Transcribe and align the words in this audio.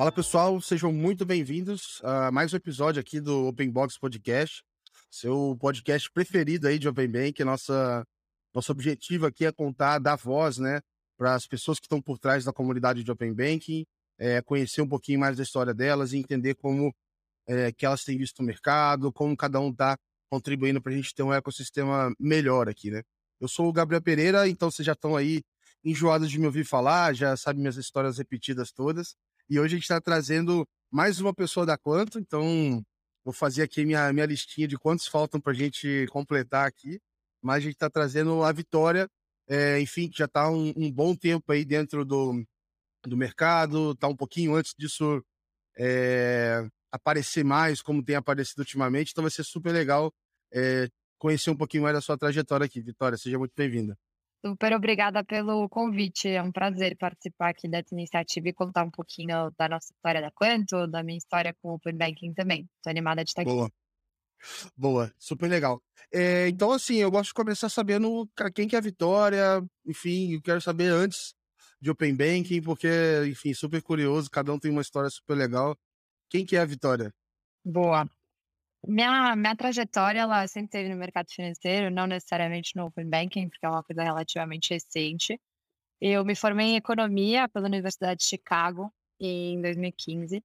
Fala 0.00 0.10
pessoal, 0.10 0.58
sejam 0.62 0.90
muito 0.90 1.26
bem-vindos 1.26 2.00
a 2.02 2.32
mais 2.32 2.54
um 2.54 2.56
episódio 2.56 2.98
aqui 2.98 3.20
do 3.20 3.48
Open 3.48 3.68
Box 3.68 3.98
Podcast, 3.98 4.64
seu 5.10 5.54
podcast 5.60 6.10
preferido 6.10 6.66
aí 6.66 6.78
de 6.78 6.88
Open 6.88 7.06
Bank. 7.06 7.44
Nossa, 7.44 8.02
nosso 8.54 8.72
objetivo 8.72 9.26
aqui 9.26 9.44
é 9.44 9.52
contar, 9.52 9.98
dar 9.98 10.16
voz, 10.16 10.56
né, 10.56 10.80
para 11.18 11.34
as 11.34 11.46
pessoas 11.46 11.78
que 11.78 11.84
estão 11.84 12.00
por 12.00 12.18
trás 12.18 12.46
da 12.46 12.50
comunidade 12.50 13.04
de 13.04 13.10
Open 13.10 13.34
Banking, 13.34 13.84
é, 14.18 14.40
conhecer 14.40 14.80
um 14.80 14.88
pouquinho 14.88 15.20
mais 15.20 15.36
da 15.36 15.42
história 15.42 15.74
delas 15.74 16.14
e 16.14 16.16
entender 16.16 16.54
como 16.54 16.94
é, 17.46 17.70
que 17.70 17.84
elas 17.84 18.02
têm 18.02 18.16
visto 18.16 18.38
o 18.38 18.42
mercado, 18.42 19.12
como 19.12 19.36
cada 19.36 19.60
um 19.60 19.68
está 19.68 19.98
contribuindo 20.30 20.80
para 20.80 20.92
a 20.92 20.96
gente 20.96 21.14
ter 21.14 21.24
um 21.24 21.34
ecossistema 21.34 22.10
melhor 22.18 22.70
aqui, 22.70 22.90
né? 22.90 23.02
Eu 23.38 23.48
sou 23.48 23.68
o 23.68 23.72
Gabriel 23.72 24.00
Pereira, 24.00 24.48
então 24.48 24.70
vocês 24.70 24.86
já 24.86 24.92
estão 24.92 25.14
aí 25.14 25.42
enjoados 25.84 26.30
de 26.30 26.38
me 26.38 26.46
ouvir 26.46 26.64
falar, 26.64 27.14
já 27.14 27.36
sabem 27.36 27.60
minhas 27.60 27.76
histórias 27.76 28.16
repetidas 28.16 28.72
todas. 28.72 29.14
E 29.50 29.58
hoje 29.58 29.74
a 29.74 29.76
gente 29.78 29.82
está 29.82 30.00
trazendo 30.00 30.64
mais 30.92 31.20
uma 31.20 31.34
pessoa 31.34 31.66
da 31.66 31.76
Quanto, 31.76 32.20
então 32.20 32.80
vou 33.24 33.34
fazer 33.34 33.64
aqui 33.64 33.84
minha, 33.84 34.12
minha 34.12 34.24
listinha 34.24 34.68
de 34.68 34.78
quantos 34.78 35.08
faltam 35.08 35.40
para 35.40 35.50
a 35.50 35.56
gente 35.56 36.06
completar 36.10 36.68
aqui. 36.68 37.00
Mas 37.42 37.56
a 37.56 37.60
gente 37.60 37.72
está 37.72 37.90
trazendo 37.90 38.44
a 38.44 38.52
Vitória, 38.52 39.08
é, 39.48 39.80
enfim, 39.80 40.08
que 40.08 40.18
já 40.18 40.26
está 40.26 40.48
um, 40.48 40.72
um, 40.76 40.92
bom 40.92 41.16
tempo 41.16 41.50
aí 41.50 41.64
dentro 41.64 42.04
do, 42.04 42.46
do 43.04 43.16
mercado, 43.16 43.90
está 43.90 44.06
um 44.06 44.14
pouquinho 44.14 44.54
antes 44.54 44.72
disso 44.78 45.20
é, 45.76 46.64
aparecer 46.92 47.44
mais, 47.44 47.82
como 47.82 48.04
tem 48.04 48.14
aparecido 48.14 48.60
ultimamente. 48.60 49.10
Então 49.10 49.22
vai 49.22 49.32
ser 49.32 49.42
super 49.44 49.72
legal 49.72 50.12
é, 50.52 50.88
conhecer 51.18 51.50
um 51.50 51.56
pouquinho 51.56 51.82
mais 51.82 51.94
da 51.96 52.00
sua 52.00 52.16
trajetória 52.16 52.66
aqui. 52.66 52.80
Vitória, 52.80 53.18
seja 53.18 53.36
muito 53.36 53.52
bem-vinda. 53.56 53.98
Super 54.44 54.72
obrigada 54.74 55.22
pelo 55.22 55.68
convite. 55.68 56.28
É 56.28 56.42
um 56.42 56.50
prazer 56.50 56.96
participar 56.96 57.50
aqui 57.50 57.68
dessa 57.68 57.94
iniciativa 57.94 58.48
e 58.48 58.52
contar 58.54 58.84
um 58.84 58.90
pouquinho 58.90 59.50
da 59.58 59.68
nossa 59.68 59.92
história 59.92 60.20
da 60.20 60.30
Quanto, 60.30 60.86
da 60.86 61.02
minha 61.02 61.18
história 61.18 61.54
com 61.60 61.70
o 61.70 61.74
Open 61.74 61.96
Banking 61.96 62.32
também. 62.32 62.68
Estou 62.76 62.90
animada 62.90 63.22
de 63.22 63.30
estar 63.30 63.42
aqui. 63.42 63.50
Boa. 63.50 63.70
Boa, 64.74 65.12
super 65.18 65.48
legal. 65.48 65.82
É, 66.10 66.48
então, 66.48 66.72
assim, 66.72 66.96
eu 66.96 67.10
gosto 67.10 67.28
de 67.28 67.34
começar 67.34 67.68
sabendo 67.68 68.26
quem 68.54 68.66
que 68.66 68.74
é 68.74 68.78
a 68.78 68.82
Vitória, 68.82 69.62
enfim, 69.86 70.32
eu 70.32 70.42
quero 70.42 70.60
saber 70.60 70.90
antes 70.90 71.34
de 71.80 71.90
Open 71.90 72.14
Banking, 72.14 72.62
porque, 72.62 72.88
enfim, 73.26 73.52
super 73.52 73.82
curioso, 73.82 74.30
cada 74.30 74.52
um 74.52 74.58
tem 74.58 74.70
uma 74.70 74.82
história 74.82 75.10
super 75.10 75.34
legal. 75.34 75.76
Quem 76.28 76.44
que 76.46 76.56
é 76.56 76.60
a 76.60 76.64
Vitória? 76.64 77.12
Boa. 77.64 78.08
Minha, 78.86 79.36
minha 79.36 79.54
trajetória, 79.56 80.20
ela 80.20 80.46
sempre 80.48 80.70
teve 80.70 80.88
no 80.88 80.96
mercado 80.96 81.30
financeiro, 81.30 81.90
não 81.90 82.06
necessariamente 82.06 82.74
no 82.76 82.86
Open 82.86 83.08
Banking, 83.08 83.48
porque 83.48 83.66
é 83.66 83.68
uma 83.68 83.84
coisa 83.84 84.02
relativamente 84.02 84.72
recente. 84.72 85.38
Eu 86.00 86.24
me 86.24 86.34
formei 86.34 86.68
em 86.68 86.76
Economia 86.76 87.48
pela 87.48 87.66
Universidade 87.66 88.20
de 88.20 88.26
Chicago 88.26 88.92
em 89.20 89.60
2015. 89.60 90.42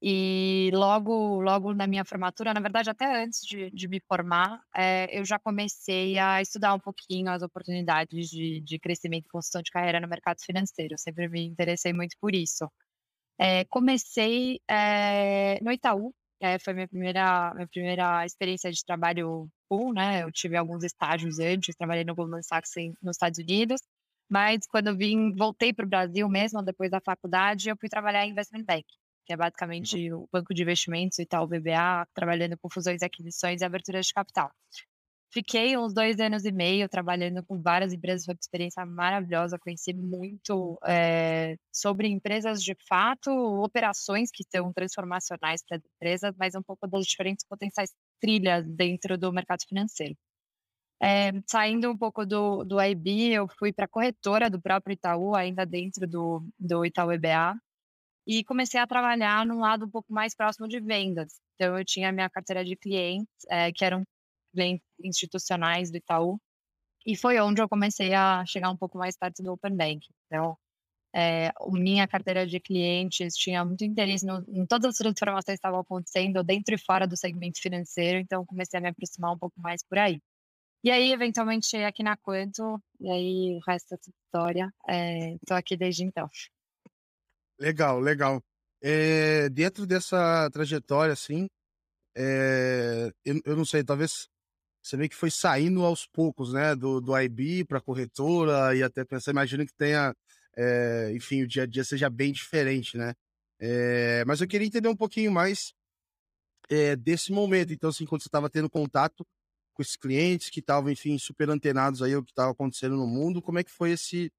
E 0.00 0.70
logo, 0.74 1.40
logo 1.40 1.74
na 1.74 1.86
minha 1.86 2.04
formatura, 2.04 2.54
na 2.54 2.60
verdade, 2.60 2.88
até 2.90 3.22
antes 3.24 3.40
de, 3.40 3.70
de 3.70 3.88
me 3.88 4.00
formar, 4.00 4.62
é, 4.76 5.08
eu 5.18 5.24
já 5.24 5.38
comecei 5.38 6.16
a 6.18 6.40
estudar 6.40 6.74
um 6.74 6.78
pouquinho 6.78 7.30
as 7.30 7.42
oportunidades 7.42 8.28
de, 8.28 8.60
de 8.60 8.78
crescimento 8.78 9.26
e 9.26 9.28
construção 9.28 9.60
de 9.62 9.72
carreira 9.72 10.00
no 10.00 10.06
mercado 10.08 10.40
financeiro. 10.40 10.94
Eu 10.94 10.98
sempre 10.98 11.28
me 11.28 11.44
interessei 11.44 11.92
muito 11.92 12.16
por 12.20 12.34
isso. 12.34 12.70
É, 13.38 13.64
comecei 13.66 14.60
é, 14.68 15.60
no 15.62 15.72
Itaú, 15.72 16.14
é, 16.40 16.58
foi 16.58 16.72
minha 16.72 16.88
primeira, 16.88 17.52
minha 17.54 17.66
primeira 17.66 18.24
experiência 18.24 18.70
de 18.70 18.84
trabalho 18.84 19.48
full, 19.68 19.92
né? 19.92 20.22
Eu 20.22 20.32
tive 20.32 20.56
alguns 20.56 20.84
estágios 20.84 21.38
antes, 21.38 21.74
trabalhei 21.76 22.04
no 22.04 22.14
Goldman 22.14 22.42
Sachs 22.42 22.72
nos 23.02 23.16
Estados 23.16 23.38
Unidos, 23.38 23.80
mas 24.30 24.66
quando 24.66 24.88
eu 24.88 24.96
vim, 24.96 25.34
voltei 25.34 25.72
para 25.72 25.84
o 25.84 25.88
Brasil 25.88 26.28
mesmo, 26.28 26.62
depois 26.62 26.90
da 26.90 27.00
faculdade, 27.00 27.68
eu 27.68 27.76
fui 27.76 27.88
trabalhar 27.88 28.26
em 28.26 28.30
Investment 28.30 28.64
Bank, 28.64 28.84
que 29.26 29.32
é 29.32 29.36
basicamente 29.36 30.12
uhum. 30.12 30.22
o 30.22 30.28
banco 30.32 30.54
de 30.54 30.62
investimentos 30.62 31.18
e 31.18 31.26
tal, 31.26 31.44
o 31.44 31.48
BBA, 31.48 32.06
trabalhando 32.14 32.56
com 32.58 32.68
fusões, 32.70 33.02
aquisições 33.02 33.60
e 33.60 33.64
aberturas 33.64 34.06
de 34.06 34.14
capital. 34.14 34.50
Fiquei 35.30 35.76
uns 35.76 35.92
dois 35.92 36.18
anos 36.20 36.44
e 36.46 36.52
meio 36.52 36.88
trabalhando 36.88 37.44
com 37.44 37.60
várias 37.60 37.92
empresas, 37.92 38.24
foi 38.24 38.34
uma 38.34 38.38
experiência 38.40 38.86
maravilhosa. 38.86 39.58
Conheci 39.58 39.92
muito 39.92 40.78
é, 40.86 41.56
sobre 41.70 42.08
empresas 42.08 42.62
de 42.62 42.74
fato, 42.88 43.30
operações 43.62 44.30
que 44.32 44.42
são 44.50 44.72
transformacionais 44.72 45.62
para 45.66 45.76
as 45.76 45.82
empresas, 45.84 46.34
mas 46.38 46.54
um 46.54 46.62
pouco 46.62 46.86
das 46.86 47.06
diferentes 47.06 47.44
potenciais 47.46 47.90
trilhas 48.20 48.64
dentro 48.66 49.18
do 49.18 49.30
mercado 49.32 49.60
financeiro. 49.68 50.16
É, 51.00 51.30
saindo 51.46 51.90
um 51.90 51.96
pouco 51.96 52.26
do, 52.26 52.64
do 52.64 52.80
IB, 52.80 53.32
eu 53.32 53.46
fui 53.58 53.72
para 53.72 53.84
a 53.84 53.88
corretora 53.88 54.50
do 54.50 54.60
próprio 54.60 54.94
Itaú, 54.94 55.34
ainda 55.34 55.64
dentro 55.66 56.08
do, 56.08 56.42
do 56.58 56.84
Itaú 56.84 57.12
EBA, 57.12 57.54
e 58.26 58.44
comecei 58.44 58.80
a 58.80 58.86
trabalhar 58.86 59.46
num 59.46 59.60
lado 59.60 59.86
um 59.86 59.90
pouco 59.90 60.12
mais 60.12 60.34
próximo 60.34 60.68
de 60.68 60.80
vendas. 60.80 61.40
Então, 61.54 61.78
eu 61.78 61.84
tinha 61.84 62.08
a 62.10 62.12
minha 62.12 62.28
carteira 62.30 62.64
de 62.64 62.76
clientes, 62.76 63.28
é, 63.48 63.72
que 63.72 63.84
eram 63.84 64.04
clientes 64.58 64.86
institucionais 65.02 65.90
do 65.90 65.98
Itaú. 65.98 66.40
E 67.06 67.16
foi 67.16 67.40
onde 67.40 67.62
eu 67.62 67.68
comecei 67.68 68.12
a 68.14 68.44
chegar 68.46 68.70
um 68.70 68.76
pouco 68.76 68.98
mais 68.98 69.16
perto 69.16 69.42
do 69.42 69.52
Open 69.52 69.76
Bank. 69.76 70.06
Então, 70.26 70.56
é, 71.14 71.50
minha 71.72 72.06
carteira 72.06 72.46
de 72.46 72.60
clientes 72.60 73.34
tinha 73.34 73.64
muito 73.64 73.84
interesse 73.84 74.26
no, 74.26 74.44
em 74.48 74.66
todas 74.66 74.90
as 74.90 74.96
transformações 74.98 75.44
que 75.44 75.52
estavam 75.52 75.80
acontecendo 75.80 76.42
dentro 76.44 76.74
e 76.74 76.78
fora 76.78 77.06
do 77.06 77.16
segmento 77.16 77.60
financeiro, 77.60 78.18
então 78.18 78.44
comecei 78.44 78.78
a 78.78 78.82
me 78.82 78.88
aproximar 78.88 79.32
um 79.32 79.38
pouco 79.38 79.58
mais 79.60 79.82
por 79.82 79.98
aí. 79.98 80.20
E 80.84 80.90
aí, 80.90 81.10
eventualmente, 81.12 81.66
cheguei 81.66 81.86
aqui 81.86 82.02
na 82.02 82.16
Quanto, 82.16 82.80
e 83.00 83.10
aí 83.10 83.56
o 83.56 83.60
resto 83.68 83.90
da 83.90 83.98
história. 84.06 84.72
Estou 85.40 85.56
é, 85.56 85.60
aqui 85.60 85.76
desde 85.76 86.04
então. 86.04 86.28
Legal, 87.58 87.98
legal. 87.98 88.40
É, 88.80 89.48
dentro 89.48 89.86
dessa 89.86 90.48
trajetória, 90.52 91.12
assim, 91.12 91.48
é, 92.16 93.12
eu, 93.24 93.40
eu, 93.44 93.56
não 93.56 93.64
sei, 93.64 93.82
talvez 93.82 94.28
você 94.88 94.96
vê 94.96 95.08
que 95.08 95.14
foi 95.14 95.30
saindo 95.30 95.84
aos 95.84 96.06
poucos, 96.06 96.52
né? 96.52 96.74
Do, 96.74 97.00
do 97.00 97.18
IB 97.18 97.64
para 97.64 97.80
corretora 97.80 98.74
e 98.74 98.82
até 98.82 99.04
pensar, 99.04 99.30
imagino 99.32 99.66
que 99.66 99.74
tenha, 99.74 100.14
é, 100.56 101.12
enfim, 101.14 101.42
o 101.42 101.46
dia 101.46 101.64
a 101.64 101.66
dia 101.66 101.84
seja 101.84 102.08
bem 102.08 102.32
diferente, 102.32 102.96
né? 102.96 103.14
É, 103.60 104.24
mas 104.26 104.40
eu 104.40 104.48
queria 104.48 104.66
entender 104.66 104.88
um 104.88 104.96
pouquinho 104.96 105.30
mais 105.30 105.74
é, 106.70 106.96
desse 106.96 107.32
momento. 107.32 107.72
Então, 107.72 107.90
assim, 107.90 108.06
quando 108.06 108.22
você 108.22 108.28
estava 108.28 108.48
tendo 108.48 108.70
contato 108.70 109.26
com 109.74 109.82
esses 109.82 109.96
clientes 109.96 110.48
que 110.48 110.60
estavam, 110.60 110.90
enfim, 110.90 111.18
super 111.18 111.50
antenados 111.50 112.02
aí 112.02 112.16
o 112.16 112.24
que 112.24 112.32
estava 112.32 112.52
acontecendo 112.52 112.96
no 112.96 113.06
mundo, 113.06 113.42
como 113.42 113.58
é 113.58 113.64
que 113.64 113.70
foi 113.70 113.92
esse, 113.92 114.32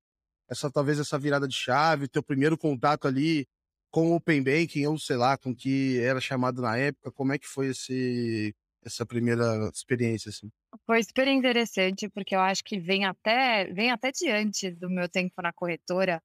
essa 0.50 0.72
talvez 0.72 1.00
essa 1.00 1.20
virada 1.20 1.48
de 1.48 1.56
chave, 1.56 2.08
teu 2.08 2.24
primeiro 2.24 2.58
contato 2.58 3.08
ali 3.08 3.48
com 3.92 4.12
o 4.12 4.16
Open 4.16 4.44
Banking, 4.44 4.86
ou 4.88 4.98
sei 5.00 5.18
lá, 5.18 5.38
com 5.38 5.56
que 5.56 6.00
era 6.00 6.20
chamado 6.20 6.62
na 6.62 6.78
época, 6.78 7.12
como 7.12 7.34
é 7.34 7.40
que 7.40 7.48
foi 7.48 7.68
esse 7.68 8.56
essa 8.84 9.06
primeira 9.06 9.70
experiência, 9.74 10.30
assim? 10.30 10.50
Foi 10.86 11.04
super 11.04 11.28
interessante, 11.28 12.10
porque 12.10 12.36
eu 12.36 12.40
acho 12.40 12.64
que 12.64 12.80
vem 12.80 13.06
até, 13.06 13.66
vem 13.74 13.92
até 13.92 14.12
diante 14.12 14.72
do 14.72 14.90
meu 14.90 15.10
tempo 15.10 15.42
na 15.42 15.54
corretora, 15.54 16.22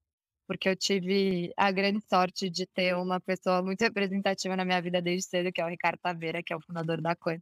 porque 0.47 0.69
eu 0.69 0.77
tive 0.77 1.53
a 1.57 1.71
grande 1.71 2.01
sorte 2.09 2.51
de 2.51 2.67
ter 2.67 2.95
uma 2.97 3.21
pessoa 3.21 3.63
muito 3.63 3.81
representativa 3.85 4.57
na 4.57 4.65
minha 4.65 4.81
vida 4.81 5.01
desde 5.03 5.29
cedo, 5.29 5.53
que 5.53 5.61
é 5.61 5.65
o 5.65 5.69
Ricardo 5.69 5.99
Taveira, 6.01 6.43
que 6.43 6.53
é 6.53 6.57
o 6.57 6.61
fundador 6.61 7.01
da 7.01 7.17
Coin. 7.17 7.41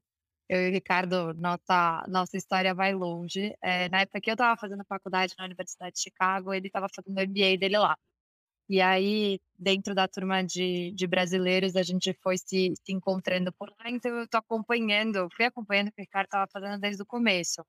Eu 0.48 0.66
e 0.66 0.68
o 0.70 0.72
Ricardo, 0.72 1.32
nossa, 1.34 2.04
nossa 2.08 2.36
história 2.36 2.74
vai 2.74 2.92
longe. 2.94 3.54
É, 3.62 3.88
na 3.88 4.02
época 4.02 4.20
que 4.20 4.30
eu 4.30 4.34
estava 4.34 4.56
fazendo 4.60 4.84
faculdade 4.84 5.34
na 5.38 5.44
Universidade 5.46 5.94
de 5.94 6.02
Chicago, 6.02 6.52
ele 6.52 6.66
estava 6.66 6.88
fazendo 6.94 7.16
o 7.18 7.22
MBA 7.22 7.58
dele 7.58 7.78
lá. 7.78 7.96
E 8.68 8.80
aí, 8.80 9.40
dentro 9.58 9.94
da 9.94 10.08
turma 10.08 10.42
de, 10.42 10.92
de 10.92 11.06
brasileiros, 11.06 11.76
a 11.76 11.82
gente 11.82 12.12
foi 12.22 12.38
se, 12.38 12.72
se 12.84 12.92
encontrando 12.92 13.52
por 13.52 13.68
lá, 13.70 13.90
então 13.90 14.10
eu 14.18 14.28
tô 14.28 14.38
acompanhando, 14.38 15.28
fui 15.36 15.44
acompanhando 15.44 15.88
o 15.88 15.92
que 15.92 16.00
o 16.00 16.04
Ricardo 16.04 16.26
estava 16.26 16.50
fazendo 16.50 16.80
desde 16.80 17.02
o 17.02 17.06
começo. 17.06 17.62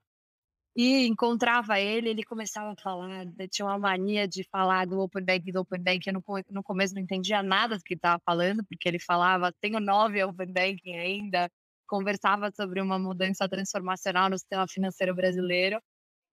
E 0.75 1.05
encontrava 1.07 1.79
ele, 1.79 2.09
ele 2.09 2.23
começava 2.23 2.71
a 2.71 2.75
falar, 2.81 3.27
tinha 3.51 3.65
uma 3.67 3.77
mania 3.77 4.27
de 4.27 4.43
falar 4.51 4.87
do 4.87 4.99
Open 4.99 5.23
Bank, 5.23 5.51
do 5.51 5.61
Open 5.61 5.81
Bank, 5.83 6.07
eu 6.07 6.13
no, 6.13 6.23
no 6.49 6.63
começo 6.63 6.95
não 6.95 7.01
entendia 7.01 7.43
nada 7.43 7.77
do 7.77 7.83
que 7.83 7.93
ele 7.93 7.99
estava 7.99 8.19
falando, 8.25 8.63
porque 8.65 8.89
ele 8.89 8.99
falava, 8.99 9.53
tenho 9.61 9.79
nove 9.79 10.23
Open 10.23 10.51
Banking 10.51 10.95
ainda, 10.95 11.49
conversava 11.87 12.51
sobre 12.55 12.81
uma 12.81 12.97
mudança 12.97 13.47
transformacional 13.47 14.29
no 14.31 14.37
sistema 14.37 14.67
financeiro 14.67 15.13
brasileiro, 15.13 15.79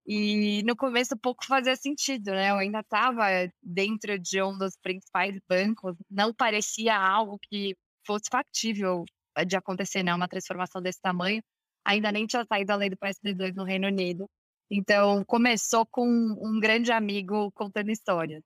e 0.05 0.63
no 0.63 0.75
começo 0.75 1.15
pouco 1.17 1.45
fazia 1.45 1.75
sentido, 1.75 2.31
né? 2.31 2.51
Eu 2.51 2.57
ainda 2.57 2.79
estava 2.79 3.25
dentro 3.61 4.17
de 4.19 4.41
um 4.41 4.57
dos 4.57 4.75
principais 4.77 5.39
bancos, 5.47 5.95
não 6.09 6.33
parecia 6.33 6.97
algo 6.97 7.39
que 7.49 7.75
fosse 8.05 8.25
factível 8.31 9.05
de 9.47 9.55
acontecer, 9.55 10.03
né? 10.03 10.13
Uma 10.13 10.27
transformação 10.27 10.81
desse 10.81 11.01
tamanho. 11.01 11.41
Ainda 11.85 12.11
nem 12.11 12.27
tinha 12.27 12.45
saído 12.45 12.71
a 12.73 12.75
lei 12.75 12.89
do 12.89 12.97
PSD2 12.97 13.55
no 13.55 13.63
Reino 13.63 13.87
Unido. 13.87 14.29
Então, 14.69 15.23
começou 15.25 15.85
com 15.85 16.07
um 16.07 16.59
grande 16.59 16.91
amigo 16.91 17.51
contando 17.53 17.91
histórias. 17.91 18.41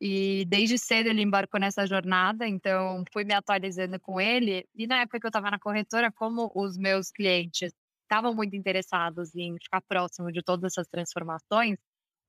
E 0.00 0.44
desde 0.46 0.78
cedo 0.78 1.08
ele 1.08 1.22
embarcou 1.22 1.60
nessa 1.60 1.86
jornada, 1.86 2.48
então 2.48 3.04
fui 3.12 3.24
me 3.24 3.34
atualizando 3.34 4.00
com 4.00 4.20
ele. 4.20 4.66
E 4.74 4.86
na 4.86 5.02
época 5.02 5.20
que 5.20 5.26
eu 5.26 5.28
estava 5.28 5.50
na 5.50 5.58
corretora, 5.58 6.10
como 6.12 6.50
os 6.54 6.76
meus 6.78 7.10
clientes 7.10 7.72
estavam 8.10 8.34
muito 8.34 8.56
interessados 8.56 9.34
em 9.36 9.56
ficar 9.62 9.80
próximo 9.82 10.32
de 10.32 10.42
todas 10.42 10.72
essas 10.72 10.88
transformações, 10.88 11.78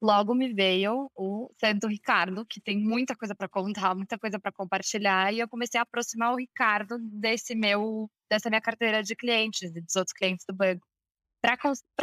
logo 0.02 0.36
me 0.36 0.54
veio 0.54 1.10
o 1.16 1.50
Santo 1.60 1.88
Ricardo, 1.88 2.46
que 2.46 2.62
tem 2.62 2.78
muita 2.80 3.16
coisa 3.16 3.36
para 3.36 3.50
contar, 3.50 3.96
muita 3.96 4.18
coisa 4.20 4.40
para 4.40 4.52
compartilhar, 4.52 5.34
e 5.34 5.40
eu 5.40 5.50
comecei 5.50 5.80
a 5.80 5.84
aproximar 5.84 6.34
o 6.34 6.38
Ricardo 6.38 6.98
desse 7.00 7.56
meu, 7.56 8.10
dessa 8.30 8.50
minha 8.50 8.62
carteira 8.62 9.04
de 9.04 9.16
clientes 9.16 9.72
dos 9.74 9.96
outros 9.96 10.14
clientes 10.14 10.46
do 10.48 10.56
banco, 10.56 10.86
para 11.42 11.58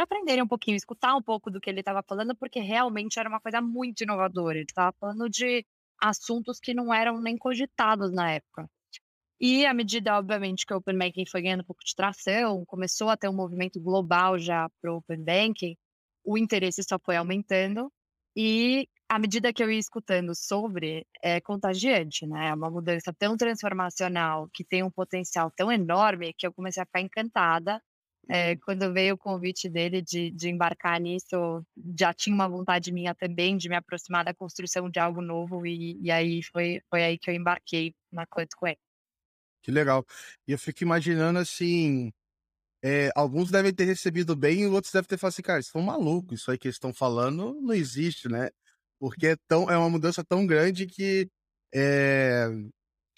aprenderem 0.04 0.42
um 0.42 0.48
pouquinho, 0.48 0.76
escutar 0.76 1.14
um 1.16 1.22
pouco 1.22 1.50
do 1.50 1.60
que 1.60 1.70
ele 1.70 1.80
estava 1.80 2.02
falando, 2.02 2.36
porque 2.36 2.60
realmente 2.60 3.18
era 3.18 3.28
uma 3.28 3.40
coisa 3.40 3.60
muito 3.60 4.02
inovadora. 4.02 4.58
Ele 4.58 4.66
estava 4.68 4.92
falando 5.00 5.28
de 5.30 5.64
assuntos 6.00 6.58
que 6.60 6.74
não 6.74 6.92
eram 6.92 7.20
nem 7.20 7.36
cogitados 7.38 8.12
na 8.12 8.32
época. 8.32 8.68
E 9.40 9.64
à 9.66 9.72
medida, 9.72 10.16
obviamente, 10.18 10.66
que 10.66 10.74
o 10.74 10.78
Open 10.78 10.98
Banking 10.98 11.26
foi 11.26 11.42
ganhando 11.42 11.60
um 11.60 11.64
pouco 11.64 11.84
de 11.84 11.94
tração, 11.94 12.64
começou 12.66 13.08
a 13.08 13.16
ter 13.16 13.28
um 13.28 13.34
movimento 13.34 13.80
global 13.80 14.38
já 14.38 14.68
para 14.80 14.92
o 14.92 14.96
Open 14.98 15.22
Banking, 15.24 15.76
o 16.24 16.36
interesse 16.36 16.82
só 16.82 16.98
foi 17.04 17.16
aumentando. 17.16 17.90
E 18.36 18.88
à 19.08 19.18
medida 19.18 19.52
que 19.52 19.62
eu 19.62 19.70
ia 19.70 19.78
escutando 19.78 20.34
sobre, 20.34 21.06
é 21.22 21.40
contagiante, 21.40 22.26
né? 22.26 22.48
É 22.48 22.54
uma 22.54 22.70
mudança 22.70 23.12
tão 23.18 23.36
transformacional, 23.36 24.48
que 24.52 24.64
tem 24.64 24.82
um 24.82 24.90
potencial 24.90 25.50
tão 25.56 25.72
enorme, 25.72 26.34
que 26.36 26.46
eu 26.46 26.52
comecei 26.52 26.82
a 26.82 26.86
ficar 26.86 27.00
encantada. 27.00 27.80
É, 28.30 28.56
quando 28.56 28.92
veio 28.92 29.14
o 29.14 29.18
convite 29.18 29.70
dele 29.70 30.02
de, 30.02 30.30
de 30.32 30.50
embarcar 30.50 31.00
nisso, 31.00 31.64
já 31.98 32.12
tinha 32.12 32.34
uma 32.34 32.48
vontade 32.48 32.92
minha 32.92 33.14
também 33.14 33.56
de 33.56 33.68
me 33.68 33.76
aproximar 33.76 34.24
da 34.24 34.34
construção 34.34 34.90
de 34.90 35.00
algo 35.00 35.22
novo, 35.22 35.66
e, 35.66 35.98
e 36.02 36.10
aí 36.10 36.42
foi, 36.52 36.80
foi 36.90 37.02
aí 37.04 37.18
que 37.18 37.30
eu 37.30 37.34
embarquei 37.34 37.94
na 38.12 38.26
Quanto 38.26 38.56
ele. 38.66 38.87
Que 39.68 39.72
legal. 39.72 40.02
E 40.46 40.52
eu 40.52 40.58
fico 40.58 40.82
imaginando 40.82 41.38
assim, 41.38 42.10
é, 42.82 43.10
alguns 43.14 43.50
devem 43.50 43.74
ter 43.74 43.84
recebido 43.84 44.34
bem 44.34 44.62
e 44.62 44.66
outros 44.66 44.90
devem 44.90 45.06
ter 45.06 45.18
falado 45.18 45.34
assim, 45.34 45.42
cara, 45.42 45.60
estão 45.60 45.82
malucos, 45.82 46.40
isso 46.40 46.50
aí 46.50 46.56
que 46.56 46.68
eles 46.68 46.76
estão 46.76 46.94
falando 46.94 47.52
não 47.60 47.74
existe, 47.74 48.30
né? 48.30 48.48
Porque 48.98 49.26
é, 49.28 49.36
tão, 49.46 49.70
é 49.70 49.76
uma 49.76 49.90
mudança 49.90 50.24
tão 50.24 50.46
grande 50.46 50.86
que 50.86 51.28
é, 51.74 52.48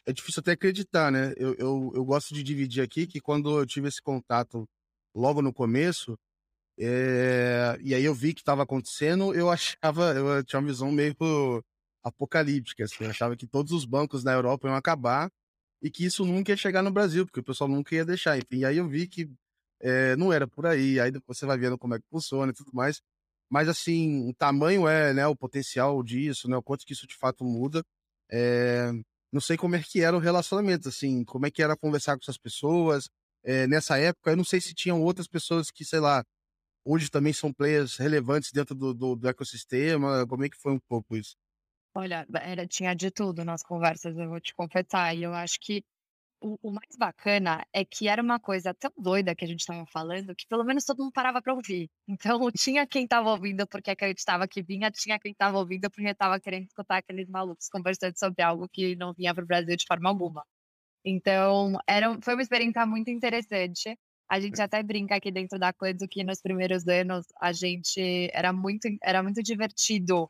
é 0.05 0.12
difícil 0.12 0.41
até 0.41 0.52
acreditar, 0.52 1.12
né? 1.12 1.32
Eu, 1.37 1.55
eu, 1.55 1.93
eu 1.94 2.05
gosto 2.05 2.35
de 2.35 2.43
dividir 2.43 2.82
aqui 2.82 3.06
que 3.06 3.20
quando 3.20 3.61
eu 3.61 3.64
tive 3.64 3.87
esse 3.87 4.03
contato 4.03 4.69
logo 5.14 5.41
no 5.43 5.53
começo, 5.53 6.19
é, 6.81 7.79
e 7.81 7.94
aí 7.94 8.05
eu 8.05 8.14
vi 8.14 8.35
que 8.35 8.41
estava 8.41 8.64
acontecendo, 8.64 9.32
eu 9.35 9.50
achava, 9.53 10.14
eu 10.14 10.44
tinha 10.44 10.58
uma 10.58 10.67
visão 10.69 10.91
meio 10.91 11.14
apocalíptica, 12.03 12.85
assim, 12.85 13.05
eu 13.05 13.11
achava 13.11 13.37
que 13.37 13.46
todos 13.46 13.70
os 13.70 13.85
bancos 13.85 14.25
na 14.25 14.32
Europa 14.32 14.67
iam 14.67 14.75
acabar 14.75 15.31
e 15.82 15.91
que 15.91 16.05
isso 16.05 16.25
nunca 16.25 16.53
ia 16.53 16.56
chegar 16.56 16.82
no 16.82 16.91
Brasil, 16.91 17.25
porque 17.27 17.41
o 17.41 17.44
pessoal 17.44 17.69
nunca 17.69 17.94
ia 17.94 18.05
deixar. 18.05 18.38
E 18.50 18.65
aí 18.65 18.77
eu 18.77 18.88
vi 18.88 19.06
que 19.09 19.31
é, 19.81 20.17
não 20.17 20.32
era 20.32 20.47
por 20.47 20.67
aí, 20.67 21.00
aí 21.00 21.11
você 21.27 21.47
vai 21.47 21.59
vendo 21.59 21.79
como 21.79 21.94
é 21.94 21.99
que 21.99 22.06
funciona 22.11 22.53
e 22.53 22.55
tudo 22.55 22.71
mais. 22.75 23.00
Mas 23.50 23.69
assim, 23.69 24.29
o 24.29 24.35
tamanho 24.35 24.87
é, 24.88 25.12
né, 25.15 25.27
o 25.27 25.37
potencial 25.37 26.03
disso, 26.03 26.49
né, 26.49 26.56
o 26.56 26.62
quanto 26.62 26.87
que 26.87 26.93
isso 26.93 27.06
de 27.06 27.17
fato 27.17 27.44
muda. 27.44 27.82
É, 28.31 28.93
não 29.32 29.41
sei 29.41 29.56
como 29.56 29.77
é 29.77 29.82
que 29.82 30.03
era 30.03 30.17
o 30.17 30.21
relacionamento, 30.21 30.88
assim, 30.88 31.25
como 31.25 31.47
é 31.47 31.50
que 31.50 31.62
era 31.62 31.77
conversar 31.77 32.17
com 32.17 32.23
essas 32.23 32.38
pessoas. 32.38 33.09
É, 33.44 33.67
nessa 33.67 33.99
época, 33.99 34.31
eu 34.32 34.37
não 34.37 34.44
sei 34.44 34.61
se 34.61 34.75
tinham 34.75 35.03
outras 35.03 35.27
pessoas 35.29 35.71
que, 35.71 35.85
sei 35.85 36.00
lá, 36.00 36.25
hoje 36.85 37.11
também 37.11 37.32
são 37.32 37.53
players 37.53 37.97
relevantes 37.97 38.53
dentro 38.53 38.75
do, 38.75 38.94
do, 38.94 39.17
do 39.17 39.29
ecossistema. 39.29 40.27
Como 40.29 40.44
é 40.44 40.49
que 40.49 40.59
foi 40.59 40.73
um 40.73 40.81
pouco 40.81 41.17
isso? 41.17 41.37
Olha, 41.95 42.27
era, 42.43 42.67
tinha 42.67 42.95
de 42.95 43.11
tudo 43.11 43.45
nas 43.45 43.63
conversas, 43.63 44.17
eu 44.17 44.29
vou 44.29 44.41
te 44.41 44.55
confessar. 44.55 45.15
E 45.17 45.23
eu 45.25 45.35
acho 45.35 45.59
que 45.61 45.83
o, 46.41 46.59
o 46.63 46.73
mais 46.73 46.97
bacana 46.99 47.65
é 47.73 47.85
que 47.85 48.09
era 48.09 48.23
uma 48.23 48.41
coisa 48.41 48.75
tão 48.75 48.93
doida 48.99 49.35
que 49.35 49.45
a 49.45 49.49
gente 49.49 49.61
estava 49.61 49.87
falando 49.87 50.35
que 50.37 50.47
pelo 50.49 50.65
menos 50.65 50.85
todo 50.85 51.01
mundo 51.03 51.13
parava 51.13 51.43
para 51.43 51.55
ouvir. 51.55 51.91
Então 52.09 52.51
tinha 52.53 52.87
quem 52.87 53.05
estava 53.05 53.31
ouvindo 53.31 53.67
porque 53.69 53.91
acreditava 53.93 54.49
que 54.49 54.63
vinha, 54.63 54.91
tinha 54.91 55.19
quem 55.21 55.33
estava 55.33 55.59
ouvindo 55.59 55.91
porque 55.91 56.09
estava 56.11 56.41
querendo 56.41 56.67
escutar 56.67 56.99
aqueles 56.99 57.29
malucos 57.29 57.69
conversando 57.71 58.19
sobre 58.19 58.43
algo 58.43 58.69
que 58.71 58.97
não 58.97 59.15
vinha 59.15 59.35
para 59.35 59.45
o 59.45 59.47
Brasil 59.49 59.77
de 59.77 59.87
forma 59.89 60.09
alguma. 60.11 60.45
Então 61.05 61.79
era, 61.89 62.17
foi 62.23 62.35
uma 62.35 62.43
experiência 62.43 62.85
muito 62.87 63.11
interessante. 63.11 63.99
A 64.29 64.39
gente 64.41 64.61
até 64.63 64.83
brinca 64.83 65.17
aqui 65.17 65.31
dentro 65.33 65.59
da 65.59 65.73
coisa 65.73 66.07
que 66.09 66.23
nos 66.25 66.41
primeiros 66.41 66.87
anos 66.89 67.27
a 67.41 67.53
gente 67.53 68.31
era 68.33 68.53
muito, 68.53 68.89
era 69.03 69.23
muito 69.23 69.43
divertido 69.43 70.29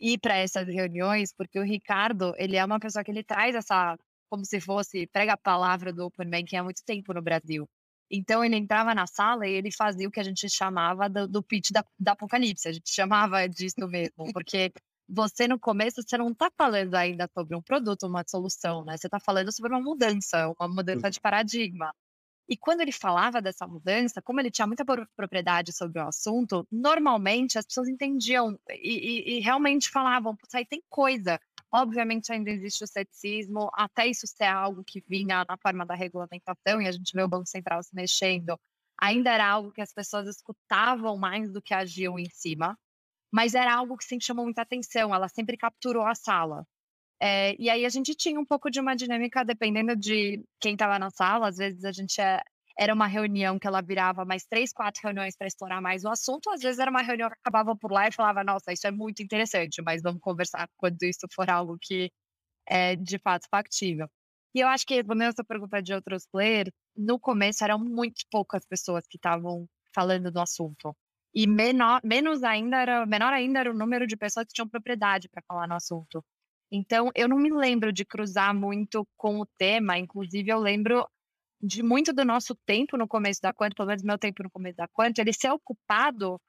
ir 0.00 0.18
para 0.18 0.36
essas 0.36 0.66
reuniões, 0.66 1.32
porque 1.32 1.58
o 1.58 1.64
Ricardo, 1.64 2.34
ele 2.36 2.56
é 2.56 2.64
uma 2.64 2.80
pessoa 2.80 3.04
que 3.04 3.10
ele 3.10 3.24
traz 3.24 3.54
essa, 3.54 3.96
como 4.28 4.44
se 4.44 4.60
fosse, 4.60 5.06
prega 5.06 5.34
a 5.34 5.36
palavra 5.36 5.92
do 5.92 6.06
Open 6.06 6.28
Banking 6.28 6.56
há 6.56 6.64
muito 6.64 6.84
tempo 6.84 7.12
no 7.14 7.22
Brasil. 7.22 7.68
Então 8.10 8.44
ele 8.44 8.56
entrava 8.56 8.94
na 8.94 9.06
sala 9.06 9.46
e 9.46 9.52
ele 9.52 9.72
fazia 9.72 10.06
o 10.06 10.10
que 10.10 10.20
a 10.20 10.24
gente 10.24 10.48
chamava 10.48 11.08
do, 11.08 11.26
do 11.26 11.42
pitch 11.42 11.70
da, 11.70 11.84
da 11.98 12.12
apocalipse, 12.12 12.68
a 12.68 12.72
gente 12.72 12.90
chamava 12.90 13.48
disso 13.48 13.86
mesmo, 13.88 14.32
porque 14.32 14.72
você 15.08 15.46
no 15.48 15.58
começo 15.58 16.02
você 16.02 16.16
não 16.16 16.30
está 16.30 16.50
falando 16.56 16.94
ainda 16.94 17.28
sobre 17.32 17.56
um 17.56 17.62
produto, 17.62 18.06
uma 18.06 18.24
solução, 18.26 18.84
né? 18.84 18.96
Você 18.96 19.06
está 19.06 19.20
falando 19.20 19.52
sobre 19.52 19.72
uma 19.72 19.80
mudança, 19.80 20.48
uma 20.58 20.68
mudança 20.68 21.10
de 21.10 21.20
paradigma. 21.20 21.92
E 22.48 22.56
quando 22.56 22.82
ele 22.82 22.92
falava 22.92 23.40
dessa 23.40 23.66
mudança, 23.66 24.20
como 24.20 24.38
ele 24.40 24.50
tinha 24.50 24.66
muita 24.66 24.84
propriedade 25.16 25.72
sobre 25.72 25.98
o 25.98 26.06
assunto, 26.08 26.66
normalmente 26.70 27.58
as 27.58 27.64
pessoas 27.64 27.88
entendiam 27.88 28.58
e, 28.70 29.36
e, 29.36 29.38
e 29.38 29.40
realmente 29.40 29.88
falavam: 29.90 30.36
Putz, 30.36 30.54
aí 30.54 30.66
tem 30.66 30.82
coisa. 30.88 31.40
Obviamente 31.72 32.32
ainda 32.32 32.50
existe 32.50 32.84
o 32.84 32.86
ceticismo, 32.86 33.68
até 33.74 34.06
isso 34.06 34.26
ser 34.26 34.44
algo 34.44 34.84
que 34.84 35.02
vinha 35.08 35.44
na 35.48 35.56
forma 35.56 35.84
da 35.84 35.94
regulamentação, 35.94 36.80
e 36.80 36.86
a 36.86 36.92
gente 36.92 37.12
vê 37.12 37.22
o 37.22 37.28
Banco 37.28 37.46
Central 37.48 37.82
se 37.82 37.94
mexendo, 37.94 38.56
ainda 38.96 39.30
era 39.32 39.48
algo 39.48 39.72
que 39.72 39.80
as 39.80 39.92
pessoas 39.92 40.28
escutavam 40.28 41.16
mais 41.16 41.50
do 41.50 41.60
que 41.60 41.74
agiam 41.74 42.16
em 42.16 42.28
cima, 42.30 42.78
mas 43.32 43.54
era 43.54 43.74
algo 43.74 43.96
que 43.96 44.04
sempre 44.04 44.24
chamou 44.24 44.44
muita 44.44 44.62
atenção, 44.62 45.12
ela 45.12 45.28
sempre 45.28 45.56
capturou 45.56 46.06
a 46.06 46.14
sala. 46.14 46.64
É, 47.20 47.54
e 47.58 47.70
aí 47.70 47.84
a 47.86 47.88
gente 47.88 48.14
tinha 48.14 48.38
um 48.38 48.44
pouco 48.44 48.70
de 48.70 48.80
uma 48.80 48.94
dinâmica 48.94 49.44
dependendo 49.44 49.96
de 49.96 50.44
quem 50.60 50.74
estava 50.74 50.98
na 50.98 51.10
sala. 51.10 51.48
Às 51.48 51.56
vezes 51.56 51.84
a 51.84 51.92
gente 51.92 52.20
é, 52.20 52.40
era 52.78 52.92
uma 52.92 53.06
reunião 53.06 53.58
que 53.58 53.66
ela 53.66 53.80
virava 53.80 54.24
mais 54.24 54.44
três, 54.44 54.72
quatro 54.72 55.00
reuniões 55.04 55.36
para 55.36 55.46
explorar 55.46 55.80
mais 55.80 56.04
o 56.04 56.08
assunto. 56.10 56.50
Às 56.50 56.60
vezes 56.60 56.78
era 56.78 56.90
uma 56.90 57.02
reunião 57.02 57.28
que 57.30 57.36
acabava 57.40 57.76
por 57.76 57.92
lá 57.92 58.08
e 58.08 58.12
falava: 58.12 58.44
Nossa, 58.44 58.72
isso 58.72 58.86
é 58.86 58.90
muito 58.90 59.22
interessante, 59.22 59.82
mas 59.82 60.02
vamos 60.02 60.20
conversar 60.20 60.68
quando 60.76 61.02
isso 61.02 61.26
for 61.34 61.48
algo 61.50 61.78
que 61.80 62.10
é 62.66 62.96
de 62.96 63.18
fato 63.18 63.46
factível. 63.50 64.08
E 64.54 64.60
eu 64.60 64.68
acho 64.68 64.86
que, 64.86 64.94
respondendo 64.94 65.30
essa 65.30 65.44
pergunta 65.44 65.82
de 65.82 65.92
outros 65.94 66.26
players, 66.30 66.70
no 66.96 67.18
começo 67.18 67.64
eram 67.64 67.78
muito 67.78 68.24
poucas 68.30 68.64
pessoas 68.66 69.04
que 69.08 69.16
estavam 69.18 69.68
falando 69.94 70.30
do 70.30 70.40
assunto. 70.40 70.96
E 71.34 71.46
menor, 71.46 72.00
menos 72.04 72.44
ainda 72.44 72.80
era, 72.80 73.06
menor 73.06 73.32
ainda 73.32 73.60
era 73.60 73.70
o 73.70 73.74
número 73.74 74.06
de 74.06 74.16
pessoas 74.16 74.46
que 74.46 74.52
tinham 74.54 74.68
propriedade 74.68 75.28
para 75.28 75.42
falar 75.48 75.66
no 75.68 75.74
assunto. 75.74 76.24
Então, 76.70 77.10
eu 77.14 77.28
não 77.28 77.38
me 77.38 77.50
lembro 77.50 77.92
de 77.92 78.04
cruzar 78.04 78.54
muito 78.54 79.06
com 79.16 79.40
o 79.40 79.46
tema, 79.58 79.98
inclusive 79.98 80.50
eu 80.50 80.58
lembro 80.58 81.06
de 81.60 81.82
muito 81.82 82.12
do 82.12 82.24
nosso 82.24 82.54
tempo 82.66 82.96
no 82.96 83.08
começo 83.08 83.40
da 83.40 83.52
Quanto, 83.52 83.74
pelo 83.74 83.88
menos 83.88 84.02
meu 84.02 84.18
tempo 84.18 84.42
no 84.42 84.50
começo 84.50 84.76
da 84.76 84.88
Quanto, 84.88 85.18
ele 85.18 85.32
ser 85.32 85.50
ocupado 85.50 86.40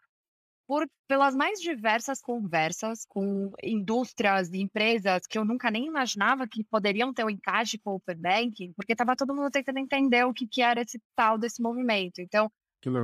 por, 0.67 0.87
pelas 1.07 1.35
mais 1.35 1.59
diversas 1.59 2.21
conversas 2.21 3.05
com 3.07 3.51
indústrias 3.63 4.51
e 4.51 4.59
empresas 4.59 5.27
que 5.27 5.37
eu 5.37 5.45
nunca 5.45 5.69
nem 5.69 5.85
imaginava 5.85 6.47
que 6.47 6.63
poderiam 6.63 7.13
ter 7.13 7.23
um 7.23 7.29
encaixe 7.29 7.77
com 7.77 7.91
o 7.91 7.95
Open 7.95 8.17
Banking, 8.17 8.73
porque 8.73 8.93
estava 8.93 9.15
todo 9.15 9.33
mundo 9.35 9.51
tentando 9.51 9.79
entender 9.79 10.25
o 10.25 10.33
que, 10.33 10.47
que 10.47 10.61
era 10.61 10.81
esse 10.81 10.99
tal 11.15 11.37
desse 11.37 11.61
movimento. 11.61 12.19
Então, 12.19 12.51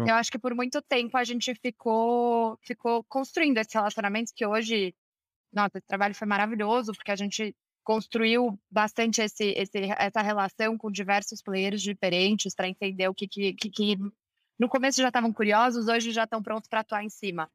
eu 0.08 0.16
acho 0.16 0.32
que 0.32 0.40
por 0.40 0.54
muito 0.54 0.82
tempo 0.82 1.18
a 1.18 1.24
gente 1.24 1.54
ficou, 1.56 2.58
ficou 2.62 3.04
construindo 3.06 3.58
esses 3.58 3.74
relacionamentos 3.74 4.34
que 4.36 4.46
hoje 4.46 4.94
nossa, 5.54 5.78
esse 5.78 5.88
trabalho 5.88 6.16
foi 6.16 6.28
maravilhoso, 6.28 6.94
porque 6.94 7.12
a 7.12 7.16
gente 7.16 7.56
construiu 7.84 8.60
bastante 8.70 9.22
esse, 9.22 9.52
esse, 9.52 9.78
essa 9.98 10.22
relação 10.22 10.78
com 10.78 10.92
diversos 10.92 11.42
players 11.42 11.82
diferentes 11.82 12.54
para 12.54 12.68
entender 12.68 13.08
o 13.08 13.14
que, 13.14 13.28
que, 13.28 13.54
que, 13.54 13.70
que, 13.70 13.98
no 14.60 14.70
começo 14.70 15.02
já 15.02 15.08
estavam 15.08 15.34
curiosos, 15.34 15.88
hoje 15.88 16.12
já 16.12 16.26
estão 16.26 16.42
prontos 16.42 16.70
para 16.70 16.82
atuar 16.82 17.04
em 17.04 17.10
cima. 17.10 17.50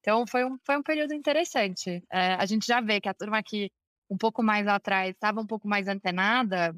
Então 0.00 0.26
foi 0.26 0.44
um, 0.44 0.56
foi 0.64 0.76
um 0.76 0.82
período 0.82 1.12
interessante. 1.12 2.02
É, 2.10 2.34
a 2.34 2.46
gente 2.46 2.66
já 2.66 2.80
vê 2.80 3.00
que 3.00 3.08
a 3.08 3.14
turma 3.14 3.42
que 3.42 3.70
um 4.08 4.16
pouco 4.16 4.42
mais 4.42 4.66
atrás 4.66 5.10
estava 5.10 5.40
um 5.40 5.46
pouco 5.46 5.68
mais 5.68 5.88
antenada, 5.88 6.74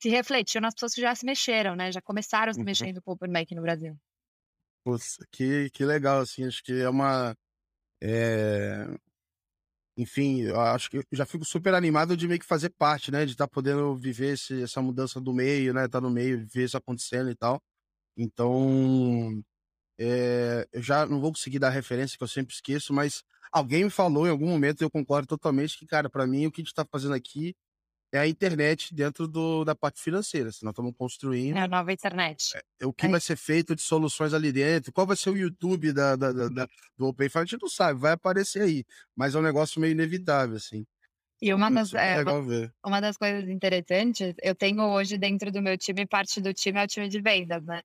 se 0.00 0.08
refletiu 0.08 0.60
nas 0.60 0.74
pessoas 0.74 0.94
que 0.94 1.00
já 1.00 1.14
se 1.14 1.24
mexeram, 1.24 1.74
né? 1.74 1.90
Já 1.90 2.02
começaram 2.02 2.52
se 2.52 2.58
uhum. 2.58 2.64
mexendo 2.64 3.00
com 3.00 3.12
o 3.12 3.14
Open 3.14 3.30
Mic 3.30 3.54
no 3.54 3.62
Brasil. 3.62 3.96
Poxa, 4.84 5.24
que, 5.30 5.70
que 5.70 5.84
legal, 5.84 6.20
assim, 6.20 6.44
acho 6.44 6.62
que 6.62 6.72
é 6.72 6.88
uma. 6.88 7.36
É, 8.02 8.84
enfim, 9.96 10.42
eu 10.42 10.60
acho 10.60 10.90
que 10.90 10.98
eu 10.98 11.04
já 11.12 11.26
fico 11.26 11.44
super 11.44 11.74
animado 11.74 12.16
de 12.16 12.26
meio 12.26 12.40
que 12.40 12.46
fazer 12.46 12.70
parte, 12.70 13.10
né? 13.10 13.26
De 13.26 13.32
estar 13.32 13.46
tá 13.46 13.52
podendo 13.52 13.94
viver 13.96 14.34
esse, 14.34 14.62
essa 14.62 14.80
mudança 14.82 15.20
do 15.20 15.32
meio, 15.32 15.74
né? 15.74 15.86
Estar 15.86 16.00
tá 16.00 16.06
no 16.06 16.10
meio, 16.12 16.46
ver 16.48 16.64
isso 16.64 16.76
acontecendo 16.76 17.30
e 17.30 17.34
tal. 17.36 17.62
Então, 18.16 19.42
é, 19.98 20.66
eu 20.72 20.82
já 20.82 21.06
não 21.06 21.20
vou 21.20 21.32
conseguir 21.32 21.58
dar 21.58 21.70
referência, 21.70 22.18
que 22.18 22.24
eu 22.24 22.28
sempre 22.28 22.54
esqueço, 22.54 22.92
mas 22.94 23.22
alguém 23.52 23.84
me 23.84 23.90
falou 23.90 24.26
em 24.26 24.30
algum 24.30 24.48
momento, 24.48 24.82
e 24.82 24.84
eu 24.84 24.90
concordo 24.90 25.26
totalmente, 25.28 25.78
que, 25.78 25.86
cara, 25.86 26.10
para 26.10 26.26
mim, 26.26 26.46
o 26.46 26.52
que 26.52 26.60
a 26.60 26.62
gente 26.62 26.72
está 26.72 26.86
fazendo 26.90 27.14
aqui 27.14 27.54
é 28.12 28.18
a 28.18 28.28
internet 28.28 28.94
dentro 28.94 29.26
do, 29.26 29.64
da 29.64 29.74
parte 29.74 30.00
financeira. 30.00 30.52
Se 30.52 30.62
nós 30.64 30.72
estamos 30.72 30.94
construindo. 30.96 31.56
É 31.56 31.62
a 31.62 31.68
nova 31.68 31.92
internet. 31.92 32.56
É, 32.78 32.86
o 32.86 32.92
que 32.92 33.06
é. 33.06 33.08
vai 33.08 33.20
ser 33.20 33.36
feito 33.36 33.74
de 33.74 33.80
soluções 33.80 34.34
ali 34.34 34.52
dentro? 34.52 34.92
Qual 34.92 35.06
vai 35.06 35.16
ser 35.16 35.30
o 35.30 35.36
YouTube 35.36 35.92
da, 35.92 36.14
da, 36.14 36.30
da, 36.30 36.48
da 36.48 36.68
do 36.96 37.06
Open 37.06 37.28
Finance? 37.28 37.54
A 37.54 37.56
gente 37.56 37.62
não 37.62 37.70
sabe, 37.70 37.98
vai 37.98 38.12
aparecer 38.12 38.62
aí. 38.62 38.84
Mas 39.16 39.34
é 39.34 39.38
um 39.38 39.42
negócio 39.42 39.80
meio 39.80 39.92
inevitável, 39.92 40.56
assim. 40.56 40.86
E 41.40 41.52
uma 41.52 41.70
das, 41.70 41.92
é, 41.94 42.22
uma 42.84 43.00
das 43.00 43.16
coisas 43.16 43.48
interessantes, 43.48 44.34
eu 44.40 44.54
tenho 44.54 44.80
hoje 44.92 45.18
dentro 45.18 45.50
do 45.50 45.60
meu 45.60 45.76
time, 45.76 46.06
parte 46.06 46.40
do 46.40 46.54
time 46.54 46.78
é 46.78 46.84
o 46.84 46.86
time 46.86 47.08
de 47.08 47.20
vendas, 47.20 47.64
né? 47.64 47.82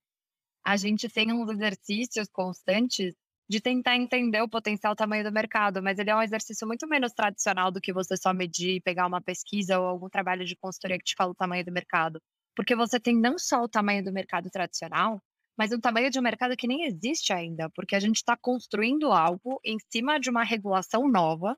A 0.63 0.77
gente 0.77 1.09
tem 1.09 1.33
uns 1.33 1.49
exercícios 1.49 2.27
constantes 2.27 3.15
de 3.49 3.61
tentar 3.61 3.95
entender 3.95 4.41
o 4.41 4.49
potencial 4.49 4.95
tamanho 4.95 5.23
do 5.23 5.31
mercado, 5.31 5.81
mas 5.81 5.97
ele 5.97 6.09
é 6.09 6.15
um 6.15 6.21
exercício 6.21 6.67
muito 6.67 6.87
menos 6.87 7.13
tradicional 7.13 7.71
do 7.71 7.79
que 7.79 7.93
você 7.93 8.17
só 8.17 8.33
medir, 8.33 8.81
pegar 8.81 9.07
uma 9.07 9.21
pesquisa 9.21 9.79
ou 9.79 9.85
algum 9.85 10.09
trabalho 10.09 10.45
de 10.45 10.55
consultoria 10.55 10.97
que 10.97 11.05
te 11.05 11.15
fala 11.15 11.31
o 11.31 11.35
tamanho 11.35 11.63
do 11.63 11.71
mercado. 11.71 12.21
Porque 12.55 12.75
você 12.75 12.99
tem 12.99 13.15
não 13.17 13.37
só 13.37 13.61
o 13.63 13.69
tamanho 13.69 14.03
do 14.03 14.11
mercado 14.11 14.49
tradicional, 14.49 15.21
mas 15.57 15.71
o 15.71 15.79
tamanho 15.79 16.11
de 16.11 16.19
um 16.19 16.21
mercado 16.21 16.57
que 16.57 16.67
nem 16.67 16.85
existe 16.85 17.31
ainda, 17.33 17.69
porque 17.71 17.95
a 17.95 17.99
gente 17.99 18.17
está 18.17 18.35
construindo 18.37 19.11
algo 19.11 19.59
em 19.63 19.77
cima 19.91 20.19
de 20.19 20.29
uma 20.29 20.43
regulação 20.43 21.07
nova 21.07 21.57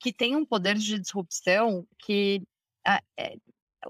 que 0.00 0.12
tem 0.12 0.36
um 0.36 0.44
poder 0.44 0.76
de 0.76 0.98
disrupção 0.98 1.86
que 1.98 2.42
é, 2.86 3.36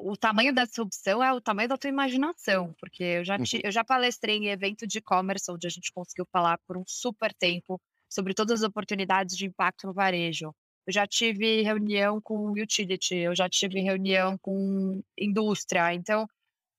o 0.00 0.17
tamanho 0.17 0.55
da 0.55 0.64
disrupção 0.64 1.23
é 1.23 1.33
o 1.33 1.40
tamanho 1.40 1.69
da 1.69 1.76
tua 1.76 1.88
imaginação, 1.88 2.75
porque 2.78 3.02
eu 3.02 3.25
já, 3.25 3.38
te, 3.38 3.61
eu 3.62 3.71
já 3.71 3.85
palestrei 3.85 4.37
em 4.37 4.49
evento 4.49 4.87
de 4.87 4.99
e-commerce, 4.99 5.50
onde 5.50 5.67
a 5.67 5.71
gente 5.71 5.93
conseguiu 5.93 6.26
falar 6.33 6.59
por 6.67 6.76
um 6.76 6.85
super 6.87 7.33
tempo 7.35 7.81
sobre 8.09 8.35
todas 8.35 8.62
as 8.62 8.69
oportunidades 8.69 9.37
de 9.37 9.47
impacto 9.47 9.87
no 9.87 9.93
varejo. 9.93 10.55
Eu 10.87 10.93
já 10.93 11.07
tive 11.07 11.62
reunião 11.62 12.21
com 12.21 12.50
utility, 12.52 13.17
eu 13.17 13.35
já 13.35 13.49
tive 13.49 13.81
reunião 13.81 14.38
com 14.38 15.02
indústria. 15.19 15.93
Então, 15.93 16.26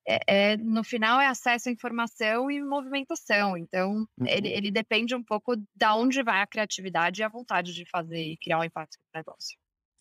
é, 0.08 0.54
é, 0.54 0.58
no 0.58 0.84
final 0.84 1.22
é 1.22 1.28
acesso 1.28 1.70
à 1.70 1.72
informação 1.72 2.50
e 2.50 2.60
movimentação. 2.64 3.56
Então, 3.56 4.08
uhum. 4.18 4.26
ele, 4.26 4.48
ele, 4.48 4.72
depende 4.72 5.14
um 5.14 5.24
pouco 5.24 5.56
de 5.56 5.86
onde 5.94 6.24
vai 6.24 6.42
a 6.42 6.48
criatividade 6.48 7.22
e 7.22 7.24
a 7.24 7.30
vontade 7.30 7.74
de 7.74 7.86
fazer 7.86 8.20
e 8.20 8.38
criar 8.38 8.60
um 8.60 8.64
impacto 8.64 8.98
no 8.98 9.20
negócio. 9.20 9.56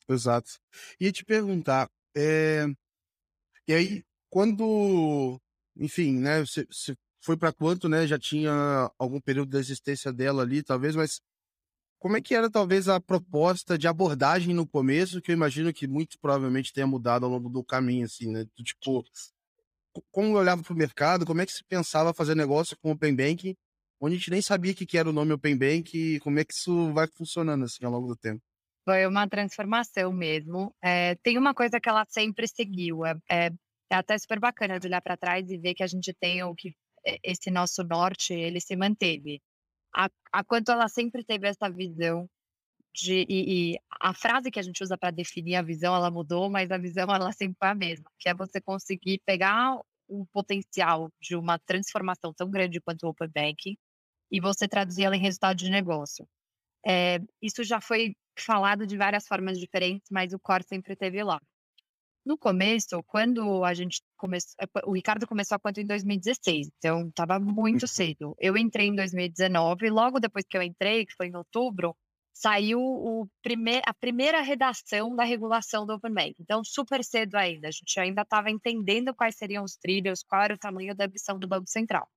Exato. 0.09 0.53
E 0.99 1.13
te 1.13 1.23
perguntar, 1.23 1.91
é, 2.17 2.65
e 3.69 3.75
aí, 3.75 4.05
quando, 4.31 5.39
enfim, 5.77 6.19
né, 6.19 6.41
você, 6.41 6.67
foi 7.21 7.37
para 7.37 7.53
quanto, 7.53 7.89
né? 7.89 8.07
Já 8.07 8.19
tinha 8.19 8.91
algum 8.99 9.21
período 9.21 9.51
da 9.51 9.59
existência 9.59 10.13
dela 10.13 10.43
ali, 10.43 10.63
talvez, 10.63 10.97
mas 10.97 11.21
como 11.99 12.17
é 12.17 12.21
que 12.23 12.35
era 12.35 12.51
talvez 12.51 12.89
a 12.89 13.01
proposta 13.01 13.77
de 13.77 13.89
abordagem 13.89 14.55
no 14.55 14.67
começo, 14.67 15.21
que 15.21 15.33
eu 15.33 15.35
imagino 15.35 15.73
que 15.73 15.87
muito 15.87 16.19
provavelmente 16.21 16.73
tenha 16.73 16.87
mudado 16.87 17.27
ao 17.27 17.31
longo 17.31 17.51
do 17.51 17.65
caminho, 17.65 18.07
assim, 18.07 18.31
né? 18.31 18.47
Tipo, 18.57 19.05
como 20.11 20.29
eu 20.37 20.41
olhava 20.41 20.63
para 20.63 20.73
o 20.73 20.77
mercado, 20.77 21.27
como 21.27 21.41
é 21.41 21.47
que 21.47 21.53
se 21.53 21.65
pensava 21.65 22.15
fazer 22.15 22.35
negócio 22.35 22.77
com 22.79 22.93
Open 22.93 23.15
Banking, 23.15 23.57
onde 24.01 24.15
a 24.15 24.19
gente 24.19 24.31
nem 24.31 24.43
sabia 24.43 24.73
o 24.73 24.75
que 24.75 24.97
era 24.99 25.11
o 25.11 25.13
nome 25.13 25.33
Open 25.33 25.57
Bank 25.59 25.97
e 25.97 26.21
como 26.21 26.39
é 26.39 26.45
que 26.45 26.55
isso 26.55 26.93
vai 26.93 27.07
funcionando 27.09 27.65
assim 27.65 27.85
ao 27.85 27.93
longo 27.93 28.09
do 28.09 28.17
tempo. 28.17 28.43
Foi 28.89 29.07
uma 29.07 29.29
transformação 29.29 30.11
mesmo. 30.11 30.75
É, 30.83 31.15
tem 31.17 31.37
uma 31.37 31.53
coisa 31.53 31.79
que 31.79 31.91
ela 31.91 32.07
sempre 32.09 32.49
seguiu. 32.49 33.05
É, 33.05 33.15
é, 33.31 33.51
é 33.91 33.95
até 33.95 34.17
super 34.17 34.41
bacana 34.41 34.81
de 34.81 34.87
olhar 34.87 35.03
para 35.03 35.15
trás 35.15 35.51
e 35.51 35.59
ver 35.59 35.75
que 35.75 35.83
a 35.83 35.87
gente 35.87 36.11
tem 36.15 36.43
o 36.43 36.55
que 36.55 36.75
esse 37.23 37.51
nosso 37.51 37.85
norte 37.85 38.33
ele 38.33 38.63
se 38.63 38.75
manteve. 38.77 39.43
A, 39.95 40.09
a 40.33 40.43
quanto 40.43 40.73
ela 40.73 40.89
sempre 40.89 41.23
teve 41.23 41.47
essa 41.47 41.69
visão 41.69 42.27
de, 42.95 43.27
e, 43.29 43.75
e, 43.75 43.79
a 44.01 44.15
frase 44.15 44.51
que 44.51 44.59
a 44.59 44.63
gente 44.63 44.83
usa 44.83 44.97
para 44.97 45.11
definir 45.11 45.57
a 45.57 45.63
visão 45.63 45.95
ela 45.95 46.11
mudou, 46.11 46.49
mas 46.49 46.71
a 46.71 46.79
visão 46.79 47.15
ela 47.15 47.31
sempre 47.33 47.59
foi 47.59 47.69
a 47.69 47.75
mesma, 47.75 48.11
que 48.19 48.31
é 48.31 48.35
você 48.35 48.59
conseguir 48.59 49.21
pegar 49.27 49.79
o 50.09 50.25
potencial 50.33 51.11
de 51.21 51.37
uma 51.37 51.59
transformação 51.59 52.33
tão 52.33 52.51
grande 52.51 52.81
quanto 52.81 53.05
o 53.05 53.11
Open 53.11 53.29
Banking 53.29 53.77
e 54.33 54.41
você 54.41 54.67
traduzir 54.67 55.05
ela 55.05 55.17
em 55.17 55.21
resultado 55.21 55.59
de 55.59 55.71
negócio. 55.71 56.27
É, 56.87 57.21
isso 57.43 57.63
já 57.65 57.81
foi 57.81 58.15
falado 58.39 58.87
de 58.87 58.97
várias 58.97 59.27
formas 59.27 59.59
diferentes, 59.59 60.09
mas 60.11 60.33
o 60.33 60.39
core 60.39 60.65
sempre 60.65 60.97
teve 60.97 61.23
lá. 61.23 61.41
No 62.25 62.37
começo, 62.37 63.03
quando 63.05 63.65
a 63.65 63.73
gente 63.73 64.03
começou, 64.17 64.55
é, 64.61 64.67
o 64.85 64.93
Ricardo 64.93 65.27
começou 65.27 65.57
a 65.57 65.59
quanto 65.59 65.81
em 65.81 65.87
2016, 65.87 66.69
então 66.77 67.09
estava 67.09 67.39
muito 67.39 67.83
uhum. 67.83 67.89
cedo. 67.89 68.37
Eu 68.39 68.57
entrei 68.57 68.89
em 68.89 68.95
2019, 68.95 69.89
logo 69.89 70.21
depois 70.21 70.45
que 70.49 70.57
eu 70.57 70.63
entrei, 70.63 71.07
que 71.07 71.15
foi 71.15 71.29
em 71.29 71.37
outubro, 71.37 71.97
saiu 72.39 72.81
o 72.81 73.29
prime 73.43 73.81
a 73.85 73.93
primeira 73.93 74.41
redação 74.43 75.17
da 75.17 75.25
regulação 75.25 75.85
do 75.85 75.95
Open 75.95 76.13
Bank. 76.13 76.35
Então, 76.39 76.63
super 76.63 77.03
cedo 77.03 77.35
ainda. 77.35 77.69
A 77.69 77.71
gente 77.71 77.99
ainda 77.99 78.23
estava 78.23 78.51
entendendo 78.51 79.15
quais 79.15 79.37
seriam 79.37 79.65
os 79.65 79.77
trilhos, 79.77 80.23
qual 80.23 80.43
era 80.43 80.55
o 80.55 80.59
tamanho 80.59 80.95
da 80.95 81.07
ambição 81.07 81.39
do 81.39 81.49
Banco 81.49 81.69
Central. 81.69 82.09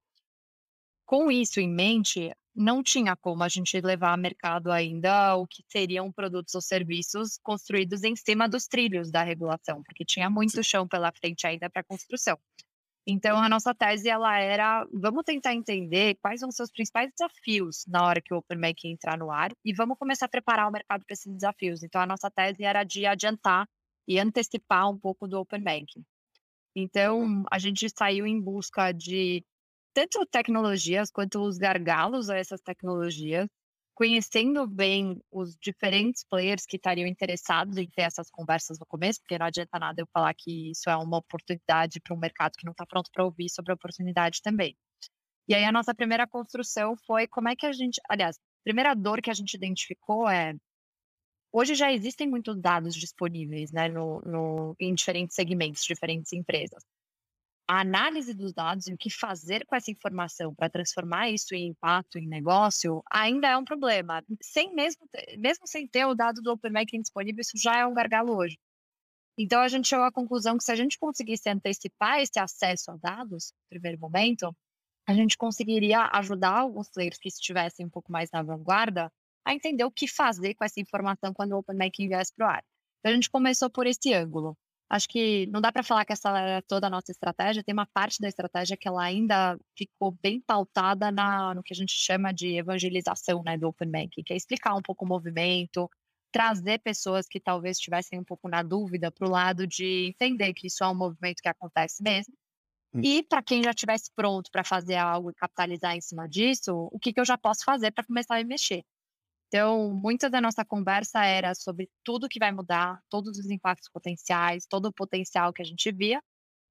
Com 1.06 1.32
isso 1.32 1.60
em 1.60 1.70
mente, 1.70 2.32
não 2.56 2.84
tinha 2.84 3.16
como 3.16 3.44
a 3.44 3.50
gente 3.50 3.80
levar 3.82 4.12
ao 4.12 4.18
mercado 4.18 4.72
ainda 4.72 5.36
o 5.36 5.48
que 5.48 5.64
seriam 5.70 6.12
produtos 6.12 6.54
ou 6.54 6.62
serviços 6.62 7.40
construídos 7.42 8.04
em 8.04 8.16
cima 8.16 8.48
dos 8.48 8.68
trilhos 8.68 9.10
da 9.10 9.24
regulação, 9.24 9.82
porque 9.84 10.04
tinha 10.06 10.30
muito 10.30 10.64
chão 10.64 10.88
pela 10.88 11.12
frente 11.12 11.48
ainda 11.48 11.70
para 11.70 11.84
construção. 11.84 12.38
Então 13.08 13.38
a 13.38 13.50
nossa 13.50 13.74
tese 13.74 14.10
ela 14.10 14.38
era, 14.40 14.86
vamos 14.94 15.24
tentar 15.24 15.56
entender 15.56 16.18
quais 16.22 16.42
vão 16.42 16.52
ser 16.52 16.64
os 16.64 16.72
principais 16.72 17.10
desafios 17.12 17.84
na 17.88 18.06
hora 18.06 18.22
que 18.22 18.34
o 18.34 18.38
Open 18.38 18.60
Banking 18.60 18.92
entrar 18.92 19.18
no 19.18 19.32
ar 19.32 19.52
e 19.66 19.74
vamos 19.74 19.98
começar 19.98 20.28
a 20.28 20.30
preparar 20.30 20.68
o 20.68 20.72
mercado 20.72 21.04
para 21.06 21.14
esses 21.14 21.34
desafios. 21.34 21.82
Então 21.82 22.00
a 22.00 22.06
nossa 22.06 22.30
tese 22.30 22.64
era 22.64 22.84
de 22.84 23.06
adiantar 23.06 23.68
e 24.08 24.20
antecipar 24.20 24.90
um 24.90 25.00
pouco 25.00 25.28
do 25.28 25.40
Open 25.40 25.64
Banking. 25.64 26.06
Então 26.76 27.44
a 27.50 27.58
gente 27.58 27.88
saiu 27.90 28.26
em 28.28 28.40
busca 28.40 28.92
de 28.92 29.44
tanto 29.94 30.26
tecnologias 30.26 31.12
quanto 31.12 31.42
os 31.42 31.58
gargalos 31.58 32.30
a 32.30 32.38
essas 32.38 32.62
tecnologias, 32.62 33.48
conhecendo 33.94 34.66
bem 34.68 35.22
os 35.32 35.56
diferentes 35.62 36.24
players 36.24 36.66
que 36.66 36.78
estariam 36.78 37.08
interessados 37.08 37.78
em 37.78 37.88
ter 37.90 38.04
essas 38.04 38.30
conversas 38.32 38.80
no 38.80 38.86
começo, 38.86 39.20
porque 39.22 39.38
não 39.38 39.46
adianta 39.46 39.78
nada 39.80 40.02
eu 40.02 40.08
falar 40.14 40.34
que 40.34 40.72
isso 40.72 40.90
é 40.90 40.96
uma 40.96 41.18
oportunidade 41.18 42.00
para 42.02 42.16
um 42.16 42.20
mercado 42.20 42.54
que 42.58 42.66
não 42.66 42.72
está 42.72 42.86
pronto 42.86 43.12
para 43.14 43.24
ouvir 43.26 43.50
sobre 43.50 43.72
a 43.72 43.76
oportunidade 43.76 44.42
também. 44.42 44.76
E 45.48 45.54
aí 45.54 45.66
a 45.66 45.72
nossa 45.72 45.94
primeira 45.94 46.28
construção 46.28 46.96
foi 47.06 47.28
como 47.28 47.50
é 47.50 47.56
que 47.56 47.66
a 47.66 47.74
gente, 47.74 48.02
aliás, 48.10 48.38
a 48.38 48.64
primeira 48.64 48.94
dor 48.96 49.22
que 49.22 49.30
a 49.30 49.34
gente 49.34 49.54
identificou 49.56 50.30
é 50.30 50.56
hoje 51.52 51.76
já 51.76 51.92
existem 51.92 52.30
muitos 52.30 52.60
dados 52.60 52.96
disponíveis, 52.96 53.72
né, 53.72 53.90
no, 53.90 54.22
no, 54.22 54.76
em 54.80 54.94
diferentes 54.96 55.36
segmentos, 55.36 55.84
diferentes 55.84 56.32
empresas 56.34 56.84
a 57.72 57.80
análise 57.80 58.34
dos 58.34 58.52
dados 58.52 58.88
e 58.88 58.94
o 58.94 58.98
que 58.98 59.10
fazer 59.10 59.66
com 59.66 59.74
essa 59.74 59.90
informação 59.90 60.54
para 60.54 60.70
transformar 60.70 61.30
isso 61.30 61.56
em 61.56 61.68
impacto 61.68 62.18
em 62.18 62.28
negócio 62.28 63.02
ainda 63.10 63.48
é 63.48 63.56
um 63.56 63.64
problema. 63.64 64.22
Sem 64.42 64.76
mesmo, 64.76 65.08
mesmo 65.38 65.66
sem 65.66 65.88
ter 65.88 66.04
o 66.04 66.14
dado 66.14 66.42
do 66.42 66.52
Open 66.52 66.74
Banking 66.74 67.00
disponível, 67.00 67.40
isso 67.40 67.54
já 67.56 67.78
é 67.78 67.86
um 67.86 67.94
gargalo 67.94 68.36
hoje. 68.36 68.60
Então 69.38 69.62
a 69.62 69.70
gente 69.70 69.88
chegou 69.88 70.04
à 70.04 70.12
conclusão 70.12 70.58
que 70.58 70.66
se 70.66 70.72
a 70.74 70.76
gente 70.76 71.00
conseguisse 71.00 71.48
antecipar 71.48 72.20
esse 72.20 72.38
acesso 72.38 72.92
a 72.92 72.98
dados, 72.98 73.54
no 73.54 73.70
primeiro 73.70 73.98
momento, 74.02 74.54
a 75.08 75.14
gente 75.14 75.38
conseguiria 75.38 76.10
ajudar 76.12 76.52
alguns 76.52 76.90
players 76.90 77.18
que 77.18 77.30
estivessem 77.30 77.86
um 77.86 77.90
pouco 77.90 78.12
mais 78.12 78.30
na 78.34 78.44
vanguarda 78.44 79.10
a 79.46 79.54
entender 79.54 79.86
o 79.86 79.92
que 79.92 80.10
fazer 80.10 80.56
com 80.56 80.66
essa 80.66 80.82
informação 80.82 81.34
quando 81.34 81.54
o 81.54 81.60
Open 81.60 81.78
Banking 81.78 82.10
viesse 82.10 82.34
para 82.36 82.46
o 82.46 82.50
ar. 82.50 82.66
Então 83.00 83.14
a 83.14 83.16
gente 83.16 83.30
começou 83.30 83.70
por 83.70 83.88
esse 83.88 84.14
ângulo 84.14 84.58
acho 84.92 85.08
que 85.08 85.48
não 85.48 85.62
dá 85.62 85.72
para 85.72 85.84
falar 85.84 86.04
que 86.04 86.12
essa 86.12 86.30
era 86.38 86.62
toda 86.62 86.88
a 86.88 86.90
nossa 86.90 87.12
estratégia, 87.12 87.64
tem 87.64 87.74
uma 87.74 87.88
parte 87.88 88.20
da 88.20 88.28
estratégia 88.28 88.76
que 88.78 88.88
ela 88.88 89.02
ainda 89.04 89.58
ficou 89.78 90.12
bem 90.22 90.42
pautada 90.42 91.10
na, 91.10 91.56
no 91.56 91.64
que 91.64 91.74
a 91.74 91.76
gente 91.76 91.94
chama 91.94 92.34
de 92.34 92.58
evangelização 92.58 93.42
né, 93.44 93.58
do 93.58 93.70
Open 93.70 93.90
Banking, 93.90 94.22
que 94.24 94.34
é 94.34 94.36
explicar 94.36 94.76
um 94.76 94.82
pouco 94.82 95.06
o 95.06 95.08
movimento, 95.08 95.90
trazer 96.32 96.80
pessoas 96.80 97.26
que 97.28 97.40
talvez 97.40 97.78
estivessem 97.78 98.20
um 98.20 98.24
pouco 98.24 98.50
na 98.50 98.62
dúvida 98.64 99.10
para 99.10 99.28
o 99.28 99.32
lado 99.32 99.66
de 99.66 100.10
entender 100.10 100.54
que 100.54 100.68
isso 100.68 100.84
é 100.84 100.88
um 100.88 100.96
movimento 100.96 101.42
que 101.42 101.50
acontece 101.50 102.04
mesmo. 102.04 102.34
Hum. 102.94 103.02
E 103.04 103.24
para 103.24 103.42
quem 103.42 103.64
já 103.64 103.72
estivesse 103.72 104.12
pronto 104.14 104.52
para 104.52 104.64
fazer 104.64 104.96
algo 104.96 105.32
e 105.32 105.36
capitalizar 105.36 105.96
em 105.96 106.02
cima 106.02 106.28
disso, 106.28 106.90
o 106.92 107.00
que, 107.00 107.14
que 107.14 107.20
eu 107.20 107.26
já 107.26 107.38
posso 107.38 107.64
fazer 107.64 107.92
para 107.92 108.06
começar 108.06 108.38
a 108.40 108.44
mexer? 108.44 108.84
Então, 109.54 109.94
muita 109.94 110.30
da 110.30 110.40
nossa 110.40 110.64
conversa 110.64 111.26
era 111.26 111.54
sobre 111.54 111.90
tudo 112.06 112.30
que 112.30 112.40
vai 112.40 112.54
mudar, 112.54 113.02
todos 113.10 113.38
os 113.38 113.50
impactos 113.50 113.90
potenciais, 113.90 114.66
todo 114.66 114.86
o 114.86 114.94
potencial 114.94 115.52
que 115.52 115.62
a 115.62 115.66
gente 115.66 115.92
via. 115.92 116.22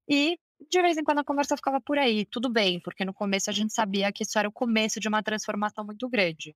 E, 0.09 0.39
de 0.69 0.81
vez 0.81 0.97
em 0.97 1.03
quando, 1.03 1.19
a 1.19 1.23
conversa 1.23 1.55
ficava 1.55 1.79
por 1.79 1.99
aí. 1.99 2.25
Tudo 2.25 2.49
bem, 2.51 2.81
porque 2.81 3.05
no 3.05 3.13
começo 3.13 3.51
a 3.51 3.53
gente 3.53 3.71
sabia 3.73 4.11
que 4.11 4.23
isso 4.23 4.39
era 4.39 4.49
o 4.49 4.51
começo 4.51 4.99
de 4.99 5.07
uma 5.07 5.21
transformação 5.23 5.85
muito 5.85 6.09
grande. 6.09 6.55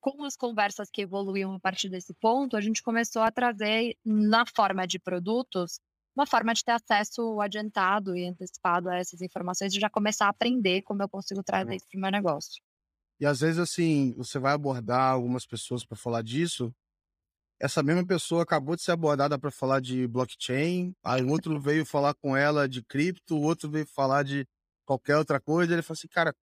Com 0.00 0.24
as 0.24 0.36
conversas 0.36 0.90
que 0.90 1.02
evoluíam 1.02 1.54
a 1.54 1.60
partir 1.60 1.88
desse 1.90 2.14
ponto, 2.14 2.56
a 2.56 2.60
gente 2.60 2.82
começou 2.82 3.22
a 3.22 3.30
trazer, 3.32 3.96
na 4.04 4.44
forma 4.46 4.86
de 4.88 4.98
produtos, 4.98 5.80
uma 6.16 6.26
forma 6.26 6.54
de 6.54 6.64
ter 6.64 6.72
acesso 6.72 7.40
adiantado 7.40 8.16
e 8.16 8.26
antecipado 8.26 8.88
a 8.90 8.96
essas 8.96 9.20
informações 9.22 9.74
e 9.74 9.80
já 9.80 9.90
começar 9.90 10.26
a 10.26 10.30
aprender 10.30 10.82
como 10.82 11.02
eu 11.02 11.08
consigo 11.08 11.42
trazer 11.44 11.76
isso 11.76 11.86
para 11.90 11.98
o 11.98 12.02
meu 12.02 12.10
negócio. 12.10 12.60
E 13.20 13.26
às 13.26 13.40
vezes, 13.40 13.58
assim, 13.58 14.14
você 14.16 14.38
vai 14.38 14.54
abordar 14.54 15.12
algumas 15.12 15.46
pessoas 15.46 15.84
para 15.84 15.96
falar 15.96 16.22
disso, 16.22 16.74
essa 17.60 17.82
mesma 17.82 18.04
pessoa 18.06 18.42
acabou 18.42 18.74
de 18.74 18.82
ser 18.82 18.92
abordada 18.92 19.38
para 19.38 19.50
falar 19.50 19.80
de 19.80 20.06
blockchain, 20.08 20.94
aí 21.04 21.22
outro 21.22 21.60
veio 21.60 21.84
falar 21.84 22.14
com 22.14 22.34
ela 22.34 22.66
de 22.66 22.82
cripto, 22.82 23.36
outro 23.36 23.70
veio 23.70 23.86
falar 23.86 24.22
de 24.22 24.46
qualquer 24.86 25.18
outra 25.18 25.38
coisa. 25.38 25.74
Ele 25.74 25.82
falou 25.82 25.98
assim, 25.98 26.08
cara, 26.08 26.34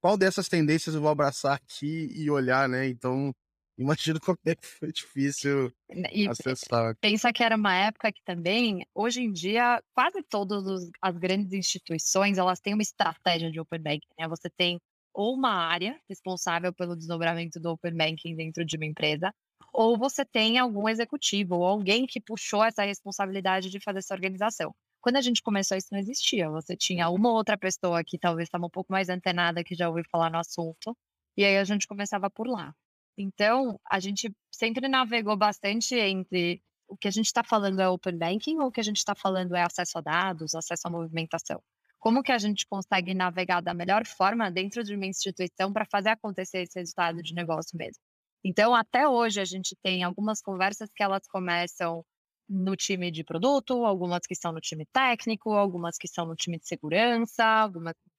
qual 0.00 0.16
dessas 0.16 0.48
tendências 0.48 0.94
eu 0.94 1.02
vou 1.02 1.10
abraçar 1.10 1.54
aqui 1.54 2.08
e 2.16 2.30
olhar, 2.30 2.66
né? 2.66 2.88
Então, 2.88 3.34
imagino 3.78 4.18
como 4.18 4.38
é 4.46 4.54
que 4.54 4.66
foi 4.66 4.90
difícil 4.90 5.70
e 6.10 6.26
acessar. 6.26 6.96
Pensa 7.02 7.30
que 7.30 7.42
era 7.42 7.54
uma 7.54 7.74
época 7.74 8.10
que 8.10 8.22
também, 8.24 8.86
hoje 8.94 9.20
em 9.20 9.30
dia, 9.30 9.82
quase 9.94 10.22
todas 10.22 10.88
as 11.02 11.18
grandes 11.18 11.52
instituições, 11.52 12.38
elas 12.38 12.60
têm 12.60 12.72
uma 12.72 12.82
estratégia 12.82 13.50
de 13.50 13.60
Open 13.60 13.82
Banking, 13.82 14.08
né? 14.18 14.26
Você 14.26 14.48
tem 14.48 14.80
ou 15.16 15.34
uma 15.34 15.50
área 15.50 15.98
responsável 16.08 16.72
pelo 16.74 16.94
desdobramento 16.94 17.58
do 17.58 17.70
Open 17.70 17.96
Banking 17.96 18.36
dentro 18.36 18.64
de 18.66 18.76
uma 18.76 18.84
empresa, 18.84 19.34
ou 19.72 19.96
você 19.96 20.24
tem 20.26 20.58
algum 20.58 20.88
executivo 20.88 21.56
ou 21.56 21.64
alguém 21.64 22.06
que 22.06 22.20
puxou 22.20 22.62
essa 22.62 22.84
responsabilidade 22.84 23.70
de 23.70 23.80
fazer 23.80 24.00
essa 24.00 24.14
organização. 24.14 24.74
Quando 25.00 25.16
a 25.16 25.22
gente 25.22 25.42
começou, 25.42 25.76
isso 25.76 25.88
não 25.90 25.98
existia. 25.98 26.50
Você 26.50 26.76
tinha 26.76 27.08
uma 27.08 27.32
outra 27.32 27.56
pessoa 27.56 28.04
que 28.04 28.18
talvez 28.18 28.46
estava 28.48 28.66
um 28.66 28.70
pouco 28.70 28.92
mais 28.92 29.08
antenada, 29.08 29.64
que 29.64 29.74
já 29.74 29.88
ouviu 29.88 30.04
falar 30.10 30.30
no 30.30 30.38
assunto, 30.38 30.94
e 31.36 31.44
aí 31.44 31.56
a 31.56 31.64
gente 31.64 31.86
começava 31.86 32.28
por 32.28 32.46
lá. 32.46 32.74
Então, 33.16 33.80
a 33.90 33.98
gente 33.98 34.30
sempre 34.50 34.86
navegou 34.88 35.36
bastante 35.36 35.94
entre 35.94 36.62
o 36.88 36.96
que 36.96 37.08
a 37.08 37.10
gente 37.10 37.26
está 37.26 37.42
falando 37.42 37.80
é 37.80 37.88
open 37.88 38.18
banking 38.18 38.58
ou 38.58 38.66
o 38.68 38.72
que 38.72 38.80
a 38.80 38.84
gente 38.84 38.98
está 38.98 39.14
falando 39.14 39.54
é 39.56 39.62
acesso 39.62 39.98
a 39.98 40.00
dados, 40.02 40.54
acesso 40.54 40.88
à 40.88 40.90
movimentação. 40.90 41.62
Como 41.98 42.22
que 42.22 42.32
a 42.32 42.38
gente 42.38 42.66
consegue 42.66 43.14
navegar 43.14 43.60
da 43.60 43.74
melhor 43.74 44.06
forma 44.06 44.50
dentro 44.50 44.84
de 44.84 44.94
uma 44.94 45.06
instituição 45.06 45.72
para 45.72 45.86
fazer 45.90 46.10
acontecer 46.10 46.62
esse 46.62 46.78
resultado 46.78 47.22
de 47.22 47.34
negócio 47.34 47.76
mesmo? 47.76 48.00
Então, 48.44 48.74
até 48.74 49.08
hoje, 49.08 49.40
a 49.40 49.44
gente 49.44 49.76
tem 49.82 50.04
algumas 50.04 50.40
conversas 50.40 50.88
que 50.94 51.02
elas 51.02 51.22
começam 51.28 52.04
no 52.48 52.76
time 52.76 53.10
de 53.10 53.24
produto, 53.24 53.84
algumas 53.84 54.20
que 54.26 54.36
são 54.36 54.52
no 54.52 54.60
time 54.60 54.86
técnico, 54.92 55.52
algumas 55.52 55.96
que 55.98 56.06
são 56.08 56.26
no 56.26 56.36
time 56.36 56.58
de 56.58 56.66
segurança, 56.68 57.44
algumas 57.44 57.94
no 58.04 58.12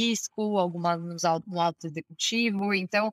risco, 0.00 0.58
algumas 0.58 1.00
no 1.46 1.60
alto 1.60 1.86
executivo. 1.86 2.72
Então, 2.74 3.10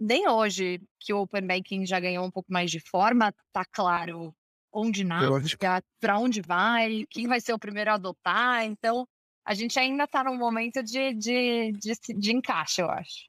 nem 0.00 0.28
hoje 0.28 0.80
que 1.00 1.12
o 1.12 1.20
Open 1.22 1.46
Banking 1.46 1.86
já 1.86 2.00
ganhou 2.00 2.24
um 2.26 2.30
pouco 2.30 2.52
mais 2.52 2.70
de 2.70 2.80
forma, 2.80 3.32
tá 3.52 3.64
claro 3.72 4.34
onde 4.72 5.04
nasce, 5.04 5.56
para 6.00 6.18
onde 6.18 6.40
vai, 6.42 7.04
quem 7.10 7.26
vai 7.26 7.40
ser 7.40 7.52
o 7.52 7.58
primeiro 7.58 7.90
a 7.90 7.94
adotar. 7.94 8.64
Então, 8.64 9.06
a 9.44 9.54
gente 9.54 9.78
ainda 9.78 10.04
está 10.04 10.22
num 10.24 10.36
momento 10.36 10.82
de, 10.82 11.14
de, 11.14 11.72
de, 11.72 11.94
de 12.18 12.32
encaixe, 12.32 12.80
eu 12.80 12.90
acho. 12.90 13.28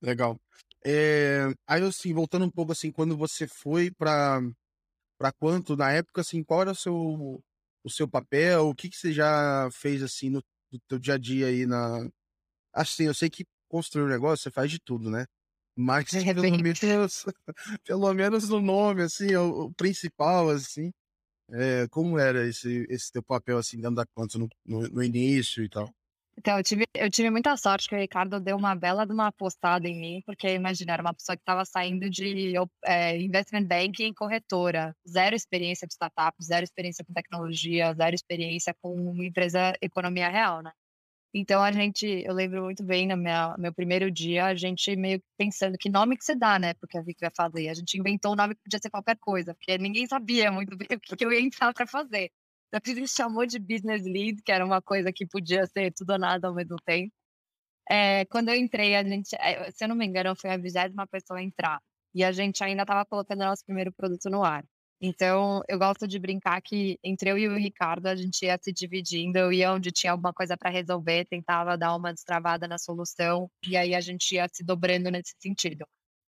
Legal. 0.00 0.40
É, 0.84 1.52
aí, 1.66 1.82
assim, 1.82 2.12
voltando 2.12 2.46
um 2.46 2.50
pouco, 2.50 2.72
assim, 2.72 2.90
quando 2.90 3.16
você 3.16 3.46
foi 3.46 3.90
para 3.90 4.40
para 5.18 5.32
quanto, 5.32 5.76
na 5.76 5.92
época, 5.92 6.22
assim, 6.22 6.42
qual 6.42 6.62
era 6.62 6.70
o 6.70 6.74
seu, 6.74 6.94
o 7.84 7.90
seu 7.90 8.08
papel? 8.08 8.68
O 8.68 8.74
que, 8.74 8.88
que 8.88 8.96
você 8.96 9.12
já 9.12 9.68
fez, 9.70 10.02
assim, 10.02 10.30
no, 10.30 10.42
no 10.72 10.80
teu 10.88 10.98
dia 10.98 11.14
a 11.14 11.18
dia 11.18 11.48
aí 11.48 11.66
na... 11.66 12.08
Assim, 12.72 13.04
eu 13.04 13.12
sei 13.12 13.28
que 13.28 13.44
construir 13.68 14.04
um 14.04 14.08
negócio, 14.08 14.42
você 14.42 14.50
faz 14.50 14.70
de 14.70 14.78
tudo, 14.80 15.10
né? 15.10 15.26
Mas 15.76 16.08
pelo 16.24 16.62
menos, 16.62 17.26
pelo 17.84 18.14
menos 18.14 18.48
no 18.48 18.62
nome, 18.62 19.02
assim, 19.02 19.34
o, 19.36 19.66
o 19.66 19.74
principal, 19.74 20.48
assim, 20.48 20.90
é, 21.52 21.88
como 21.88 22.18
era 22.18 22.46
esse, 22.46 22.86
esse 22.88 23.12
teu 23.12 23.22
papel, 23.22 23.58
assim, 23.58 23.76
dentro 23.76 23.96
da 23.96 24.06
conta 24.06 24.38
no, 24.38 24.48
no, 24.64 24.88
no 24.88 25.02
início 25.02 25.64
e 25.64 25.68
tal? 25.68 25.92
Então, 26.38 26.56
eu 26.56 26.64
tive, 26.64 26.84
eu 26.94 27.10
tive 27.10 27.28
muita 27.28 27.54
sorte 27.56 27.86
que 27.86 27.94
o 27.94 27.98
Ricardo 27.98 28.40
deu 28.40 28.56
uma 28.56 28.74
bela 28.74 29.04
de 29.04 29.12
uma 29.12 29.30
postada 29.30 29.86
em 29.86 30.00
mim, 30.00 30.22
porque 30.24 30.54
imagina, 30.54 30.94
era 30.94 31.02
uma 31.02 31.12
pessoa 31.12 31.36
que 31.36 31.42
estava 31.42 31.66
saindo 31.66 32.08
de 32.08 32.54
é, 32.84 33.20
investment 33.20 33.66
banking 33.66 34.14
corretora, 34.14 34.96
zero 35.06 35.36
experiência 35.36 35.86
com 35.86 35.92
startup, 35.92 36.34
zero 36.42 36.64
experiência 36.64 37.04
com 37.04 37.12
tecnologia, 37.12 37.92
zero 37.94 38.14
experiência 38.14 38.74
com 38.80 39.22
empresa 39.22 39.74
economia 39.82 40.30
real, 40.30 40.62
né? 40.62 40.72
Então 41.32 41.62
a 41.62 41.70
gente, 41.70 42.06
eu 42.26 42.34
lembro 42.34 42.64
muito 42.64 42.82
bem 42.82 43.06
no 43.06 43.16
meu, 43.16 43.72
primeiro 43.74 44.10
dia, 44.10 44.46
a 44.46 44.54
gente 44.54 44.96
meio 44.96 45.22
pensando 45.38 45.78
que 45.78 45.88
nome 45.88 46.16
que 46.16 46.24
você 46.24 46.34
dá, 46.34 46.58
né? 46.58 46.74
Porque 46.74 46.98
a 46.98 47.02
Vic 47.02 47.20
vai 47.20 47.30
fazer. 47.34 47.68
A 47.68 47.74
gente 47.74 47.98
inventou 47.98 48.32
um 48.32 48.36
nome 48.36 48.54
que 48.54 48.62
podia 48.62 48.80
ser 48.80 48.90
qualquer 48.90 49.16
coisa, 49.18 49.54
porque 49.54 49.78
ninguém 49.78 50.06
sabia 50.08 50.50
muito 50.50 50.76
bem 50.76 50.88
o 51.12 51.16
que 51.16 51.24
eu 51.24 51.32
ia 51.32 51.40
entrar 51.40 51.72
para 51.72 51.86
fazer. 51.86 52.30
Depois 52.72 52.96
ele 52.96 53.06
chamou 53.08 53.46
de 53.46 53.58
business 53.58 54.04
lead, 54.04 54.42
que 54.42 54.52
era 54.52 54.64
uma 54.64 54.82
coisa 54.82 55.12
que 55.12 55.26
podia 55.26 55.66
ser 55.66 55.92
tudo 55.92 56.12
ou 56.12 56.18
nada 56.18 56.48
ao 56.48 56.54
mesmo 56.54 56.76
tempo. 56.84 57.12
É, 57.90 58.24
quando 58.26 58.50
eu 58.50 58.56
entrei, 58.56 58.96
a 58.96 59.04
gente, 59.04 59.34
é, 59.36 59.70
se 59.72 59.84
eu 59.84 59.88
não 59.88 59.96
me 59.96 60.06
engano, 60.06 60.36
foi 60.36 60.50
a 60.50 60.56
vigésima 60.56 61.06
pessoa 61.08 61.40
a 61.40 61.42
entrar. 61.42 61.80
E 62.14 62.24
a 62.24 62.32
gente 62.32 62.62
ainda 62.64 62.82
estava 62.82 63.04
colocando 63.06 63.40
nosso 63.40 63.64
primeiro 63.64 63.92
produto 63.92 64.30
no 64.30 64.44
ar. 64.44 64.64
Então, 65.02 65.62
eu 65.66 65.78
gosto 65.78 66.06
de 66.06 66.18
brincar 66.18 66.60
que 66.60 66.98
entre 67.02 67.30
eu 67.30 67.38
e 67.38 67.48
o 67.48 67.56
Ricardo, 67.56 68.06
a 68.06 68.14
gente 68.14 68.44
ia 68.44 68.58
se 68.60 68.70
dividindo, 68.70 69.38
eu 69.38 69.50
ia 69.50 69.72
onde 69.72 69.90
tinha 69.90 70.12
alguma 70.12 70.32
coisa 70.32 70.56
para 70.58 70.68
resolver, 70.68 71.24
tentava 71.24 71.76
dar 71.78 71.96
uma 71.96 72.12
destravada 72.12 72.68
na 72.68 72.76
solução, 72.78 73.50
e 73.66 73.76
aí 73.78 73.94
a 73.94 74.00
gente 74.00 74.34
ia 74.34 74.46
se 74.52 74.62
dobrando 74.62 75.10
nesse 75.10 75.34
sentido. 75.40 75.86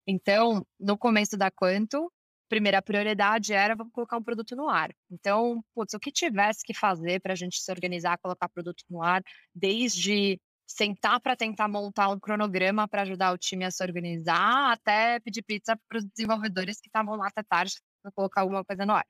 Então, 0.07 0.67
no 0.79 0.99
começo 0.99 1.37
da 1.37 1.51
Quanto, 1.51 2.13
primeira 2.49 2.83
prioridade 2.83 3.53
era 3.55 3.75
vamos 3.75 3.93
colocar 3.93 4.19
um 4.19 4.23
produto 4.23 4.55
no 4.55 4.69
ar. 4.69 4.91
Então, 5.11 5.63
putz, 5.75 5.95
o 5.95 6.01
que 6.01 6.13
tivesse 6.13 6.63
que 6.65 6.75
fazer 6.75 7.21
para 7.21 7.33
a 7.33 7.37
gente 7.37 7.61
se 7.61 7.71
organizar, 7.71 8.19
colocar 8.19 8.49
produto 8.51 8.85
no 8.91 9.03
ar, 9.03 9.23
desde 9.55 10.39
sentar 10.67 11.21
para 11.21 11.35
tentar 11.37 11.69
montar 11.69 12.11
um 12.11 12.21
cronograma 12.21 12.87
para 12.87 13.03
ajudar 13.03 13.33
o 13.33 13.39
time 13.39 13.65
a 13.65 13.71
se 13.71 13.83
organizar, 13.83 14.73
até 14.73 15.19
pedir 15.21 15.43
pizza 15.43 15.79
para 15.89 15.99
os 15.99 16.05
desenvolvedores 16.05 16.79
que 16.81 16.89
estavam 16.89 17.17
lá 17.17 17.29
até 17.29 17.43
tarde 17.43 17.77
para 18.09 18.15
colocar 18.15 18.41
alguma 18.43 18.65
coisa 18.65 18.85
no 18.87 18.93
ar. 18.95 19.07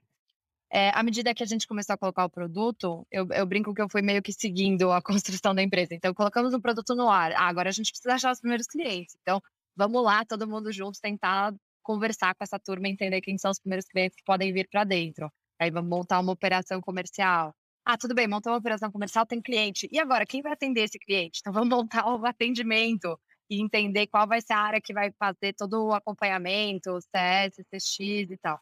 É, 0.70 0.90
à 0.90 1.02
medida 1.02 1.34
que 1.34 1.42
a 1.42 1.46
gente 1.46 1.66
começou 1.66 1.94
a 1.94 1.98
colocar 1.98 2.24
o 2.26 2.30
produto, 2.30 3.06
eu, 3.10 3.26
eu, 3.32 3.46
brinco 3.46 3.72
que 3.72 3.80
eu 3.80 3.88
fui 3.88 4.02
meio 4.02 4.22
que 4.22 4.32
seguindo 4.32 4.92
a 4.92 5.00
construção 5.02 5.54
da 5.54 5.62
empresa. 5.62 5.94
Então, 5.94 6.12
colocamos 6.12 6.52
um 6.52 6.60
produto 6.60 6.94
no 6.94 7.08
ar. 7.08 7.32
Ah, 7.32 7.48
agora 7.48 7.70
a 7.70 7.72
gente 7.72 7.90
precisa 7.90 8.14
achar 8.14 8.32
os 8.32 8.40
primeiros 8.40 8.66
clientes. 8.66 9.16
Então, 9.22 9.40
vamos 9.74 10.02
lá, 10.02 10.24
todo 10.24 10.46
mundo 10.46 10.70
junto, 10.72 11.00
tentar 11.00 11.54
conversar 11.82 12.34
com 12.34 12.44
essa 12.44 12.58
turma, 12.58 12.88
entender 12.88 13.20
quem 13.22 13.38
são 13.38 13.50
os 13.50 13.58
primeiros 13.58 13.86
clientes 13.86 14.16
que 14.16 14.24
podem 14.24 14.52
vir 14.52 14.68
para 14.68 14.84
dentro. 14.84 15.32
Aí 15.58 15.70
vamos 15.70 15.88
montar 15.88 16.20
uma 16.20 16.32
operação 16.32 16.80
comercial. 16.82 17.54
Ah, 17.84 17.96
tudo 17.96 18.14
bem, 18.14 18.28
montou 18.28 18.52
uma 18.52 18.58
operação 18.58 18.92
comercial, 18.92 19.24
tem 19.24 19.40
cliente. 19.40 19.88
E 19.90 19.98
agora, 19.98 20.26
quem 20.26 20.42
vai 20.42 20.52
atender 20.52 20.82
esse 20.82 20.98
cliente? 20.98 21.40
Então 21.40 21.52
vamos 21.52 21.70
montar 21.70 22.06
o 22.06 22.26
atendimento 22.26 23.18
e 23.48 23.62
entender 23.62 24.06
qual 24.08 24.26
vai 24.28 24.42
ser 24.42 24.52
a 24.52 24.58
área 24.58 24.80
que 24.80 24.92
vai 24.92 25.10
fazer 25.18 25.54
todo 25.54 25.86
o 25.86 25.94
acompanhamento, 25.94 26.98
CS, 27.00 27.56
CX 27.70 28.30
e 28.30 28.36
tal. 28.36 28.60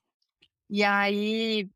E 0.70 0.82
aí 0.84 1.68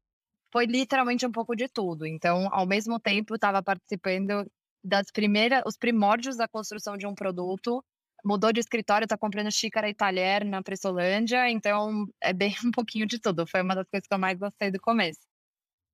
foi 0.52 0.66
literalmente 0.66 1.26
um 1.26 1.32
pouco 1.32 1.56
de 1.56 1.68
tudo. 1.68 2.06
Então, 2.06 2.48
ao 2.52 2.66
mesmo 2.66 2.98
tempo, 3.00 3.34
estava 3.34 3.62
participando 3.62 4.46
das 4.84 5.06
primeiras, 5.12 5.62
os 5.66 5.76
primórdios 5.76 6.36
da 6.36 6.48
construção 6.48 6.96
de 6.96 7.06
um 7.06 7.14
produto 7.14 7.84
mudou 8.24 8.52
de 8.52 8.60
escritório, 8.60 9.06
tá 9.08 9.16
comprando 9.18 9.50
xícara 9.52 9.88
e 9.88 9.94
talher 9.94 10.44
na 10.44 10.62
Pressolândia, 10.62 11.50
então 11.50 12.06
é 12.20 12.32
bem 12.32 12.54
um 12.64 12.70
pouquinho 12.70 13.06
de 13.06 13.18
tudo. 13.20 13.46
Foi 13.46 13.62
uma 13.62 13.74
das 13.74 13.86
coisas 13.90 14.06
que 14.06 14.14
eu 14.14 14.18
mais 14.18 14.38
gostei 14.38 14.70
do 14.70 14.80
começo. 14.80 15.29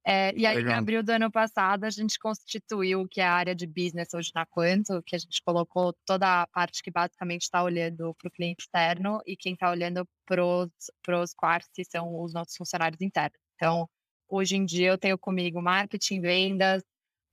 É, 0.09 0.33
e 0.37 0.47
aí, 0.47 0.59
Legal. 0.59 0.73
em 0.73 0.75
abril 0.77 1.03
do 1.03 1.11
ano 1.11 1.29
passado, 1.33 1.83
a 1.83 1.91
gente 1.91 2.17
constituiu 2.17 3.01
o 3.01 3.09
que 3.09 3.21
é 3.21 3.25
a 3.25 3.33
área 3.33 3.57
de 3.57 3.67
business 3.67 4.15
hoje 4.15 4.31
na 4.33 4.47
Quanto, 4.47 5.03
que 5.03 5.17
a 5.17 5.19
gente 5.19 5.43
colocou 5.43 5.93
toda 6.07 6.43
a 6.43 6.47
parte 6.47 6.81
que 6.81 6.93
basicamente 6.93 7.43
está 7.43 7.61
olhando 7.61 8.15
para 8.15 8.29
o 8.29 8.31
cliente 8.31 8.63
externo 8.63 9.21
e 9.27 9.37
quem 9.37 9.55
está 9.55 9.69
olhando 9.69 10.09
para 10.25 11.21
os 11.21 11.35
quartos, 11.35 11.69
que 11.75 11.85
são 11.85 12.23
os 12.23 12.33
nossos 12.33 12.57
funcionários 12.57 13.01
internos. 13.01 13.37
Então, 13.57 13.89
hoje 14.29 14.55
em 14.55 14.65
dia, 14.65 14.91
eu 14.91 14.99
tenho 14.99 15.19
comigo 15.19 15.61
marketing, 15.61 16.21
vendas, 16.21 16.85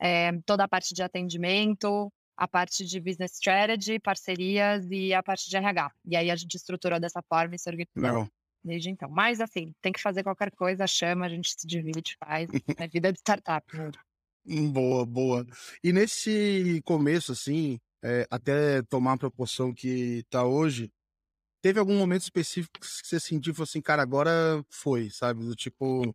é, 0.02 0.32
toda 0.44 0.64
a 0.64 0.68
parte 0.68 0.96
de 0.96 1.04
atendimento, 1.04 2.12
a 2.36 2.48
parte 2.48 2.84
de 2.84 3.00
business 3.00 3.34
strategy, 3.34 4.00
parcerias 4.00 4.90
e 4.90 5.14
a 5.14 5.22
parte 5.22 5.48
de 5.48 5.56
RH. 5.56 5.92
E 6.06 6.18
aí 6.18 6.32
a 6.32 6.36
gente 6.36 6.56
estruturou 6.56 7.00
dessa 7.00 7.22
forma 7.22 7.54
e 7.54 7.60
se 7.60 7.70
organizou 7.70 8.28
desde 8.64 8.90
então. 8.90 9.10
Mas 9.10 9.42
assim, 9.42 9.74
tem 9.82 9.92
que 9.92 10.02
fazer 10.02 10.24
qualquer 10.24 10.52
coisa, 10.52 10.88
chama, 10.88 11.26
a 11.26 11.30
gente 11.30 11.54
se 11.58 11.68
divide, 11.68 12.16
faz. 12.20 12.50
É 12.84 12.88
vida 12.88 13.12
de 13.12 13.20
startup. 13.20 13.66
Né? 13.76 13.92
Boa, 14.72 15.06
boa. 15.06 15.46
E 15.84 15.94
nesse 15.94 16.82
começo, 16.86 17.32
assim, 17.32 17.80
é, 18.04 18.28
até 18.30 18.82
tomar 18.84 19.14
a 19.14 19.18
proporção 19.18 19.74
que 19.74 20.24
tá 20.30 20.44
hoje, 20.46 20.92
teve 21.62 21.80
algum 21.80 21.98
momento 21.98 22.24
específico 22.24 22.80
que 22.80 23.08
você 23.08 23.20
sentiu, 23.20 23.54
assim, 23.62 23.82
cara, 23.82 24.02
agora 24.02 24.64
foi, 24.70 25.10
sabe? 25.10 25.44
Do 25.46 25.56
tipo, 25.56 26.14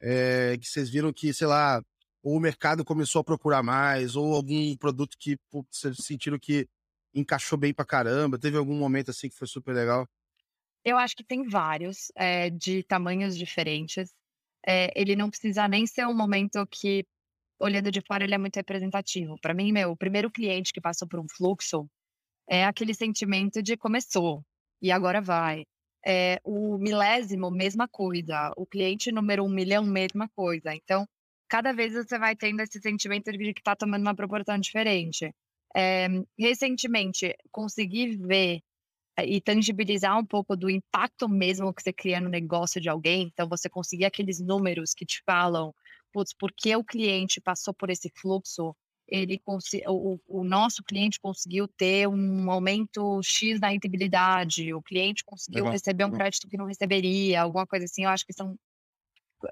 é, 0.00 0.56
que 0.58 0.68
vocês 0.68 0.90
viram 0.90 1.12
que, 1.12 1.32
sei 1.32 1.46
lá, 1.46 1.82
ou 2.22 2.36
o 2.36 2.40
mercado 2.40 2.84
começou 2.84 3.20
a 3.20 3.24
procurar 3.24 3.62
mais, 3.62 4.14
ou 4.14 4.34
algum 4.34 4.76
produto 4.76 5.16
que 5.18 5.38
vocês 5.70 5.96
sentiram 6.00 6.38
que 6.38 6.68
encaixou 7.14 7.58
bem 7.58 7.72
pra 7.72 7.84
caramba? 7.84 8.38
Teve 8.38 8.58
algum 8.58 8.74
momento 8.74 9.10
assim 9.10 9.28
que 9.28 9.36
foi 9.36 9.48
super 9.48 9.74
legal? 9.74 10.06
Eu 10.84 10.96
acho 10.96 11.14
que 11.16 11.24
tem 11.24 11.46
vários, 11.48 12.10
é, 12.16 12.50
de 12.50 12.82
tamanhos 12.84 13.36
diferentes. 13.36 14.12
É, 14.66 14.90
ele 14.94 15.16
não 15.16 15.30
precisa 15.30 15.68
nem 15.68 15.86
ser 15.86 16.06
um 16.06 16.14
momento 16.16 16.66
que, 16.66 17.04
olhando 17.58 17.90
de 17.90 18.00
fora, 18.00 18.24
ele 18.24 18.34
é 18.34 18.38
muito 18.38 18.56
representativo. 18.56 19.36
Para 19.40 19.54
mim, 19.54 19.72
meu, 19.72 19.92
o 19.92 19.96
primeiro 19.96 20.30
cliente 20.30 20.72
que 20.72 20.80
passou 20.80 21.08
por 21.08 21.20
um 21.20 21.26
fluxo 21.28 21.88
é 22.48 22.64
aquele 22.64 22.94
sentimento 22.94 23.62
de 23.62 23.76
começou 23.76 24.42
e 24.82 24.90
agora 24.90 25.20
vai. 25.20 25.64
É, 26.06 26.40
o 26.44 26.78
milésimo, 26.78 27.50
mesma 27.50 27.86
coisa. 27.88 28.52
O 28.56 28.66
cliente 28.66 29.12
número 29.12 29.44
um 29.44 29.50
milhão, 29.50 29.84
mesma 29.84 30.28
coisa. 30.34 30.74
Então, 30.74 31.06
cada 31.48 31.72
vez 31.72 31.92
você 31.92 32.18
vai 32.18 32.34
tendo 32.36 32.60
esse 32.60 32.80
sentimento 32.80 33.30
de 33.32 33.54
que 33.54 33.60
está 33.60 33.76
tomando 33.76 34.02
uma 34.02 34.14
proporção 34.14 34.58
diferente. 34.58 35.30
É, 35.76 36.08
recentemente, 36.38 37.34
consegui 37.52 38.16
ver 38.16 38.62
e 39.18 39.40
tangibilizar 39.40 40.18
um 40.18 40.24
pouco 40.24 40.56
do 40.56 40.70
impacto 40.70 41.28
mesmo 41.28 41.72
que 41.74 41.82
você 41.82 41.92
cria 41.92 42.20
no 42.20 42.28
negócio 42.28 42.80
de 42.80 42.88
alguém. 42.88 43.22
Então, 43.32 43.48
você 43.48 43.68
conseguir 43.68 44.04
aqueles 44.04 44.40
números 44.40 44.94
que 44.94 45.04
te 45.04 45.22
falam, 45.24 45.74
putz, 46.12 46.34
porque 46.38 46.74
o 46.76 46.84
cliente 46.84 47.40
passou 47.40 47.74
por 47.74 47.90
esse 47.90 48.10
fluxo, 48.16 48.74
ele 49.10 49.42
o, 49.88 50.18
o 50.28 50.44
nosso 50.44 50.84
cliente 50.84 51.18
conseguiu 51.20 51.66
ter 51.66 52.08
um 52.08 52.50
aumento 52.50 53.20
X 53.22 53.58
na 53.58 53.68
rentabilidade, 53.68 54.72
o 54.72 54.80
cliente 54.80 55.24
conseguiu 55.24 55.64
Legal. 55.64 55.72
receber 55.72 56.04
um 56.04 56.12
crédito 56.12 56.48
que 56.48 56.56
não 56.56 56.66
receberia, 56.66 57.42
alguma 57.42 57.66
coisa 57.66 57.86
assim. 57.86 58.04
Eu 58.04 58.10
acho 58.10 58.24
que 58.24 58.32
são 58.32 58.56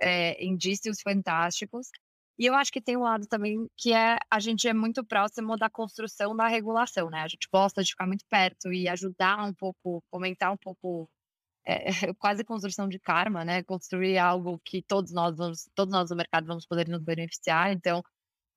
é, 0.00 0.42
indícios 0.44 1.00
fantásticos. 1.00 1.88
E 2.38 2.46
eu 2.46 2.54
acho 2.54 2.72
que 2.72 2.80
tem 2.80 2.96
um 2.96 3.02
lado 3.02 3.26
também 3.26 3.68
que 3.76 3.92
é 3.92 4.16
a 4.30 4.38
gente 4.40 4.68
é 4.68 4.72
muito 4.74 5.04
próximo 5.04 5.56
da 5.56 5.68
construção 5.68 6.36
da 6.36 6.46
regulação, 6.46 7.10
né? 7.10 7.22
A 7.22 7.28
gente 7.28 7.48
gosta 7.52 7.82
de 7.82 7.90
ficar 7.90 8.06
muito 8.06 8.24
perto 8.28 8.72
e 8.72 8.88
ajudar 8.88 9.44
um 9.44 9.52
pouco, 9.52 10.02
comentar 10.10 10.52
um 10.52 10.56
pouco 10.56 11.10
é, 11.66 11.86
quase 12.18 12.44
construção 12.44 12.88
de 12.88 12.98
karma, 13.00 13.44
né? 13.44 13.62
Construir 13.64 14.18
algo 14.18 14.60
que 14.64 14.82
todos 14.82 15.12
nós 15.12 15.36
vamos, 15.36 15.68
todos 15.74 15.92
nós 15.92 16.10
no 16.10 16.16
mercado 16.16 16.46
vamos 16.46 16.66
poder 16.66 16.88
nos 16.88 17.02
beneficiar. 17.02 17.72
Então, 17.72 18.02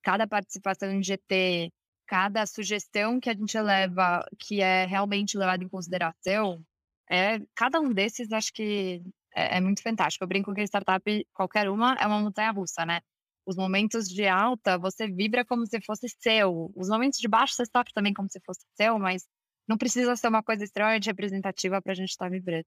cada 0.03 0.27
participação 0.27 0.91
em 0.91 1.03
GT, 1.03 1.71
cada 2.07 2.45
sugestão 2.45 3.19
que 3.19 3.29
a 3.29 3.33
gente 3.33 3.59
leva, 3.59 4.25
que 4.39 4.61
é 4.61 4.85
realmente 4.85 5.37
levada 5.37 5.63
em 5.63 5.69
consideração, 5.69 6.63
é 7.09 7.39
cada 7.55 7.79
um 7.81 7.93
desses 7.93 8.31
acho 8.31 8.53
que 8.53 9.01
é, 9.35 9.57
é 9.57 9.61
muito 9.61 9.81
fantástico. 9.81 10.23
Eu 10.23 10.27
brinco 10.27 10.53
que 10.53 10.61
startup, 10.63 11.27
qualquer 11.33 11.69
uma, 11.69 11.95
é 11.95 12.07
uma 12.07 12.19
montanha 12.19 12.51
russa, 12.51 12.85
né? 12.85 13.01
Os 13.45 13.55
momentos 13.55 14.07
de 14.07 14.27
alta, 14.27 14.77
você 14.77 15.07
vibra 15.07 15.43
como 15.43 15.65
se 15.65 15.81
fosse 15.81 16.07
seu. 16.19 16.71
Os 16.75 16.89
momentos 16.89 17.19
de 17.19 17.27
baixo, 17.27 17.53
você 17.53 17.65
sofre 17.65 17.93
também 17.93 18.13
como 18.13 18.29
se 18.29 18.39
fosse 18.41 18.61
seu, 18.75 18.99
mas 18.99 19.27
não 19.67 19.77
precisa 19.77 20.15
ser 20.15 20.27
uma 20.27 20.43
coisa 20.43 20.63
extremamente 20.63 21.07
representativa 21.07 21.81
para 21.81 21.91
a 21.91 21.95
gente 21.95 22.09
estar 22.09 22.25
tá 22.25 22.29
vibrando. 22.29 22.65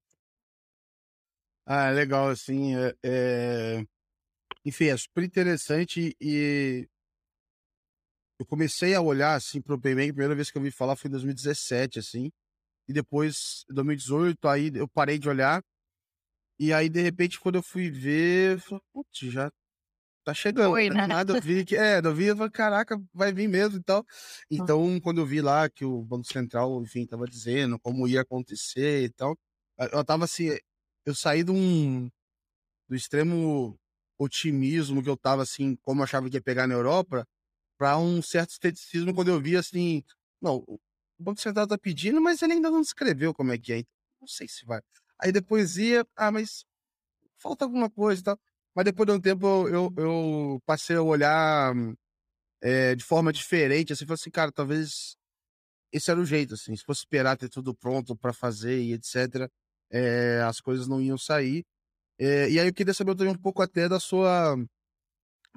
Ah, 1.67 1.91
legal, 1.91 2.29
assim, 2.29 2.77
é, 2.77 2.95
é... 3.03 3.85
enfim, 4.65 4.87
é 4.87 4.97
super 4.97 5.25
interessante 5.25 6.15
e 6.21 6.87
eu 8.39 8.45
comecei 8.45 8.95
a 8.95 9.01
olhar, 9.01 9.35
assim, 9.35 9.63
pro 9.63 9.81
Paybank, 9.81 10.11
a 10.11 10.13
primeira 10.13 10.35
vez 10.35 10.51
que 10.51 10.59
eu 10.59 10.63
vi 10.63 10.71
falar 10.71 10.97
foi 10.97 11.09
em 11.09 11.13
2017, 11.13 12.01
assim, 12.01 12.31
e 12.89 12.93
depois, 12.93 13.65
em 13.71 13.75
2018, 13.75 14.49
aí 14.49 14.71
eu 14.75 14.89
parei 14.89 15.19
de 15.19 15.29
olhar, 15.29 15.63
e 16.59 16.73
aí, 16.73 16.89
de 16.89 17.01
repente, 17.01 17.41
quando 17.41 17.57
eu 17.57 17.63
fui 17.63 17.91
ver, 17.91 18.55
eu 18.55 18.61
falei, 18.61 18.83
putz, 18.93 19.19
já 19.33 19.51
tá 20.25 20.35
chegando. 20.35 20.71
Foi, 20.71 20.89
né? 20.89 21.07
Nada, 21.07 21.37
eu 21.37 21.41
vi 21.41 21.65
que, 21.65 21.77
é, 21.77 22.01
eu 22.03 22.15
vi, 22.15 22.27
eu 22.27 22.37
falei, 22.37 22.51
caraca, 22.51 23.01
vai 23.13 23.33
vir 23.33 23.49
mesmo 23.49 23.79
e 23.79 23.83
tal. 23.83 24.05
Então, 24.51 24.99
quando 25.01 25.21
eu 25.21 25.27
vi 25.27 25.41
lá 25.41 25.69
que 25.69 25.85
o 25.85 26.03
Banco 26.03 26.27
Central, 26.27 26.83
enfim, 26.83 27.07
tava 27.07 27.27
dizendo 27.27 27.79
como 27.79 28.09
ia 28.09 28.23
acontecer 28.23 29.05
e 29.05 29.11
tal, 29.11 29.37
eu 29.93 30.05
tava 30.05 30.25
assim, 30.25 30.57
eu 31.05 31.15
saí 31.15 31.45
de 31.45 31.51
um, 31.51 32.09
do 32.89 32.95
extremo 32.97 33.79
otimismo 34.19 35.03
que 35.03 35.09
eu 35.09 35.17
tava, 35.17 35.43
assim, 35.43 35.77
como 35.83 36.01
eu 36.01 36.05
achava 36.05 36.29
que 36.31 36.37
ia 36.37 36.43
pegar 36.43 36.67
na 36.67 36.75
Europa, 36.75 37.27
para 37.77 37.99
um 37.99 38.23
certo 38.23 38.51
esteticismo 38.51 39.15
quando 39.15 39.29
eu 39.29 39.41
vi, 39.41 39.57
assim, 39.57 40.03
não, 40.41 40.65
o 40.67 40.79
Banco 41.19 41.41
Central 41.41 41.67
tá 41.67 41.77
pedindo, 41.77 42.21
mas 42.21 42.41
ele 42.43 42.55
ainda 42.55 42.71
não 42.71 42.81
descreveu 42.81 43.35
como 43.35 43.53
é 43.53 43.59
que 43.59 43.73
é, 43.73 43.79
então 43.79 43.93
não 44.21 44.29
sei 44.29 44.49
se 44.49 44.65
vai. 44.65 44.81
Aí 45.19 45.33
depois 45.33 45.77
ia, 45.77 46.07
ah, 46.17 46.31
mas 46.31 46.65
falta 47.37 47.65
alguma 47.65 47.91
coisa 47.91 48.21
e 48.21 48.25
tal. 48.25 48.39
Mas 48.75 48.85
depois 48.85 49.07
de 49.07 49.13
um 49.13 49.21
tempo 49.21 49.69
eu, 49.69 49.93
eu 49.97 50.63
passei 50.67 50.97
a 50.97 51.03
olhar 51.03 51.75
é, 52.63 52.95
de 52.95 53.05
forma 53.05 53.33
diferente, 53.33 53.93
assim, 53.93 54.07
falei 54.07 54.15
assim, 54.21 54.31
cara, 54.31 54.51
talvez 54.51 55.17
esse 55.93 56.11
era 56.11 56.19
o 56.21 56.25
jeito, 56.25 56.55
assim, 56.55 56.75
se 56.77 56.85
fosse 56.85 57.01
esperar 57.03 57.37
ter 57.37 57.49
tudo 57.49 57.75
pronto 57.75 58.17
para 58.17 58.33
fazer 58.33 58.83
e 58.83 58.95
etc., 58.95 59.49
é, 59.91 60.43
as 60.43 60.61
coisas 60.61 60.89
não 60.89 61.01
iam 61.01 61.17
sair. 61.17 61.65
É, 62.19 62.51
e 62.51 62.59
aí 62.59 62.67
eu 62.67 62.75
queria 62.75 62.95
saber 62.95 63.15
também 63.15 63.33
um 63.33 63.39
pouco 63.39 63.63
até 63.63 63.89
da 63.89 64.01
sua 64.01 64.57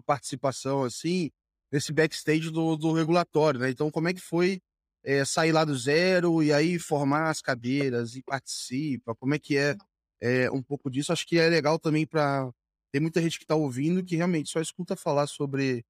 participação, 0.05 0.83
assim, 0.83 1.31
nesse 1.71 1.91
backstage 1.93 2.51
do, 2.51 2.75
do 2.75 2.93
regulatório, 2.93 3.59
né? 3.59 3.69
Então, 3.69 3.89
como 3.91 4.09
é 4.09 4.13
que 4.13 4.21
foi 4.21 4.61
é, 5.03 5.25
sair 5.25 5.51
lá 5.51 5.65
do 5.65 5.75
zero 5.75 6.43
e 6.43 6.53
aí 6.53 6.77
formar 6.79 7.29
as 7.29 7.41
cadeiras 7.41 8.15
e 8.15 8.21
participa? 8.23 9.15
Como 9.15 9.33
é 9.33 9.39
que 9.39 9.57
é, 9.57 9.75
é 10.21 10.51
um 10.51 10.61
pouco 10.61 10.89
disso? 10.89 11.11
Acho 11.11 11.25
que 11.25 11.39
é 11.39 11.49
legal 11.49 11.79
também 11.79 12.05
para 12.05 12.51
tem 12.91 13.01
muita 13.01 13.21
gente 13.21 13.37
que 13.37 13.43
está 13.43 13.55
ouvindo 13.55 14.03
que 14.03 14.15
realmente 14.15 14.49
só 14.49 14.59
escuta 14.59 14.95
falar 14.95 15.27
sobre 15.27 15.85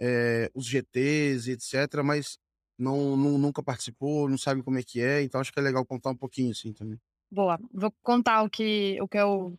é, 0.00 0.50
os 0.54 0.66
GTs 0.66 1.48
e 1.48 1.52
etc., 1.52 2.02
mas 2.04 2.38
não, 2.78 3.16
não, 3.16 3.38
nunca 3.38 3.62
participou, 3.62 4.28
não 4.28 4.38
sabe 4.38 4.62
como 4.62 4.78
é 4.78 4.82
que 4.82 5.00
é, 5.00 5.22
então 5.22 5.40
acho 5.40 5.52
que 5.52 5.58
é 5.58 5.62
legal 5.62 5.84
contar 5.86 6.10
um 6.10 6.16
pouquinho 6.16 6.50
assim 6.50 6.72
também. 6.72 6.98
Boa, 7.30 7.58
vou 7.72 7.92
contar 8.02 8.42
o 8.42 8.50
que, 8.50 8.98
o 9.00 9.08
que 9.08 9.18
eu 9.18 9.56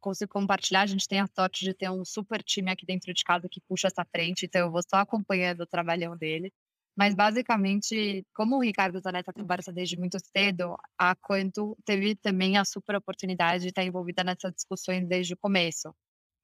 consigo 0.00 0.32
compartilhar. 0.32 0.82
A 0.82 0.86
gente 0.86 1.06
tem 1.06 1.20
a 1.20 1.26
sorte 1.26 1.64
de 1.64 1.74
ter 1.74 1.90
um 1.90 2.04
super 2.04 2.42
time 2.42 2.70
aqui 2.70 2.84
dentro 2.84 3.12
de 3.12 3.22
casa 3.22 3.48
que 3.48 3.60
puxa 3.68 3.88
essa 3.88 4.04
frente, 4.04 4.46
então 4.46 4.62
eu 4.62 4.70
vou 4.70 4.82
só 4.82 4.96
acompanhando 4.96 5.60
o 5.62 5.66
trabalhão 5.66 6.16
dele. 6.16 6.52
Mas 6.96 7.14
basicamente, 7.14 8.26
como 8.34 8.56
o 8.56 8.60
Ricardo 8.60 8.98
está 8.98 9.10
nessa 9.10 9.32
conversa 9.32 9.72
desde 9.72 9.98
muito 9.98 10.18
cedo, 10.36 10.76
a 10.98 11.14
Quanto 11.16 11.76
teve 11.86 12.14
também 12.16 12.58
a 12.58 12.64
super 12.64 12.96
oportunidade 12.96 13.62
de 13.62 13.68
estar 13.70 13.82
envolvida 13.82 14.22
nessas 14.22 14.52
discussões 14.52 15.06
desde 15.08 15.32
o 15.32 15.38
começo. 15.38 15.94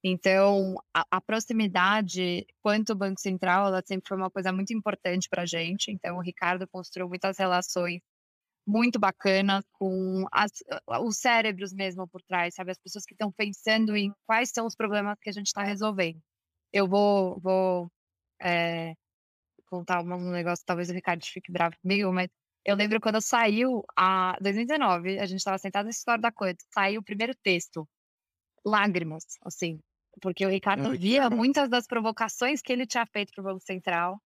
Então, 0.02 0.76
a, 0.94 1.04
a, 1.11 1.20
proximidade 1.20 2.46
quanto 2.62 2.92
o 2.92 2.96
Banco 2.96 3.20
Central, 3.20 3.66
ela 3.66 3.82
sempre 3.84 4.08
foi 4.08 4.16
uma 4.16 4.30
coisa 4.30 4.52
muito 4.52 4.72
importante 4.72 5.28
para 5.28 5.42
a 5.42 5.46
gente. 5.46 5.90
Então, 5.90 6.18
o 6.18 6.22
Ricardo 6.22 6.68
construiu 6.68 7.08
muitas 7.08 7.37
relações 7.38 8.00
muito 8.66 8.98
bacanas 8.98 9.64
com 9.72 10.26
as, 10.32 10.52
os 11.02 11.18
cérebros 11.18 11.72
mesmo 11.72 12.06
por 12.08 12.22
trás, 12.22 12.54
sabe? 12.54 12.70
As 12.72 12.78
pessoas 12.78 13.04
que 13.04 13.14
estão 13.14 13.32
pensando 13.32 13.96
em 13.96 14.12
quais 14.26 14.50
são 14.54 14.66
os 14.66 14.76
problemas 14.76 15.18
que 15.20 15.30
a 15.30 15.32
gente 15.32 15.46
está 15.48 15.62
resolvendo. 15.62 16.20
Eu 16.72 16.87
vou, 16.88 17.40
vou 17.40 17.90
é, 18.42 18.94
contar 19.66 20.02
um 20.02 20.30
negócio, 20.30 20.64
talvez 20.66 20.90
o 20.90 20.94
Ricardo 20.94 21.24
fique 21.24 21.52
bravo 21.52 21.76
comigo, 21.82 22.12
mas 22.12 22.28
eu 22.64 22.76
lembro 22.76 23.00
quando 23.00 23.20
saiu, 23.22 23.84
a 23.96 24.37
2019, 24.40 25.18
a 25.18 25.26
gente 25.26 25.38
estava 25.38 25.58
sentado 25.58 25.84
na 25.84 25.90
história 25.90 26.20
da 26.20 26.32
Quanto, 26.32 26.64
saiu 26.74 27.00
o 27.00 27.04
primeiro 27.04 27.34
texto, 27.42 27.88
lágrimas, 28.64 29.24
assim, 29.44 29.80
porque 30.18 30.44
o 30.44 30.50
Ricardo 30.50 30.90
via 30.96 31.31
muitas 31.31 31.68
das 31.68 31.87
provocações 31.87 32.61
que 32.61 32.72
ele 32.72 32.87
tinha 32.87 33.07
feito 33.07 33.33
para 33.33 33.42
o 33.42 33.44
Banco 33.44 33.61
Central 33.61 34.20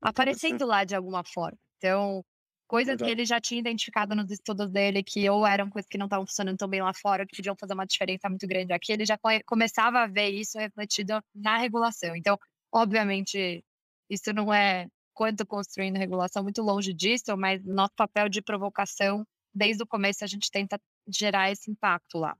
aparecendo 0.00 0.66
lá 0.66 0.84
de 0.84 0.94
alguma 0.94 1.22
forma. 1.24 1.58
Então, 1.78 2.24
coisas 2.66 2.96
que 2.96 3.10
ele 3.10 3.24
já 3.24 3.40
tinha 3.40 3.60
identificado 3.60 4.14
nos 4.14 4.30
estudos 4.30 4.70
dele, 4.70 5.02
que 5.02 5.28
ou 5.28 5.46
eram 5.46 5.70
coisas 5.70 5.88
que 5.88 5.98
não 5.98 6.06
estavam 6.06 6.26
funcionando 6.26 6.56
tão 6.58 6.68
bem 6.68 6.82
lá 6.82 6.92
fora, 6.92 7.26
que 7.26 7.36
podiam 7.36 7.56
fazer 7.58 7.74
uma 7.74 7.86
diferença 7.86 8.28
muito 8.28 8.46
grande 8.46 8.72
aqui, 8.72 8.92
ele 8.92 9.04
já 9.04 9.18
começava 9.44 10.00
a 10.00 10.06
ver 10.06 10.30
isso 10.30 10.58
refletido 10.58 11.20
na 11.34 11.58
regulação. 11.58 12.14
Então, 12.16 12.38
obviamente, 12.72 13.64
isso 14.10 14.32
não 14.32 14.52
é 14.52 14.86
quanto 15.14 15.46
construindo 15.46 15.96
regulação, 15.96 16.42
muito 16.42 16.62
longe 16.62 16.92
disso, 16.92 17.36
mas 17.36 17.64
nosso 17.64 17.94
papel 17.96 18.28
de 18.28 18.42
provocação, 18.42 19.26
desde 19.54 19.82
o 19.82 19.86
começo, 19.86 20.22
a 20.22 20.26
gente 20.26 20.50
tenta 20.50 20.78
gerar 21.08 21.50
esse 21.50 21.70
impacto 21.70 22.18
lá. 22.18 22.36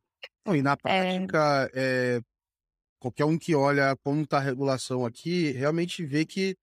e 0.46 0.60
na 0.60 0.76
prática, 0.76 1.70
é... 1.74 2.16
É, 2.16 2.20
qualquer 2.98 3.24
um 3.24 3.38
que 3.38 3.54
olha 3.54 3.96
como 4.02 4.22
está 4.22 4.38
a 4.38 4.40
regulação 4.40 5.04
aqui, 5.04 5.50
realmente 5.52 6.04
vê 6.04 6.24
que 6.24 6.56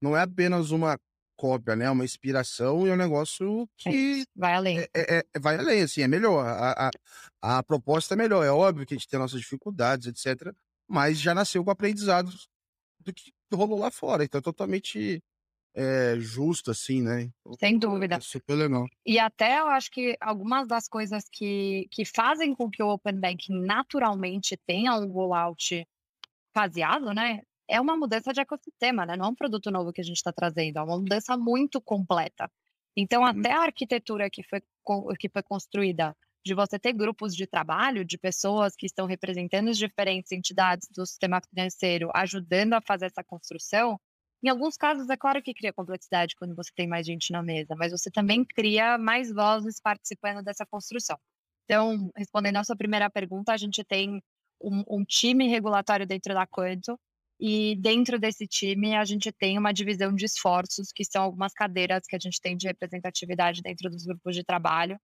não 0.00 0.16
é 0.16 0.22
apenas 0.22 0.70
uma 0.70 0.98
cópia, 1.36 1.74
né? 1.74 1.86
É 1.86 1.90
uma 1.90 2.04
inspiração 2.04 2.86
e 2.86 2.90
é 2.90 2.92
um 2.92 2.96
negócio 2.96 3.62
é 3.62 3.66
que 3.76 4.24
vai 4.36 4.54
além. 4.54 4.80
É, 4.80 4.88
é, 4.94 5.24
é, 5.34 5.40
vai 5.40 5.56
além, 5.56 5.82
assim, 5.82 6.02
é 6.02 6.08
melhor. 6.08 6.44
A, 6.46 6.90
a, 7.42 7.58
a, 7.58 7.62
proposta 7.62 8.14
é 8.14 8.16
melhor. 8.16 8.44
É 8.44 8.50
óbvio 8.50 8.84
que 8.86 8.92
a 8.92 8.96
gente 8.96 9.08
tem 9.08 9.18
nossas 9.18 9.40
dificuldades, 9.40 10.06
etc. 10.06 10.54
Mas 10.86 11.18
já 11.18 11.34
nasceu 11.34 11.64
com 11.64 11.70
aprendizados 11.70 12.46
do 12.98 13.12
que 13.12 13.32
rolou 13.52 13.78
lá 13.78 13.90
fora. 13.90 14.22
Então 14.22 14.38
é 14.38 14.42
totalmente 14.42 15.22
é, 15.74 16.16
justo, 16.18 16.70
assim, 16.70 17.02
né? 17.02 17.30
Sem 17.58 17.78
dúvida. 17.78 18.16
É 18.16 18.20
super 18.20 18.54
legal. 18.54 18.86
E 19.06 19.18
até 19.18 19.60
eu 19.60 19.68
acho 19.68 19.90
que 19.90 20.16
algumas 20.20 20.66
das 20.66 20.88
coisas 20.88 21.24
que, 21.30 21.86
que 21.90 22.04
fazem 22.04 22.54
com 22.54 22.70
que 22.70 22.82
o 22.82 22.88
Open 22.88 23.18
Banking 23.18 23.64
naturalmente 23.64 24.56
tenha 24.66 24.94
um 24.96 25.10
rollout 25.10 25.86
faseado, 26.52 27.12
né? 27.14 27.42
É 27.68 27.80
uma 27.80 27.96
mudança 27.96 28.32
de 28.32 28.40
ecossistema, 28.40 29.06
né? 29.06 29.16
Não 29.16 29.26
é 29.26 29.28
um 29.28 29.34
produto 29.34 29.70
novo 29.70 29.92
que 29.92 30.00
a 30.00 30.04
gente 30.04 30.16
está 30.16 30.32
trazendo, 30.32 30.78
é 30.78 30.82
uma 30.82 30.98
mudança 30.98 31.36
muito 31.36 31.80
completa. 31.80 32.50
Então, 32.96 33.24
até 33.24 33.52
a 33.52 33.62
arquitetura 33.62 34.28
que 34.28 34.42
foi, 34.42 34.60
que 35.16 35.28
foi 35.28 35.42
construída 35.42 36.16
de 36.44 36.54
você 36.54 36.78
ter 36.78 36.92
grupos 36.92 37.36
de 37.36 37.46
trabalho, 37.46 38.04
de 38.04 38.18
pessoas 38.18 38.74
que 38.74 38.86
estão 38.86 39.06
representando 39.06 39.68
as 39.68 39.78
diferentes 39.78 40.32
entidades 40.32 40.88
do 40.90 41.06
sistema 41.06 41.40
financeiro, 41.40 42.10
ajudando 42.14 42.72
a 42.72 42.80
fazer 42.80 43.06
essa 43.06 43.22
construção, 43.22 44.00
em 44.42 44.48
alguns 44.48 44.76
casos, 44.76 45.08
é 45.10 45.16
claro 45.16 45.42
que 45.42 45.54
cria 45.54 45.72
complexidade 45.72 46.34
quando 46.36 46.54
você 46.54 46.70
tem 46.74 46.86
mais 46.88 47.06
gente 47.06 47.32
na 47.32 47.42
mesa, 47.42 47.74
mas 47.76 47.92
você 47.92 48.10
também 48.10 48.44
cria 48.44 48.96
mais 48.98 49.32
vozes 49.32 49.80
participando 49.80 50.42
dessa 50.42 50.66
construção. 50.66 51.18
Então, 51.64 52.10
respondendo 52.16 52.56
a 52.56 52.64
sua 52.64 52.76
primeira 52.76 53.10
pergunta, 53.10 53.52
a 53.52 53.56
gente 53.56 53.84
tem 53.84 54.22
um, 54.62 54.84
um 54.88 55.04
time 55.04 55.48
regulatório 55.48 56.06
dentro 56.06 56.34
da 56.34 56.46
Quanto, 56.46 56.98
e 57.40 57.74
dentro 57.76 58.18
desse 58.18 58.46
time, 58.46 58.94
a 58.94 59.04
gente 59.04 59.32
tem 59.32 59.56
uma 59.56 59.72
divisão 59.72 60.14
de 60.14 60.26
esforços, 60.26 60.92
que 60.94 61.04
são 61.04 61.22
algumas 61.22 61.54
cadeiras 61.54 62.02
que 62.06 62.14
a 62.14 62.18
gente 62.18 62.38
tem 62.38 62.54
de 62.54 62.66
representatividade 62.66 63.62
dentro 63.62 63.88
dos 63.88 64.04
grupos 64.04 64.36
de 64.36 64.44
trabalho. 64.44 64.98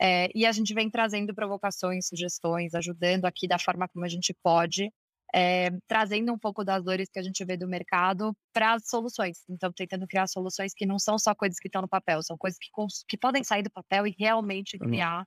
É, 0.00 0.30
e 0.34 0.46
a 0.46 0.52
gente 0.52 0.72
vem 0.72 0.90
trazendo 0.90 1.34
provocações, 1.34 2.08
sugestões, 2.08 2.74
ajudando 2.74 3.26
aqui 3.26 3.46
da 3.46 3.58
forma 3.58 3.86
como 3.88 4.06
a 4.06 4.08
gente 4.08 4.34
pode, 4.42 4.90
é, 5.34 5.70
trazendo 5.86 6.32
um 6.32 6.38
pouco 6.38 6.62
das 6.62 6.84
dores 6.84 7.08
que 7.10 7.18
a 7.18 7.22
gente 7.22 7.42
vê 7.44 7.56
do 7.56 7.66
mercado 7.66 8.36
para 8.52 8.74
as 8.74 8.86
soluções. 8.86 9.42
Então, 9.48 9.72
tentando 9.72 10.06
criar 10.06 10.26
soluções 10.26 10.74
que 10.74 10.84
não 10.84 10.98
são 10.98 11.18
só 11.18 11.34
coisas 11.34 11.58
que 11.58 11.68
estão 11.68 11.82
no 11.82 11.88
papel, 11.88 12.22
são 12.22 12.36
coisas 12.36 12.58
que, 12.58 12.68
que 13.08 13.16
podem 13.16 13.42
sair 13.42 13.62
do 13.62 13.70
papel 13.70 14.06
e 14.06 14.14
realmente 14.18 14.78
criar 14.78 15.24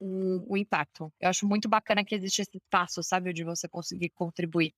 um, 0.00 0.46
um 0.50 0.56
impacto. 0.56 1.12
Eu 1.20 1.28
acho 1.28 1.46
muito 1.46 1.68
bacana 1.68 2.04
que 2.04 2.14
existe 2.14 2.42
esse 2.42 2.56
espaço, 2.56 3.02
sabe, 3.02 3.32
de 3.32 3.44
você 3.44 3.68
conseguir 3.68 4.10
contribuir. 4.10 4.72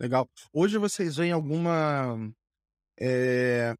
Legal. 0.00 0.28
Hoje 0.52 0.76
vocês 0.76 1.16
veem 1.16 1.30
alguma 1.30 2.18
é, 3.00 3.74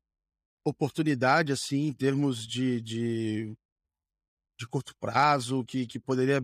oportunidade, 0.64 1.53
assim, 1.53 1.88
em 1.88 1.92
termos 1.92 2.46
de, 2.46 2.81
de, 2.81 3.55
de 4.59 4.68
curto 4.68 4.94
prazo, 5.00 5.64
que, 5.64 5.87
que 5.87 5.98
poderia, 5.98 6.40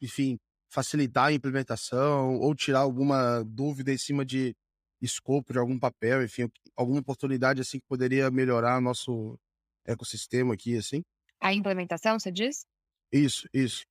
enfim, 0.00 0.38
facilitar 0.74 1.26
a 1.26 1.32
implementação 1.32 2.36
ou 2.40 2.52
tirar 2.54 2.80
alguma 2.80 3.44
dúvida 3.44 3.92
em 3.92 3.96
cima 3.96 4.24
de 4.24 4.56
escopo 5.00 5.52
de 5.52 5.58
algum 5.58 5.78
papel, 5.78 6.24
enfim, 6.24 6.50
alguma 6.76 7.00
oportunidade 7.00 7.60
assim 7.60 7.78
que 7.78 7.86
poderia 7.86 8.28
melhorar 8.30 8.80
nosso 8.80 9.38
ecossistema 9.86 10.54
aqui, 10.54 10.76
assim? 10.76 11.02
A 11.40 11.54
implementação, 11.54 12.18
você 12.18 12.32
diz? 12.32 12.66
Isso, 13.12 13.46
isso. 13.54 13.82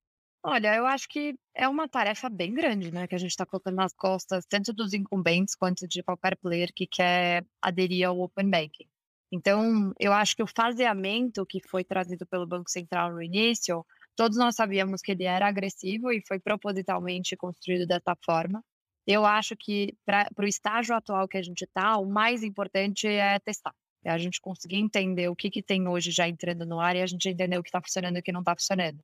Olha, 0.42 0.76
eu 0.76 0.84
acho 0.84 1.08
que 1.08 1.34
é 1.54 1.66
uma 1.66 1.88
tarefa 1.88 2.28
bem 2.28 2.52
grande, 2.52 2.92
né, 2.92 3.06
que 3.06 3.14
a 3.14 3.18
gente 3.18 3.30
está 3.30 3.46
colocando 3.46 3.76
nas 3.76 3.94
costas, 3.94 4.44
tanto 4.44 4.74
dos 4.74 4.92
incumbentes 4.92 5.54
quanto 5.54 5.88
de 5.88 6.02
qualquer 6.02 6.36
player 6.36 6.70
que 6.74 6.86
quer 6.86 7.46
aderir 7.62 8.06
ao 8.06 8.20
Open 8.20 8.50
Banking. 8.50 8.86
Então, 9.32 9.94
eu 9.98 10.12
acho 10.12 10.36
que 10.36 10.42
o 10.42 10.46
faseamento 10.46 11.46
que 11.46 11.60
foi 11.66 11.82
trazido 11.82 12.26
pelo 12.26 12.46
Banco 12.46 12.70
Central 12.70 13.12
no 13.12 13.22
início, 13.22 13.86
todos 14.16 14.38
nós 14.38 14.54
sabíamos 14.54 15.00
que 15.02 15.12
ele 15.12 15.24
era 15.24 15.46
agressivo 15.46 16.12
e 16.12 16.22
foi 16.26 16.38
propositalmente 16.38 17.36
construído 17.36 17.86
dessa 17.86 18.16
forma. 18.24 18.62
Eu 19.06 19.24
acho 19.24 19.54
que 19.56 19.94
para 20.04 20.28
o 20.38 20.44
estágio 20.44 20.94
atual 20.94 21.28
que 21.28 21.36
a 21.36 21.42
gente 21.42 21.62
está, 21.62 21.98
o 21.98 22.06
mais 22.06 22.42
importante 22.42 23.06
é 23.06 23.38
testar. 23.38 23.74
É 24.04 24.10
a 24.10 24.18
gente 24.18 24.40
conseguir 24.40 24.76
entender 24.76 25.28
o 25.28 25.36
que, 25.36 25.50
que 25.50 25.62
tem 25.62 25.88
hoje 25.88 26.10
já 26.10 26.28
entrando 26.28 26.66
no 26.66 26.80
ar 26.80 26.94
e 26.96 27.02
a 27.02 27.06
gente 27.06 27.28
entender 27.28 27.58
o 27.58 27.62
que 27.62 27.68
está 27.68 27.80
funcionando 27.80 28.16
e 28.16 28.20
o 28.20 28.22
que 28.22 28.32
não 28.32 28.40
está 28.40 28.54
funcionando. 28.54 28.98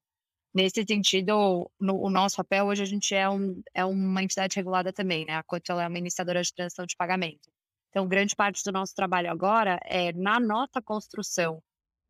Nesse 0.52 0.84
sentido, 0.84 1.70
no, 1.78 1.96
o 2.02 2.10
nosso 2.10 2.36
papel 2.36 2.66
hoje 2.66 2.82
a 2.82 2.86
gente 2.86 3.14
é, 3.14 3.28
um, 3.28 3.62
é 3.72 3.84
uma 3.84 4.22
entidade 4.22 4.56
regulada 4.56 4.92
também, 4.92 5.24
né? 5.24 5.36
A 5.36 5.42
Quanto 5.42 5.70
é 5.72 5.86
uma 5.86 5.98
iniciadora 5.98 6.42
de 6.42 6.52
transação 6.52 6.84
de 6.86 6.96
pagamento. 6.96 7.50
Então, 7.90 8.06
grande 8.06 8.36
parte 8.36 8.62
do 8.64 8.72
nosso 8.72 8.94
trabalho 8.94 9.30
agora 9.30 9.78
é 9.84 10.12
na 10.12 10.38
nossa 10.40 10.82
construção 10.82 11.62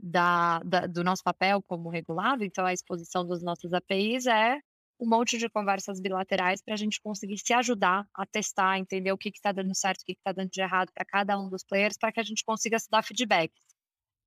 da, 0.03 0.61
da, 0.61 0.87
do 0.87 1.05
nosso 1.05 1.23
papel 1.23 1.63
como 1.63 1.89
regulado, 1.89 2.45
então 2.45 2.65
a 2.65 2.73
exposição 2.73 3.27
dos 3.27 3.43
nossos 3.43 3.73
APIs 3.73 4.27
é 4.27 4.59
um 5.01 5.09
monte 5.09 5.39
de 5.39 5.49
conversas 5.49 5.99
bilaterais 5.99 6.63
para 6.63 6.75
a 6.75 6.77
gente 6.77 7.01
conseguir 7.01 7.39
se 7.39 7.53
ajudar 7.55 8.07
a 8.15 8.27
testar, 8.27 8.79
entender 8.79 9.11
o 9.13 9.19
que 9.19 9.31
está 9.31 9.51
dando 9.51 9.75
certo, 9.75 10.03
o 10.03 10.05
que 10.05 10.13
está 10.13 10.31
dando 10.31 10.51
de 10.51 10.61
errado 10.61 10.91
para 10.95 11.07
cada 11.07 11.39
um 11.39 11.49
dos 11.49 11.65
players, 11.65 11.97
para 11.99 12.13
que 12.13 12.21
a 12.21 12.23
gente 12.23 12.45
consiga 12.45 12.79
se 12.79 12.89
dar 12.91 13.03
feedbacks. 13.03 13.59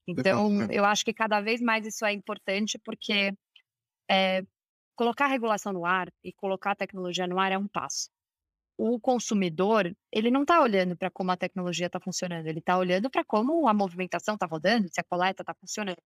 Então, 0.08 0.64
eu 0.72 0.84
acho 0.84 1.06
que 1.06 1.14
cada 1.14 1.40
vez 1.42 1.62
mais 1.62 1.86
isso 1.86 2.04
é 2.06 2.12
importante, 2.12 2.80
porque 2.84 3.34
é, 4.10 4.44
colocar 4.96 5.26
a 5.26 5.30
regulação 5.30 5.72
no 5.72 5.86
ar 5.86 6.12
e 6.24 6.34
colocar 6.34 6.72
a 6.72 6.76
tecnologia 6.76 7.28
no 7.28 7.40
ar 7.40 7.52
é 7.52 7.58
um 7.58 7.68
passo. 7.68 8.10
O 8.78 9.00
consumidor, 9.00 9.96
ele 10.12 10.32
não 10.32 10.42
está 10.42 10.62
olhando 10.62 10.98
para 10.98 11.12
como 11.12 11.32
a 11.32 11.38
tecnologia 11.38 11.88
está 11.88 12.00
funcionando, 12.00 12.48
ele 12.48 12.60
está 12.60 12.78
olhando 12.78 13.10
para 13.10 13.24
como 13.24 13.68
a 13.68 13.74
movimentação 13.74 14.36
está 14.36 14.46
rodando, 14.46 14.88
se 14.92 15.00
a 15.00 15.04
coleta 15.04 15.44
está 15.44 15.54
funcionando. 15.54 16.02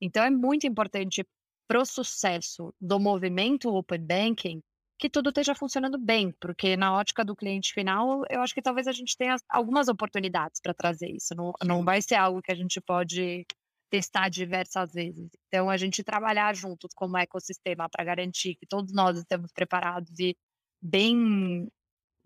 Então, 0.00 0.24
é 0.24 0.30
muito 0.30 0.66
importante 0.66 1.24
para 1.68 1.80
o 1.80 1.84
sucesso 1.86 2.74
do 2.80 2.98
movimento 2.98 3.74
Open 3.74 4.00
Banking 4.06 4.62
que 4.98 5.10
tudo 5.10 5.28
esteja 5.28 5.54
funcionando 5.54 5.98
bem, 5.98 6.32
porque 6.40 6.76
na 6.76 6.94
ótica 6.94 7.24
do 7.24 7.36
cliente 7.36 7.72
final, 7.74 8.22
eu 8.30 8.40
acho 8.40 8.54
que 8.54 8.62
talvez 8.62 8.86
a 8.86 8.92
gente 8.92 9.16
tenha 9.16 9.36
algumas 9.48 9.88
oportunidades 9.88 10.60
para 10.60 10.72
trazer 10.72 11.10
isso. 11.10 11.34
Não, 11.34 11.52
não 11.64 11.84
vai 11.84 12.00
ser 12.00 12.14
algo 12.14 12.40
que 12.40 12.50
a 12.52 12.54
gente 12.54 12.80
pode 12.80 13.44
testar 13.90 14.28
diversas 14.28 14.92
vezes. 14.92 15.30
Então, 15.48 15.68
a 15.68 15.76
gente 15.76 16.02
trabalhar 16.02 16.54
juntos 16.54 16.92
como 16.94 17.16
ecossistema 17.18 17.88
para 17.90 18.04
garantir 18.04 18.56
que 18.56 18.66
todos 18.66 18.92
nós 18.92 19.18
estamos 19.18 19.52
preparados 19.52 20.18
e 20.18 20.34
bem, 20.80 21.68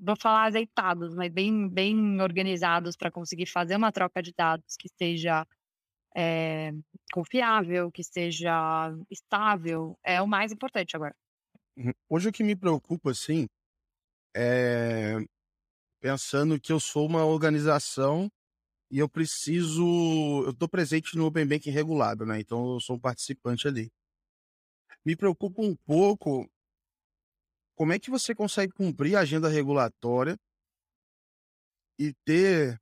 vou 0.00 0.16
falar 0.16 0.44
azeitados, 0.44 1.14
mas 1.14 1.30
bem, 1.30 1.68
bem 1.68 2.20
organizados 2.20 2.96
para 2.96 3.10
conseguir 3.10 3.46
fazer 3.46 3.76
uma 3.76 3.92
troca 3.92 4.22
de 4.22 4.32
dados 4.32 4.76
que 4.78 4.88
seja 4.88 5.46
é, 6.16 6.72
confiável, 7.12 7.90
que 7.92 8.02
seja 8.02 8.92
estável, 9.10 9.98
é 10.02 10.20
o 10.22 10.26
mais 10.26 10.50
importante 10.50 10.96
agora. 10.96 11.14
Uhum. 11.76 11.92
Hoje 12.08 12.28
o 12.28 12.32
que 12.32 12.42
me 12.42 12.56
preocupa, 12.56 13.10
assim, 13.10 13.46
é 14.34 15.16
pensando 16.00 16.58
que 16.58 16.72
eu 16.72 16.80
sou 16.80 17.06
uma 17.06 17.24
organização 17.24 18.30
e 18.90 18.98
eu 18.98 19.08
preciso. 19.08 20.44
Eu 20.44 20.50
estou 20.50 20.68
presente 20.68 21.16
no 21.16 21.26
Open 21.26 21.46
Banking 21.46 21.70
regulado, 21.70 22.24
né? 22.26 22.40
Então 22.40 22.74
eu 22.74 22.80
sou 22.80 22.96
um 22.96 23.00
participante 23.00 23.68
ali. 23.68 23.92
Me 25.04 25.14
preocupa 25.14 25.62
um 25.62 25.76
pouco 25.76 26.50
como 27.80 27.94
é 27.94 27.98
que 27.98 28.10
você 28.10 28.34
consegue 28.34 28.74
cumprir 28.74 29.16
a 29.16 29.20
agenda 29.20 29.48
regulatória 29.48 30.38
e 31.98 32.12
ter 32.26 32.78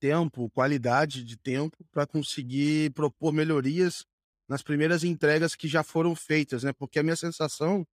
tempo, 0.00 0.48
qualidade 0.48 1.22
de 1.22 1.36
tempo 1.36 1.76
para 1.90 2.06
conseguir 2.06 2.90
propor 2.94 3.34
melhorias 3.34 4.06
nas 4.48 4.62
primeiras 4.62 5.04
entregas 5.04 5.54
que 5.54 5.68
já 5.68 5.82
foram 5.82 6.16
feitas, 6.16 6.62
né? 6.62 6.72
Porque 6.72 6.98
a 6.98 7.02
minha 7.02 7.16
sensação 7.16 7.86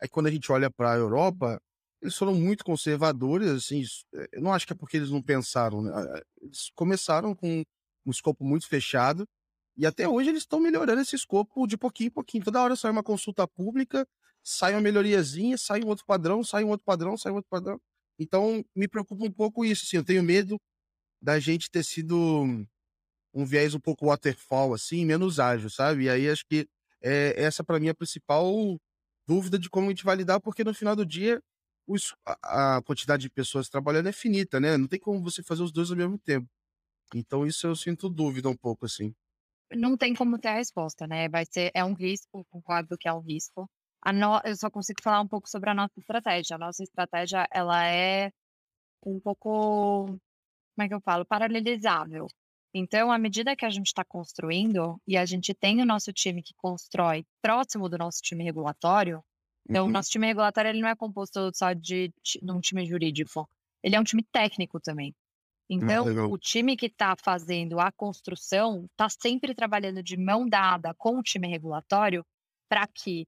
é 0.00 0.06
que 0.06 0.12
quando 0.14 0.28
a 0.28 0.30
gente 0.30 0.50
olha 0.50 0.70
para 0.70 0.94
a 0.94 0.96
Europa, 0.96 1.60
eles 2.00 2.16
foram 2.16 2.34
muito 2.34 2.64
conservadores, 2.64 3.50
assim, 3.50 3.84
eh, 4.14 4.28
eu 4.32 4.40
não 4.40 4.54
acho 4.54 4.66
que 4.66 4.72
é 4.72 4.76
porque 4.76 4.96
eles 4.96 5.10
não 5.10 5.20
pensaram, 5.20 5.82
né? 5.82 5.92
Eles 6.40 6.70
começaram 6.74 7.34
com 7.34 7.62
um 8.06 8.10
escopo 8.10 8.42
muito 8.42 8.66
fechado 8.66 9.28
e 9.76 9.84
até 9.84 10.08
hoje 10.08 10.30
eles 10.30 10.44
estão 10.44 10.60
melhorando 10.60 11.02
esse 11.02 11.14
escopo 11.14 11.66
de 11.66 11.76
pouquinho 11.76 12.06
em 12.06 12.10
pouquinho. 12.10 12.42
Toda 12.42 12.62
hora 12.62 12.74
sai 12.74 12.90
uma 12.90 13.02
consulta 13.02 13.46
pública, 13.46 14.08
sai 14.46 14.74
uma 14.74 14.80
melhoriazinha, 14.80 15.58
sai 15.58 15.82
um 15.82 15.88
outro 15.88 16.04
padrão, 16.06 16.44
sai 16.44 16.62
um 16.62 16.68
outro 16.68 16.84
padrão, 16.84 17.16
sai 17.16 17.32
um 17.32 17.36
outro 17.36 17.50
padrão. 17.50 17.80
Então, 18.16 18.64
me 18.76 18.86
preocupa 18.86 19.24
um 19.24 19.32
pouco 19.32 19.64
isso, 19.64 19.84
assim, 19.84 19.96
eu 19.96 20.04
tenho 20.04 20.22
medo 20.22 20.56
da 21.20 21.40
gente 21.40 21.68
ter 21.68 21.84
sido 21.84 22.16
um 23.34 23.44
viés 23.44 23.74
um 23.74 23.80
pouco 23.80 24.06
waterfall, 24.06 24.72
assim, 24.72 25.04
menos 25.04 25.40
ágil, 25.40 25.68
sabe? 25.68 26.04
E 26.04 26.10
aí 26.10 26.30
acho 26.30 26.46
que 26.46 26.68
é, 27.02 27.34
essa 27.42 27.64
para 27.64 27.80
mim 27.80 27.88
é 27.88 27.90
a 27.90 27.94
principal 27.94 28.46
dúvida 29.26 29.58
de 29.58 29.68
como 29.68 29.88
a 29.88 29.90
gente 29.90 30.04
vai 30.04 30.14
lidar, 30.14 30.38
porque 30.40 30.62
no 30.62 30.72
final 30.72 30.94
do 30.94 31.04
dia 31.04 31.42
os, 31.84 32.14
a, 32.24 32.76
a, 32.76 32.82
quantidade 32.82 33.22
de 33.22 33.30
pessoas 33.30 33.68
trabalhando 33.68 34.08
é 34.08 34.12
finita, 34.12 34.60
né? 34.60 34.76
Não 34.76 34.86
tem 34.86 35.00
como 35.00 35.22
você 35.22 35.42
fazer 35.42 35.64
os 35.64 35.72
dois 35.72 35.90
ao 35.90 35.96
mesmo 35.96 36.18
tempo. 36.18 36.48
Então, 37.14 37.44
isso 37.46 37.66
eu 37.66 37.74
sinto 37.74 38.08
dúvida 38.08 38.48
um 38.48 38.56
pouco, 38.56 38.86
assim. 38.86 39.12
Não 39.72 39.96
tem 39.96 40.14
como 40.14 40.38
ter 40.38 40.48
a 40.48 40.54
resposta, 40.54 41.06
né? 41.06 41.28
Vai 41.28 41.44
ser, 41.50 41.72
é 41.74 41.84
um 41.84 41.94
risco, 41.94 42.44
concordo 42.50 42.96
que 42.96 43.08
é 43.08 43.12
um 43.12 43.20
risco. 43.20 43.68
No, 44.12 44.40
eu 44.44 44.56
só 44.56 44.70
consigo 44.70 45.02
falar 45.02 45.20
um 45.20 45.28
pouco 45.28 45.48
sobre 45.48 45.70
a 45.70 45.74
nossa 45.74 45.98
estratégia. 45.98 46.56
A 46.56 46.58
nossa 46.58 46.82
estratégia, 46.82 47.46
ela 47.52 47.86
é 47.86 48.30
um 49.04 49.20
pouco, 49.20 50.06
como 50.06 50.82
é 50.82 50.88
que 50.88 50.94
eu 50.94 51.00
falo? 51.00 51.24
Paralelizável. 51.24 52.26
Então, 52.74 53.10
à 53.10 53.18
medida 53.18 53.56
que 53.56 53.64
a 53.64 53.70
gente 53.70 53.86
está 53.86 54.04
construindo 54.04 55.00
e 55.06 55.16
a 55.16 55.24
gente 55.24 55.54
tem 55.54 55.80
o 55.80 55.86
nosso 55.86 56.12
time 56.12 56.42
que 56.42 56.52
constrói 56.56 57.24
próximo 57.40 57.88
do 57.88 57.96
nosso 57.96 58.20
time 58.20 58.44
regulatório, 58.44 59.22
então, 59.68 59.84
uhum. 59.84 59.90
o 59.90 59.92
nosso 59.92 60.10
time 60.10 60.26
regulatório 60.26 60.68
ele 60.68 60.80
não 60.80 60.88
é 60.88 60.94
composto 60.94 61.50
só 61.54 61.72
de, 61.72 62.12
de 62.22 62.52
um 62.52 62.60
time 62.60 62.84
jurídico, 62.86 63.48
ele 63.82 63.96
é 63.96 64.00
um 64.00 64.04
time 64.04 64.22
técnico 64.30 64.78
também. 64.78 65.14
Então, 65.68 66.06
ah, 66.06 66.26
o 66.28 66.38
time 66.38 66.76
que 66.76 66.86
está 66.86 67.16
fazendo 67.16 67.80
a 67.80 67.90
construção 67.90 68.84
está 68.90 69.08
sempre 69.08 69.54
trabalhando 69.54 70.02
de 70.02 70.16
mão 70.16 70.48
dada 70.48 70.94
com 70.94 71.18
o 71.18 71.22
time 71.22 71.48
regulatório 71.48 72.24
para 72.68 72.86
que 72.86 73.26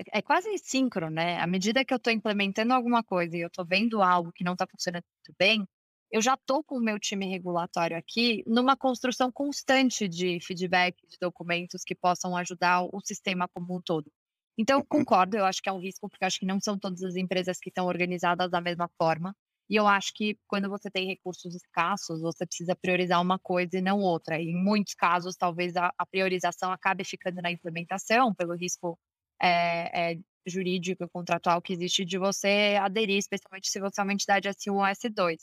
é, 0.00 0.18
é 0.18 0.22
quase 0.22 0.56
síncrono, 0.58 1.14
né? 1.14 1.38
À 1.38 1.46
medida 1.46 1.84
que 1.84 1.92
eu 1.92 1.96
estou 1.98 2.12
implementando 2.12 2.72
alguma 2.72 3.02
coisa 3.02 3.36
e 3.36 3.40
eu 3.40 3.48
estou 3.48 3.64
vendo 3.66 4.02
algo 4.02 4.32
que 4.32 4.44
não 4.44 4.54
está 4.54 4.66
funcionando 4.66 5.04
muito 5.16 5.36
bem, 5.38 5.66
eu 6.10 6.20
já 6.20 6.34
estou 6.34 6.64
com 6.64 6.76
o 6.76 6.80
meu 6.82 6.98
time 6.98 7.26
regulatório 7.26 7.96
aqui 7.96 8.42
numa 8.46 8.76
construção 8.76 9.30
constante 9.30 10.08
de 10.08 10.40
feedback, 10.40 10.96
de 11.06 11.16
documentos 11.20 11.84
que 11.84 11.94
possam 11.94 12.36
ajudar 12.36 12.82
o 12.82 13.00
sistema 13.04 13.46
como 13.48 13.76
um 13.76 13.80
todo. 13.82 14.10
Então, 14.58 14.84
concordo, 14.84 15.36
eu 15.36 15.44
acho 15.44 15.62
que 15.62 15.68
é 15.68 15.72
um 15.72 15.80
risco, 15.80 16.08
porque 16.08 16.24
acho 16.24 16.38
que 16.38 16.46
não 16.46 16.60
são 16.60 16.78
todas 16.78 17.02
as 17.02 17.16
empresas 17.16 17.58
que 17.58 17.70
estão 17.70 17.86
organizadas 17.86 18.50
da 18.50 18.60
mesma 18.60 18.90
forma. 18.98 19.34
E 19.70 19.76
eu 19.76 19.86
acho 19.86 20.12
que 20.14 20.36
quando 20.48 20.68
você 20.68 20.90
tem 20.90 21.06
recursos 21.06 21.54
escassos, 21.54 22.20
você 22.20 22.44
precisa 22.44 22.74
priorizar 22.74 23.22
uma 23.22 23.38
coisa 23.38 23.78
e 23.78 23.80
não 23.80 24.00
outra. 24.00 24.40
E 24.40 24.48
em 24.50 24.64
muitos 24.64 24.94
casos, 24.94 25.36
talvez 25.36 25.76
a 25.76 26.06
priorização 26.10 26.72
acabe 26.72 27.04
ficando 27.04 27.40
na 27.40 27.52
implementação, 27.52 28.34
pelo 28.34 28.56
risco 28.56 28.98
é, 29.40 30.12
é, 30.12 30.18
jurídico 30.46 31.04
e 31.04 31.08
contratual 31.08 31.60
que 31.62 31.72
existe 31.72 32.04
de 32.04 32.18
você 32.18 32.76
aderir, 32.80 33.18
especialmente 33.18 33.68
se 33.68 33.80
você 33.80 34.00
é 34.00 34.04
uma 34.04 34.12
entidade 34.12 34.48
S1 34.48 34.74
ou 34.74 34.82
S2. 34.82 35.36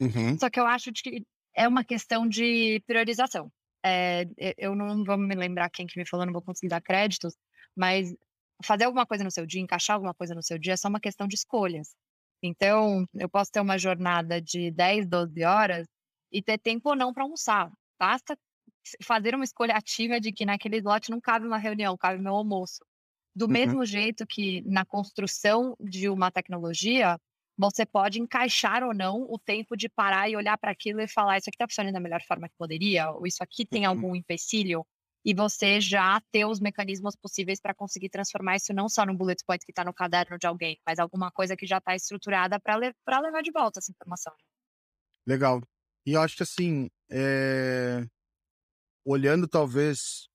Uhum. 0.00 0.38
Só 0.38 0.50
que 0.50 0.60
eu 0.60 0.66
acho 0.66 0.92
que 0.92 1.24
é 1.54 1.66
uma 1.66 1.84
questão 1.84 2.28
de 2.28 2.82
priorização. 2.86 3.50
É, 3.84 4.26
eu 4.58 4.74
não 4.74 5.04
vou 5.04 5.16
me 5.16 5.34
lembrar 5.34 5.70
quem 5.70 5.86
que 5.86 5.98
me 5.98 6.08
falou, 6.08 6.26
não 6.26 6.32
vou 6.32 6.42
conseguir 6.42 6.68
dar 6.68 6.80
créditos, 6.80 7.34
mas 7.76 8.12
fazer 8.64 8.84
alguma 8.84 9.06
coisa 9.06 9.22
no 9.22 9.30
seu 9.30 9.46
dia, 9.46 9.60
encaixar 9.60 9.94
alguma 9.94 10.14
coisa 10.14 10.34
no 10.34 10.42
seu 10.42 10.58
dia 10.58 10.72
é 10.72 10.76
só 10.76 10.88
uma 10.88 11.00
questão 11.00 11.26
de 11.26 11.36
escolhas. 11.36 11.94
Então, 12.42 13.06
eu 13.14 13.28
posso 13.28 13.50
ter 13.50 13.60
uma 13.60 13.78
jornada 13.78 14.40
de 14.40 14.70
10, 14.70 15.06
12 15.06 15.44
horas 15.44 15.86
e 16.32 16.42
ter 16.42 16.58
tempo 16.58 16.90
ou 16.90 16.96
não 16.96 17.12
para 17.12 17.22
almoçar. 17.22 17.70
Basta 17.98 18.36
fazer 19.02 19.34
uma 19.34 19.44
escolha 19.44 19.74
ativa 19.74 20.20
de 20.20 20.32
que 20.32 20.44
naquele 20.44 20.76
slot 20.78 21.10
não 21.10 21.20
cabe 21.20 21.46
uma 21.46 21.58
reunião, 21.58 21.96
cabe 21.96 22.22
meu 22.22 22.34
almoço. 22.34 22.84
Do 23.36 23.44
uhum. 23.44 23.52
mesmo 23.52 23.84
jeito 23.84 24.26
que 24.26 24.62
na 24.62 24.82
construção 24.86 25.76
de 25.78 26.08
uma 26.08 26.30
tecnologia, 26.30 27.20
você 27.58 27.84
pode 27.84 28.18
encaixar 28.18 28.82
ou 28.82 28.94
não 28.94 29.26
o 29.28 29.38
tempo 29.38 29.76
de 29.76 29.90
parar 29.90 30.30
e 30.30 30.36
olhar 30.36 30.56
para 30.56 30.70
aquilo 30.70 31.02
e 31.02 31.06
falar: 31.06 31.36
Isso 31.36 31.50
aqui 31.50 31.56
está 31.56 31.68
funcionando 31.68 31.92
da 31.92 32.00
melhor 32.00 32.22
forma 32.26 32.48
que 32.48 32.54
poderia, 32.56 33.10
ou 33.10 33.26
isso 33.26 33.42
aqui 33.42 33.66
tem 33.66 33.82
uhum. 33.82 33.90
algum 33.90 34.16
empecilho, 34.16 34.86
e 35.22 35.34
você 35.34 35.82
já 35.82 36.18
ter 36.32 36.46
os 36.46 36.60
mecanismos 36.60 37.14
possíveis 37.14 37.60
para 37.60 37.74
conseguir 37.74 38.08
transformar 38.08 38.56
isso 38.56 38.72
não 38.72 38.88
só 38.88 39.04
no 39.04 39.14
bullet 39.14 39.44
point 39.44 39.62
que 39.66 39.72
está 39.72 39.84
no 39.84 39.92
caderno 39.92 40.38
de 40.38 40.46
alguém, 40.46 40.80
mas 40.86 40.98
alguma 40.98 41.30
coisa 41.30 41.54
que 41.54 41.66
já 41.66 41.76
está 41.76 41.94
estruturada 41.94 42.58
para 42.58 42.76
le 42.76 42.94
levar 43.22 43.42
de 43.42 43.52
volta 43.52 43.80
essa 43.80 43.90
informação. 43.90 44.32
Legal. 45.26 45.60
E 46.06 46.12
eu 46.12 46.22
acho 46.22 46.36
que 46.36 46.42
assim, 46.42 46.88
é... 47.10 48.06
olhando 49.04 49.46
talvez 49.46 50.28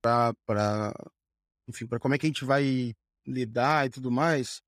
para 0.00 0.94
enfim, 1.68 1.86
para 1.86 1.98
como 1.98 2.14
é 2.14 2.18
que 2.18 2.26
a 2.26 2.28
gente 2.28 2.44
vai 2.44 2.94
lidar 3.26 3.86
e 3.86 3.90
tudo 3.90 4.10
mais, 4.10 4.62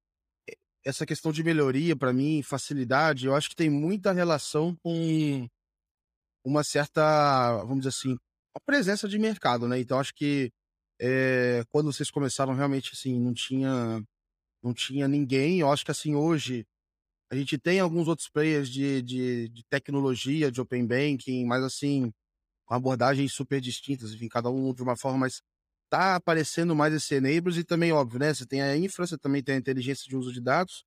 essa 0.84 1.06
questão 1.06 1.32
de 1.32 1.44
melhoria, 1.44 1.96
para 1.96 2.12
mim, 2.12 2.42
facilidade, 2.42 3.26
eu 3.26 3.34
acho 3.34 3.50
que 3.50 3.56
tem 3.56 3.70
muita 3.70 4.12
relação 4.12 4.74
com 4.82 5.46
uma 6.44 6.64
certa, 6.64 7.58
vamos 7.64 7.78
dizer 7.78 7.90
assim, 7.90 8.16
a 8.54 8.60
presença 8.60 9.08
de 9.08 9.18
mercado, 9.18 9.68
né? 9.68 9.78
Então, 9.78 9.98
acho 9.98 10.14
que 10.14 10.50
é, 11.00 11.62
quando 11.70 11.92
vocês 11.92 12.10
começaram, 12.10 12.54
realmente, 12.54 12.92
assim, 12.94 13.18
não 13.20 13.34
tinha, 13.34 14.02
não 14.62 14.74
tinha 14.74 15.06
ninguém. 15.06 15.60
Eu 15.60 15.70
acho 15.70 15.84
que, 15.84 15.90
assim, 15.90 16.14
hoje, 16.14 16.66
a 17.30 17.36
gente 17.36 17.58
tem 17.58 17.80
alguns 17.80 18.08
outros 18.08 18.28
players 18.28 18.68
de, 18.68 19.02
de, 19.02 19.48
de 19.50 19.62
tecnologia, 19.70 20.50
de 20.50 20.60
open 20.60 20.86
banking, 20.86 21.44
mas, 21.46 21.62
assim, 21.62 22.12
com 22.66 22.74
abordagens 22.74 23.32
super 23.32 23.60
distintas, 23.60 24.12
enfim, 24.12 24.28
cada 24.28 24.50
um 24.50 24.74
de 24.74 24.82
uma 24.82 24.96
forma 24.96 25.18
mais 25.18 25.42
tá 25.90 26.16
aparecendo 26.16 26.74
mais 26.76 26.94
esse 26.94 27.14
enablers 27.14 27.56
e 27.58 27.64
também, 27.64 27.92
óbvio, 27.92 28.18
né? 28.20 28.34
Você 28.34 28.46
tem 28.46 28.62
a 28.62 28.76
infra, 28.76 29.06
você 29.06 29.18
também 29.18 29.42
tem 29.42 29.56
a 29.56 29.58
inteligência 29.58 30.08
de 30.08 30.16
uso 30.16 30.32
de 30.32 30.40
dados, 30.40 30.84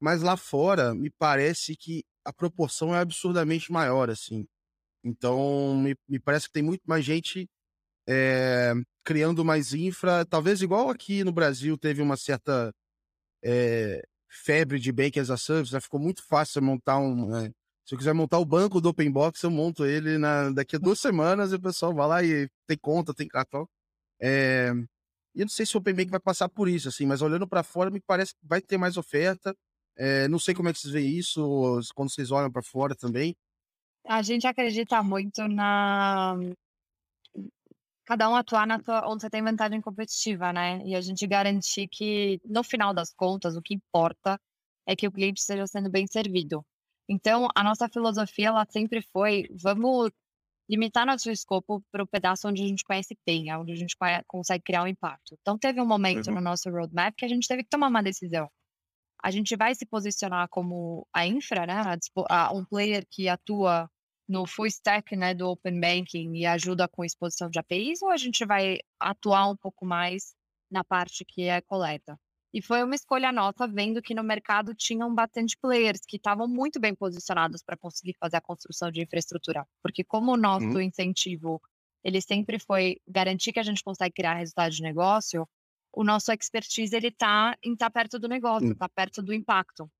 mas 0.00 0.22
lá 0.22 0.36
fora 0.36 0.94
me 0.94 1.10
parece 1.10 1.76
que 1.76 2.04
a 2.24 2.32
proporção 2.32 2.94
é 2.94 3.00
absurdamente 3.00 3.72
maior, 3.72 4.10
assim. 4.10 4.46
Então, 5.04 5.76
me, 5.76 5.96
me 6.08 6.18
parece 6.20 6.46
que 6.48 6.52
tem 6.52 6.62
muito 6.62 6.82
mais 6.86 7.04
gente 7.04 7.48
é, 8.08 8.74
criando 9.04 9.44
mais 9.44 9.74
infra, 9.74 10.24
talvez 10.26 10.62
igual 10.62 10.90
aqui 10.90 11.24
no 11.24 11.32
Brasil 11.32 11.78
teve 11.78 12.02
uma 12.02 12.16
certa 12.16 12.72
é, 13.42 14.02
febre 14.28 14.78
de 14.78 14.92
Bank 14.92 15.18
as 15.20 15.30
a 15.30 15.36
Service, 15.36 15.72
né? 15.72 15.80
ficou 15.80 16.00
muito 16.00 16.22
fácil 16.26 16.62
montar 16.62 16.98
um. 16.98 17.34
É, 17.36 17.50
se 17.84 17.94
eu 17.94 17.98
quiser 17.98 18.14
montar 18.14 18.38
o 18.38 18.44
banco 18.44 18.80
do 18.80 18.90
Open 18.90 19.10
Box, 19.10 19.42
eu 19.42 19.50
monto 19.50 19.84
ele 19.84 20.18
na, 20.18 20.50
daqui 20.50 20.76
a 20.76 20.78
duas 20.78 21.00
semanas 21.00 21.52
e 21.52 21.56
o 21.56 21.60
pessoal 21.60 21.94
vai 21.94 22.06
lá 22.08 22.22
e 22.22 22.48
tem 22.66 22.78
conta, 22.78 23.14
tem 23.14 23.28
cartão. 23.28 23.68
É, 24.20 24.70
eu 25.34 25.42
não 25.42 25.48
sei 25.48 25.64
se 25.64 25.76
o 25.76 25.80
Open 25.80 25.94
Bank 25.94 26.10
vai 26.10 26.20
passar 26.20 26.48
por 26.48 26.68
isso, 26.68 26.88
assim, 26.88 27.06
mas 27.06 27.22
olhando 27.22 27.46
para 27.46 27.62
fora, 27.62 27.90
me 27.90 28.00
parece 28.00 28.34
que 28.34 28.40
vai 28.42 28.60
ter 28.60 28.76
mais 28.76 28.96
oferta. 28.96 29.56
É, 29.96 30.28
não 30.28 30.38
sei 30.38 30.54
como 30.54 30.68
é 30.68 30.72
que 30.72 30.78
vocês 30.78 30.92
veem 30.92 31.16
isso, 31.16 31.80
quando 31.94 32.10
vocês 32.10 32.30
olham 32.30 32.50
para 32.50 32.62
fora 32.62 32.94
também. 32.94 33.36
A 34.06 34.22
gente 34.22 34.46
acredita 34.46 35.02
muito 35.02 35.46
na. 35.46 36.36
Cada 38.04 38.28
um 38.28 38.34
atuar 38.34 38.66
na 38.66 38.80
tua... 38.80 39.06
onde 39.08 39.22
você 39.22 39.30
tem 39.30 39.42
vantagem 39.42 39.80
competitiva, 39.80 40.52
né? 40.52 40.82
E 40.84 40.96
a 40.96 41.00
gente 41.00 41.26
garantir 41.26 41.86
que, 41.86 42.40
no 42.44 42.64
final 42.64 42.92
das 42.92 43.12
contas, 43.12 43.56
o 43.56 43.62
que 43.62 43.74
importa 43.74 44.40
é 44.86 44.96
que 44.96 45.06
o 45.06 45.12
cliente 45.12 45.40
esteja 45.40 45.66
sendo 45.66 45.90
bem 45.90 46.06
servido. 46.06 46.64
Então, 47.08 47.48
a 47.54 47.62
nossa 47.62 47.88
filosofia, 47.88 48.48
ela 48.48 48.66
sempre 48.68 49.02
foi: 49.12 49.46
vamos 49.50 50.10
limitar 50.70 51.04
nosso 51.04 51.30
escopo 51.30 51.82
para 51.90 52.04
o 52.04 52.06
pedaço 52.06 52.46
onde 52.46 52.62
a 52.62 52.66
gente 52.66 52.84
conhece 52.84 53.18
bem, 53.26 53.52
onde 53.56 53.72
a 53.72 53.76
gente 53.76 53.96
consegue 54.28 54.62
criar 54.62 54.84
um 54.84 54.86
impacto. 54.86 55.36
Então, 55.40 55.58
teve 55.58 55.80
um 55.80 55.86
momento 55.86 56.28
uhum. 56.28 56.36
no 56.36 56.40
nosso 56.40 56.70
roadmap 56.70 57.12
que 57.16 57.24
a 57.24 57.28
gente 57.28 57.48
teve 57.48 57.64
que 57.64 57.68
tomar 57.68 57.88
uma 57.88 58.02
decisão. 58.02 58.48
A 59.22 59.32
gente 59.32 59.56
vai 59.56 59.74
se 59.74 59.84
posicionar 59.84 60.48
como 60.48 61.06
a 61.12 61.26
infra, 61.26 61.66
né, 61.66 61.82
a, 62.28 62.54
um 62.54 62.64
player 62.64 63.04
que 63.10 63.28
atua 63.28 63.90
no 64.28 64.46
full 64.46 64.66
stack 64.66 65.16
né, 65.16 65.34
do 65.34 65.48
Open 65.50 65.80
Banking 65.80 66.36
e 66.36 66.46
ajuda 66.46 66.86
com 66.86 67.04
exposição 67.04 67.50
de 67.50 67.58
APIs, 67.58 68.00
ou 68.00 68.10
a 68.10 68.16
gente 68.16 68.46
vai 68.46 68.78
atuar 68.98 69.50
um 69.50 69.56
pouco 69.56 69.84
mais 69.84 70.34
na 70.70 70.84
parte 70.84 71.24
que 71.24 71.42
é 71.42 71.60
coleta? 71.60 72.16
E 72.52 72.60
foi 72.60 72.82
uma 72.82 72.94
escolha 72.94 73.30
nossa, 73.30 73.66
vendo 73.68 74.02
que 74.02 74.14
no 74.14 74.24
mercado 74.24 74.74
tinham 74.74 75.14
bastante 75.14 75.56
players 75.56 76.00
que 76.06 76.16
estavam 76.16 76.48
muito 76.48 76.80
bem 76.80 76.94
posicionados 76.94 77.62
para 77.62 77.76
conseguir 77.76 78.16
fazer 78.18 78.36
a 78.38 78.40
construção 78.40 78.90
de 78.90 79.00
infraestrutura. 79.00 79.64
Porque 79.82 80.02
como 80.02 80.32
o 80.32 80.36
nosso 80.36 80.66
uhum. 80.66 80.80
incentivo, 80.80 81.60
ele 82.02 82.20
sempre 82.20 82.58
foi 82.58 82.96
garantir 83.06 83.52
que 83.52 83.60
a 83.60 83.62
gente 83.62 83.84
consegue 83.84 84.14
criar 84.14 84.34
resultado 84.34 84.72
de 84.72 84.82
negócio, 84.82 85.48
o 85.92 86.04
nosso 86.04 86.32
expertise 86.32 86.94
ele 86.94 87.08
está 87.08 87.56
em 87.62 87.72
estar 87.72 87.86
tá 87.86 87.90
perto 87.90 88.18
do 88.18 88.28
negócio, 88.28 88.72
está 88.72 88.86
uhum. 88.86 88.92
perto 88.94 89.22
do 89.22 89.32
impacto. 89.32 89.90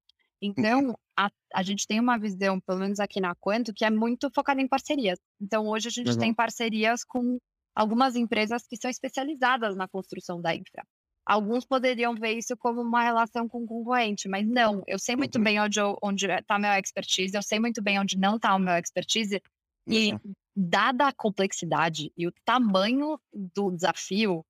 Então, 0.43 0.97
a, 1.17 1.31
a 1.55 1.63
gente 1.63 1.87
tem 1.87 2.01
uma 2.01 2.19
visão, 2.19 2.59
pelo 2.61 2.81
menos 2.81 2.99
aqui 2.99 3.21
na 3.21 3.35
Quanto, 3.35 3.75
que 3.75 3.85
é 3.85 3.91
muito 3.91 4.31
focada 4.35 4.61
em 4.61 4.67
parcerias. 4.67 5.19
Então, 5.41 5.69
hoje 5.69 5.89
a 5.89 5.91
gente 5.91 6.13
uhum. 6.13 6.19
tem 6.19 6.35
parcerias 6.35 7.05
com 7.05 7.39
algumas 7.75 8.17
empresas 8.17 8.67
que 8.67 8.77
são 8.77 8.91
especializadas 8.91 9.77
na 9.77 9.87
construção 9.87 10.41
da 10.41 10.55
infra. 10.55 10.83
Alguns 11.27 11.65
poderiam 11.65 12.15
ver 12.15 12.33
isso 12.33 12.57
como 12.57 12.81
uma 12.81 13.03
relação 13.03 13.49
com 13.49 13.63
o 13.63 13.67
concorrente, 13.67 14.29
mas 14.29 14.47
não. 14.47 14.83
Eu 14.87 14.99
sei 14.99 15.15
muito 15.17 15.37
uhum. 15.37 15.45
bem 15.45 15.61
onde 15.61 15.79
está 15.79 15.97
onde 16.03 16.43
tá 16.43 16.59
meu 16.59 16.73
expertise, 16.73 17.37
eu 17.37 17.43
sei 17.43 17.61
muito 17.61 17.83
bem 17.83 18.01
onde 18.01 18.19
não 18.19 18.37
está 18.37 18.55
o 18.55 18.59
meu 18.59 18.75
expertise. 18.75 19.41
E, 19.87 20.13
uhum. 20.13 20.33
dada 20.55 21.09
a 21.09 21.13
complexidade 21.13 22.13
e 22.17 22.27
o 22.27 22.33
tamanho 22.45 23.19
do 23.33 23.71
desafio, 23.71 24.45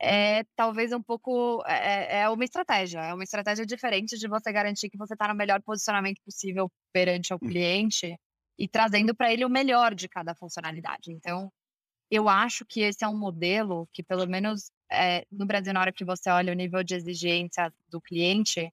é 0.00 0.44
talvez 0.56 0.92
um 0.92 1.02
pouco. 1.02 1.62
É, 1.66 2.18
é, 2.18 2.20
é 2.22 2.28
uma 2.28 2.44
estratégia. 2.44 3.00
É 3.00 3.14
uma 3.14 3.24
estratégia 3.24 3.66
diferente 3.66 4.18
de 4.18 4.26
você 4.28 4.50
garantir 4.50 4.88
que 4.88 4.96
você 4.96 5.12
está 5.12 5.28
no 5.28 5.34
melhor 5.34 5.60
posicionamento 5.62 6.20
possível 6.24 6.70
perante 6.92 7.34
o 7.34 7.36
hum. 7.36 7.48
cliente 7.48 8.16
e 8.58 8.68
trazendo 8.68 9.14
para 9.14 9.32
ele 9.32 9.44
o 9.44 9.50
melhor 9.50 9.94
de 9.94 10.08
cada 10.08 10.34
funcionalidade. 10.34 11.12
Então, 11.12 11.52
eu 12.10 12.28
acho 12.28 12.64
que 12.66 12.80
esse 12.80 13.04
é 13.04 13.08
um 13.08 13.16
modelo 13.16 13.88
que, 13.92 14.02
pelo 14.02 14.26
menos 14.26 14.70
é, 14.90 15.24
no 15.30 15.46
Brasil, 15.46 15.72
na 15.72 15.80
hora 15.80 15.92
que 15.92 16.04
você 16.04 16.30
olha 16.30 16.52
o 16.52 16.56
nível 16.56 16.82
de 16.82 16.94
exigência 16.94 17.72
do 17.88 18.00
cliente, 18.00 18.72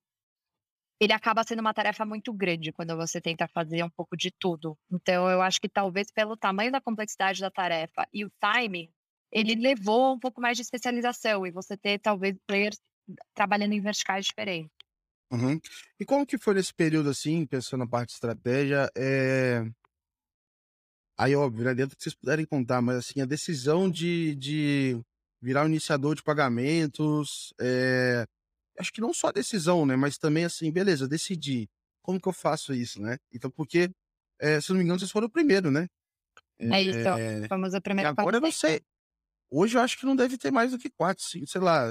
ele 1.00 1.14
acaba 1.14 1.44
sendo 1.44 1.60
uma 1.60 1.74
tarefa 1.74 2.06
muito 2.06 2.34
grande 2.34 2.72
quando 2.72 2.96
você 2.96 3.22
tenta 3.22 3.48
fazer 3.48 3.84
um 3.84 3.90
pouco 3.90 4.18
de 4.18 4.32
tudo. 4.32 4.78
Então, 4.92 5.30
eu 5.30 5.42
acho 5.42 5.62
que 5.62 5.70
talvez 5.70 6.12
pelo 6.12 6.36
tamanho 6.36 6.72
da 6.72 6.82
complexidade 6.82 7.40
da 7.40 7.52
tarefa 7.52 8.08
e 8.12 8.26
o 8.26 8.32
time, 8.42 8.92
ele 9.32 9.56
levou 9.56 10.16
um 10.16 10.20
pouco 10.20 10.42
mais 10.42 10.58
de 10.58 10.64
especialização 10.64 11.46
e 11.46 11.52
você 11.52 11.78
ter 11.78 12.00
talvez 12.00 12.36
players 12.48 12.80
trabalhando 13.36 13.74
em 13.74 13.82
verticais 13.82 14.26
diferentes. 14.26 14.72
Uhum. 15.32 15.60
E 16.00 16.06
como 16.06 16.26
que 16.26 16.38
foi 16.38 16.56
nesse 16.56 16.74
período, 16.74 17.10
assim, 17.10 17.46
pensando 17.46 17.82
na 17.82 17.88
parte 17.88 18.10
de 18.10 18.14
estratégia, 18.14 18.90
é... 18.98 19.64
Aí, 21.20 21.36
óbvio, 21.36 21.66
né, 21.66 21.74
dentro 21.74 21.98
que 21.98 22.04
vocês 22.04 22.16
puderem 22.16 22.46
contar, 22.46 22.82
mas 22.82 22.98
assim, 22.98 23.22
a 23.22 23.26
decisão 23.26 23.90
de, 23.90 24.36
de 24.36 25.02
virar 25.41 25.63
um 25.63 25.67
iniciador 25.67 26.15
de 26.15 26.23
pagamentos, 26.23 27.54
é... 27.60 28.26
acho 28.80 28.91
que 28.91 29.02
não 29.02 29.13
só 29.13 29.28
a 29.28 29.32
decisão, 29.32 29.86
né, 29.86 29.95
mas 29.95 30.17
também 30.17 30.45
assim, 30.45 30.71
beleza, 30.71 31.08
decidi, 31.08 31.69
como 32.02 32.19
que 32.19 32.28
eu 32.28 32.34
faço 32.34 32.73
isso, 32.73 33.02
né? 33.02 33.17
Então, 33.34 33.52
porque, 33.52 33.89
é, 34.39 34.62
se 34.62 34.69
não 34.69 34.77
me 34.77 34.83
engano, 34.83 35.00
vocês 35.00 35.12
foram 35.12 35.27
o 35.27 35.31
primeiro, 35.31 35.69
né? 35.69 35.88
É 36.60 36.81
isso, 36.81 37.00
é... 37.00 37.48
fomos 37.48 37.73
o 37.73 37.81
primeiro. 37.81 38.10
Agora 38.10 38.38
eu 38.38 38.42
não 38.42 38.52
sei, 38.52 38.81
hoje 39.52 39.77
eu 39.77 39.81
acho 39.81 39.98
que 39.98 40.06
não 40.06 40.15
deve 40.15 40.38
ter 40.38 40.52
mais 40.52 40.71
do 40.71 40.77
que 40.77 40.90
quatro, 40.90 41.23
cinco, 41.23 41.48
sei 41.48 41.62
lá, 41.62 41.90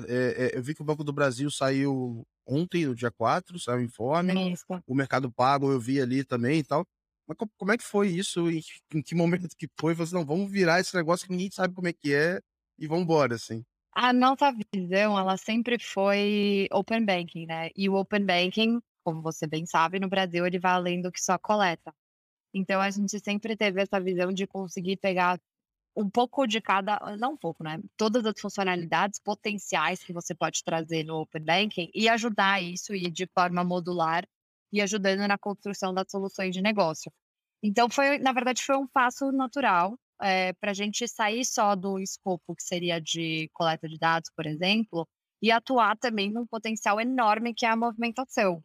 eu 0.53 0.63
vi 0.63 0.75
que 0.75 0.83
o 0.83 0.85
Banco 0.85 1.05
do 1.05 1.13
Brasil 1.13 1.51
saiu 1.51 2.27
ontem, 2.47 2.87
no 2.87 2.95
dia 2.95 3.11
4, 3.11 3.59
saiu 3.59 3.79
o 3.79 3.83
informe, 3.83 4.53
isso. 4.53 4.65
o 4.87 4.95
Mercado 4.95 5.31
Pago 5.31 5.71
eu 5.71 5.81
vi 5.81 6.01
ali 6.01 6.25
também 6.25 6.61
e 6.61 6.65
tal, 6.65 6.87
mas 7.27 7.37
como 7.57 7.73
é 7.73 7.77
que 7.77 7.85
foi 7.85 8.09
isso? 8.09 8.49
Em, 8.51 8.63
que 9.03 9.15
momento 9.15 9.57
que 9.57 9.69
foi? 9.79 9.95
Você 9.95 10.15
não, 10.15 10.25
vamos 10.25 10.51
virar 10.51 10.81
esse 10.81 10.95
negócio 10.95 11.27
que 11.27 11.33
ninguém 11.33 11.51
sabe 11.51 11.75
como 11.75 11.89
é 11.89 11.93
que 11.93 12.15
é 12.15 12.41
e 12.79 12.87
vamos 12.87 13.05
embora, 13.05 13.35
assim. 13.35 13.65
A 13.95 14.13
nossa 14.13 14.53
visão, 14.73 15.19
ela 15.19 15.37
sempre 15.37 15.79
foi 15.79 16.69
open 16.71 17.05
banking, 17.05 17.47
né? 17.47 17.71
E 17.75 17.89
o 17.89 17.95
open 17.95 18.25
banking, 18.27 18.81
como 19.03 19.23
você 19.23 19.47
bem 19.47 19.65
sabe, 19.65 19.99
no 19.99 20.09
Brasil 20.09 20.47
ele 20.47 20.59
vai 20.59 20.73
além 20.73 21.01
do 21.01 21.11
que 21.11 21.21
só 21.21 21.39
coleta. 21.39 21.95
Então 22.55 22.81
a 22.81 22.91
gente 22.91 23.19
sempre 23.21 23.57
teve 23.57 23.83
essa 23.83 24.01
visão 24.01 24.33
de 24.33 24.47
conseguir 24.47 24.99
pegar 24.99 25.41
um 25.97 26.11
pouco 26.11 26.47
de 26.47 26.61
cada, 26.61 26.99
não 27.19 27.33
um 27.33 27.37
pouco, 27.39 27.65
né? 27.65 27.81
Todas 27.97 28.27
as 28.27 28.39
funcionalidades 28.41 29.19
potenciais 29.21 30.05
que 30.05 30.13
você 30.13 30.35
pode 30.35 30.63
trazer 30.65 31.05
no 31.05 31.23
Open 31.23 31.43
Banking 31.45 31.91
e 31.95 32.09
ajudar 32.09 32.63
isso 32.63 32.95
e 32.95 33.11
de 33.11 33.27
forma 33.35 33.65
modular 33.65 34.27
e 34.73 34.83
ajudando 34.83 35.27
na 35.27 35.39
construção 35.39 35.95
das 35.95 36.07
soluções 36.11 36.55
de 36.55 36.61
negócio. 36.63 37.11
Então, 37.63 37.89
foi, 37.89 38.19
na 38.19 38.33
verdade, 38.33 38.63
foi 38.63 38.77
um 38.77 38.87
passo 38.87 39.33
natural 39.33 39.99
é, 40.23 40.53
para 40.55 40.71
a 40.71 40.75
gente 40.75 41.07
sair 41.09 41.45
só 41.45 41.75
do 41.75 41.99
escopo 41.99 42.55
que 42.55 42.63
seria 42.63 43.01
de 43.01 43.51
coleta 43.53 43.89
de 43.89 43.99
dados, 43.99 44.31
por 44.35 44.47
exemplo, 44.47 45.09
e 45.43 45.51
atuar 45.51 45.97
também 45.99 46.33
num 46.33 46.47
potencial 46.47 47.01
enorme 47.01 47.55
que 47.55 47.67
é 47.67 47.71
a 47.71 47.77
movimentação. 47.77 48.63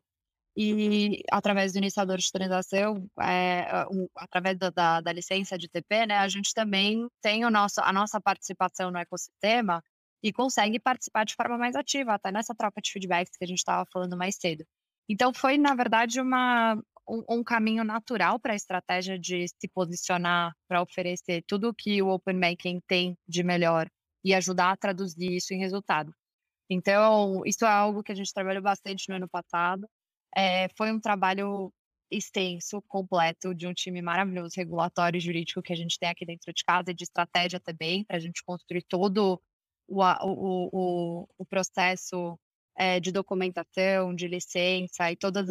E 0.55 1.23
através 1.31 1.71
do 1.71 1.77
iniciador 1.77 2.17
de 2.17 2.29
transação, 2.31 3.07
é, 3.21 3.85
o, 3.89 4.09
através 4.17 4.57
da, 4.57 4.69
da, 4.69 5.01
da, 5.01 5.13
licença 5.13 5.57
de 5.57 5.69
TP, 5.69 6.05
né, 6.07 6.17
a 6.17 6.27
gente 6.27 6.53
também 6.53 7.07
tem 7.21 7.45
o 7.45 7.49
nosso, 7.49 7.79
a 7.81 7.93
nossa 7.93 8.19
participação 8.19 8.91
no 8.91 8.97
ecossistema 8.97 9.81
e 10.21 10.33
consegue 10.33 10.79
participar 10.79 11.25
de 11.25 11.35
forma 11.35 11.57
mais 11.57 11.75
ativa, 11.75 12.13
até 12.13 12.31
nessa 12.31 12.53
troca 12.53 12.81
de 12.81 12.91
feedbacks 12.91 13.37
que 13.37 13.43
a 13.43 13.47
gente 13.47 13.59
estava 13.59 13.85
falando 13.91 14.17
mais 14.17 14.35
cedo. 14.35 14.65
Então, 15.09 15.33
foi, 15.33 15.57
na 15.57 15.73
verdade, 15.73 16.21
uma, 16.21 16.77
um, 17.07 17.23
um 17.29 17.43
caminho 17.43 17.83
natural 17.83 18.39
para 18.39 18.53
a 18.53 18.55
estratégia 18.55 19.17
de 19.17 19.47
se 19.47 19.67
posicionar 19.73 20.53
para 20.67 20.81
oferecer 20.81 21.43
tudo 21.47 21.69
o 21.69 21.73
que 21.73 22.01
o 22.01 22.09
Open 22.09 22.39
Banking 22.39 22.79
tem 22.87 23.17
de 23.27 23.43
melhor 23.43 23.89
e 24.23 24.33
ajudar 24.33 24.71
a 24.71 24.77
traduzir 24.77 25.35
isso 25.35 25.53
em 25.53 25.59
resultado. 25.59 26.13
Então, 26.69 27.41
isso 27.45 27.65
é 27.65 27.69
algo 27.69 28.03
que 28.03 28.11
a 28.11 28.15
gente 28.15 28.33
trabalhou 28.33 28.61
bastante 28.61 29.09
no 29.09 29.15
ano 29.15 29.27
passado. 29.29 29.87
É, 30.35 30.69
foi 30.77 30.91
um 30.91 30.99
trabalho 30.99 31.73
extenso, 32.09 32.81
completo, 32.87 33.55
de 33.55 33.67
um 33.67 33.73
time 33.73 34.01
maravilhoso, 34.01 34.53
regulatório 34.55 35.17
e 35.17 35.21
jurídico 35.21 35.61
que 35.61 35.73
a 35.73 35.75
gente 35.75 35.97
tem 35.99 36.09
aqui 36.09 36.25
dentro 36.25 36.53
de 36.53 36.63
casa 36.63 36.91
e 36.91 36.93
de 36.93 37.03
estratégia 37.03 37.59
também, 37.59 38.03
para 38.05 38.17
a 38.17 38.19
gente 38.19 38.43
construir 38.43 38.83
todo 38.83 39.41
o, 39.87 40.01
o, 40.01 40.69
o, 40.71 41.27
o 41.37 41.45
processo 41.45 42.37
é, 42.81 42.99
de 42.99 43.11
documentação, 43.11 44.15
de 44.15 44.27
licença 44.27 45.11
e 45.11 45.15
todas 45.15 45.47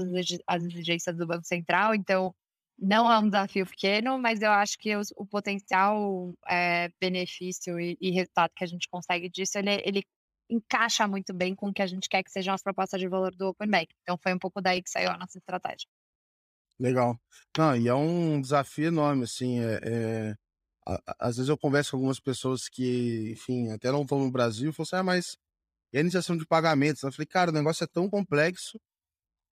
as 0.49 0.65
exigências 0.65 1.17
do 1.17 1.29
Banco 1.29 1.45
Central. 1.45 1.95
Então, 1.95 2.35
não 2.77 3.11
é 3.11 3.17
um 3.21 3.27
desafio 3.27 3.65
pequeno, 3.65 4.19
mas 4.19 4.43
eu 4.43 4.51
acho 4.51 4.77
que 4.77 4.97
o, 4.97 5.01
o 5.17 5.25
potencial 5.25 6.35
é, 6.49 6.91
benefício 7.01 7.79
e, 7.79 7.97
e, 8.01 8.11
resultado 8.11 8.51
que 8.57 8.65
a 8.65 8.67
gente 8.67 8.89
consegue 8.91 9.31
disso, 9.31 9.59
ele, 9.59 9.81
ele 9.85 10.03
encaixa 10.51 11.07
muito 11.07 11.33
bem 11.33 11.55
com 11.55 11.69
o 11.69 11.73
que 11.73 11.83
a 11.83 11.87
gente 11.87 12.09
quer 12.09 12.25
que 12.25 12.33
sejam 12.33 12.53
as 12.53 12.65
propostas 12.65 12.99
de 12.99 13.07
valor 13.07 13.33
do 13.33 13.51
Open 13.51 13.71
Bank. 13.71 13.95
Então, 14.03 14.19
foi 14.21 14.35
um 14.35 14.39
pouco 14.39 14.61
daí 14.61 14.83
que 14.83 14.91
saiu 14.91 15.11
a 15.11 15.17
nossa 15.17 15.39
estratégia. 15.39 15.87
Legal. 16.81 17.17
Não, 17.57 17.77
e 17.77 17.87
é 17.87 17.95
um 17.95 18.41
desafio 18.41 18.89
enorme, 18.89 19.23
assim, 19.23 19.61
é, 19.61 19.81
é... 19.85 20.35
Às 21.21 21.37
vezes 21.37 21.49
eu 21.49 21.57
converso 21.57 21.93
com 21.93 21.99
algumas 21.99 22.19
pessoas 22.19 22.69
que, 22.69 23.31
enfim, 23.31 23.71
até 23.71 23.93
não 23.93 24.03
estão 24.03 24.19
no 24.19 24.33
Brasil, 24.33 24.71
e 24.71 24.73
falam 24.73 24.85
assim, 24.85 24.97
ah, 24.97 25.03
mas 25.05 25.39
e 25.93 25.99
a 25.99 26.01
iniciação 26.01 26.37
de 26.37 26.47
pagamentos. 26.47 27.03
Eu 27.03 27.13
falei, 27.13 27.27
cara, 27.27 27.51
o 27.51 27.55
negócio 27.55 27.85
é 27.85 27.87
tão 27.87 28.09
complexo 28.09 28.81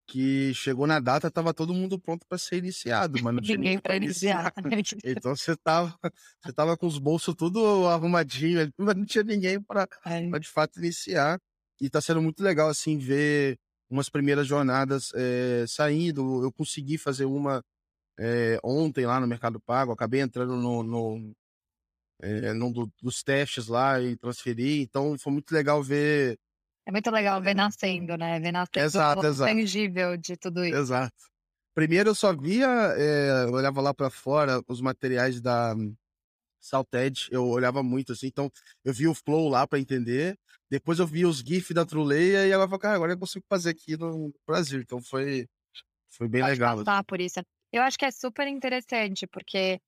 que 0.07 0.53
chegou 0.53 0.88
na 0.88 0.99
data, 0.99 1.29
tava 1.29 1.53
todo 1.53 1.73
mundo 1.73 1.99
pronto 1.99 2.25
para 2.27 2.38
ser 2.38 2.57
iniciado, 2.57 3.21
mas 3.21 3.35
não 3.35 3.41
tinha 3.41 3.57
ninguém 3.57 3.77
para 3.77 3.97
iniciar. 3.97 4.53
iniciar. 4.65 4.99
então 5.03 5.35
você 5.35 5.55
tava, 5.57 5.99
você 6.41 6.53
tava 6.53 6.77
com 6.77 6.88
os 6.88 6.97
bolsos 6.97 7.35
tudo 7.35 7.88
arrumadinho, 7.88 8.71
mas 8.77 8.95
não 8.95 9.05
tinha 9.05 9.23
ninguém 9.23 9.61
para 9.61 9.88
é. 10.05 10.39
de 10.39 10.47
fato 10.47 10.79
iniciar. 10.79 11.38
E 11.79 11.89
tá 11.89 11.99
sendo 11.99 12.21
muito 12.21 12.41
legal 12.41 12.69
assim 12.69 12.97
ver 12.97 13.59
umas 13.89 14.09
primeiras 14.09 14.47
jornadas 14.47 15.11
é, 15.13 15.65
saindo. 15.67 16.41
Eu 16.41 16.51
consegui 16.53 16.97
fazer 16.97 17.25
uma 17.25 17.61
é, 18.17 18.59
ontem 18.63 19.05
lá 19.05 19.19
no 19.19 19.27
Mercado 19.27 19.59
Pago, 19.59 19.91
acabei 19.91 20.21
entrando 20.21 20.55
no, 20.55 20.83
no, 20.83 21.35
é, 22.22 22.53
num 22.53 22.72
do, 22.72 22.91
dos 23.01 23.22
testes 23.24 23.68
lá 23.68 24.01
e 24.01 24.15
transferir. 24.15 24.82
Então 24.82 25.18
foi 25.18 25.34
muito 25.34 25.51
legal 25.51 25.82
ver. 25.84 26.38
É 26.86 26.91
muito 26.91 27.09
legal 27.11 27.41
ver 27.41 27.55
nascendo, 27.55 28.18
né? 28.18 28.39
Ver 28.39 28.51
nascendo 28.51 28.86
exato, 28.86 29.26
exato. 29.26 29.53
tangível 29.53 30.18
de 30.18 30.38
tudo 30.38 30.63
isso. 30.63 30.78
Exato. 30.78 31.15
Primeiro 31.76 32.09
eu 32.09 32.15
só 32.15 32.36
via, 32.36 32.68
é, 32.97 33.43
eu 33.45 33.51
olhava 33.53 33.82
lá 33.82 33.93
para 33.93 34.09
fora 34.09 34.63
os 34.68 34.82
materiais 34.82 35.39
da 35.39 35.76
Salted, 36.59 37.28
eu 37.32 37.45
olhava 37.47 37.84
muito 37.84 38.13
assim, 38.13 38.28
então 38.28 38.51
eu 38.84 38.93
vi 38.93 39.07
o 39.07 39.13
flow 39.13 39.47
lá 39.47 39.68
para 39.68 39.80
entender. 39.80 40.38
Depois 40.70 40.99
eu 40.99 41.07
vi 41.07 41.26
os 41.26 41.38
GIFs 41.38 41.76
da 41.76 41.86
Truleia 41.86 42.47
e 42.47 42.51
eu 42.51 42.59
falei, 42.61 42.80
cara, 42.80 42.95
agora 42.95 43.13
eu 43.13 43.20
consigo 43.20 43.45
fazer 43.47 43.70
aqui 43.70 43.95
no 43.95 44.34
Brasil. 44.45 44.82
Então 44.82 45.01
foi, 45.01 45.47
foi 46.09 46.28
bem 46.28 46.41
Pode 46.41 46.53
legal. 46.53 46.84
Tá, 46.84 47.03
por 47.03 47.22
isso. 47.22 47.39
Eu 47.72 47.84
acho 47.84 47.97
que 47.97 48.05
é 48.05 48.11
super 48.11 48.47
interessante, 48.47 49.28
porque 49.28 49.80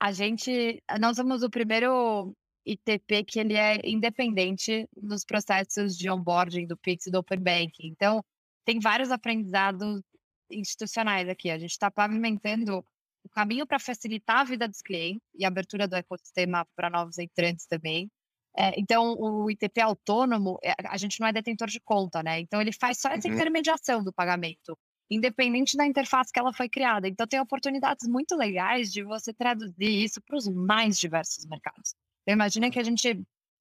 a 0.00 0.12
gente, 0.12 0.82
nós 0.98 1.16
somos 1.16 1.42
o 1.42 1.50
primeiro 1.50 2.34
ITP 2.64 3.24
que 3.24 3.38
ele 3.38 3.54
é 3.54 3.78
independente 3.84 4.88
nos 4.96 5.24
processos 5.24 5.96
de 5.96 6.08
onboarding 6.08 6.66
do 6.66 6.76
Pix 6.76 7.06
e 7.06 7.10
do 7.10 7.18
Open 7.18 7.38
Banking. 7.38 7.88
Então, 7.88 8.24
tem 8.64 8.80
vários 8.80 9.10
aprendizados 9.10 10.00
institucionais 10.50 11.28
aqui. 11.28 11.50
A 11.50 11.58
gente 11.58 11.72
está 11.72 11.90
pavimentando 11.90 12.84
o 13.22 13.28
caminho 13.28 13.66
para 13.66 13.78
facilitar 13.78 14.38
a 14.38 14.44
vida 14.44 14.66
dos 14.66 14.80
clientes 14.80 15.22
e 15.34 15.44
a 15.44 15.48
abertura 15.48 15.86
do 15.86 15.96
ecossistema 15.96 16.66
para 16.74 16.88
novos 16.88 17.18
entrantes 17.18 17.66
também. 17.66 18.10
É, 18.56 18.72
então, 18.80 19.14
o 19.18 19.50
ITP 19.50 19.80
autônomo, 19.80 20.58
é, 20.64 20.74
a 20.88 20.96
gente 20.96 21.20
não 21.20 21.26
é 21.26 21.32
detentor 21.32 21.68
de 21.68 21.78
conta, 21.78 22.22
né? 22.22 22.40
Então, 22.40 22.60
ele 22.60 22.72
faz 22.72 22.98
só 23.00 23.10
essa 23.10 23.28
uhum. 23.28 23.34
intermediação 23.34 24.02
do 24.02 24.12
pagamento 24.12 24.76
independente 25.10 25.76
da 25.76 25.86
interface 25.86 26.32
que 26.32 26.38
ela 26.38 26.52
foi 26.52 26.68
criada. 26.68 27.08
Então, 27.08 27.26
tem 27.26 27.40
oportunidades 27.40 28.08
muito 28.08 28.36
legais 28.36 28.92
de 28.92 29.02
você 29.02 29.32
traduzir 29.32 30.04
isso 30.04 30.20
para 30.22 30.36
os 30.36 30.46
mais 30.48 30.98
diversos 30.98 31.44
mercados. 31.46 31.94
Então, 32.22 32.34
imagina 32.34 32.70
que 32.70 32.78
a 32.78 32.84
gente 32.84 33.20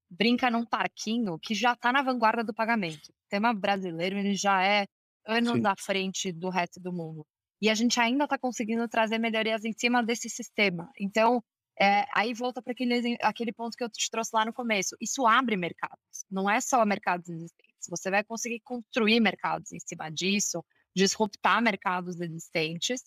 brinca 0.10 0.50
num 0.50 0.66
parquinho 0.66 1.40
que 1.40 1.54
já 1.56 1.74
está 1.74 1.92
na 1.92 2.02
vanguarda 2.02 2.44
do 2.44 2.54
pagamento. 2.54 3.10
O 3.10 3.30
tema 3.30 3.54
brasileiro 3.54 4.18
ele 4.18 4.36
já 4.36 4.64
é 4.64 4.86
anos 5.26 5.58
Sim. 5.58 5.66
à 5.66 5.76
frente 5.78 6.32
do 6.32 6.50
resto 6.50 6.80
do 6.80 6.92
mundo. 6.92 7.26
E 7.62 7.70
a 7.70 7.76
gente 7.76 8.00
ainda 8.00 8.24
está 8.24 8.38
conseguindo 8.38 8.88
trazer 8.88 9.18
melhorias 9.18 9.66
em 9.66 9.74
cima 9.74 10.02
desse 10.02 10.30
sistema. 10.30 10.90
Então, 11.00 11.44
é, 11.80 12.06
aí 12.14 12.34
volta 12.34 12.62
para 12.62 12.72
aquele, 12.72 13.18
aquele 13.22 13.54
ponto 13.54 13.76
que 13.76 13.84
eu 13.84 13.90
te 13.90 14.10
trouxe 14.10 14.32
lá 14.34 14.46
no 14.46 14.54
começo. 14.54 14.96
Isso 15.00 15.26
abre 15.26 15.56
mercados, 15.56 16.26
não 16.30 16.50
é 16.50 16.60
só 16.60 16.86
mercados 16.86 17.30
existentes. 17.30 17.88
Você 17.90 18.10
vai 18.10 18.24
conseguir 18.24 18.60
construir 18.62 19.20
mercados 19.20 19.72
em 19.72 19.80
cima 19.80 20.10
disso, 20.10 20.64
disruptar 20.96 21.62
mercados 21.62 22.20
existentes. 22.20 23.04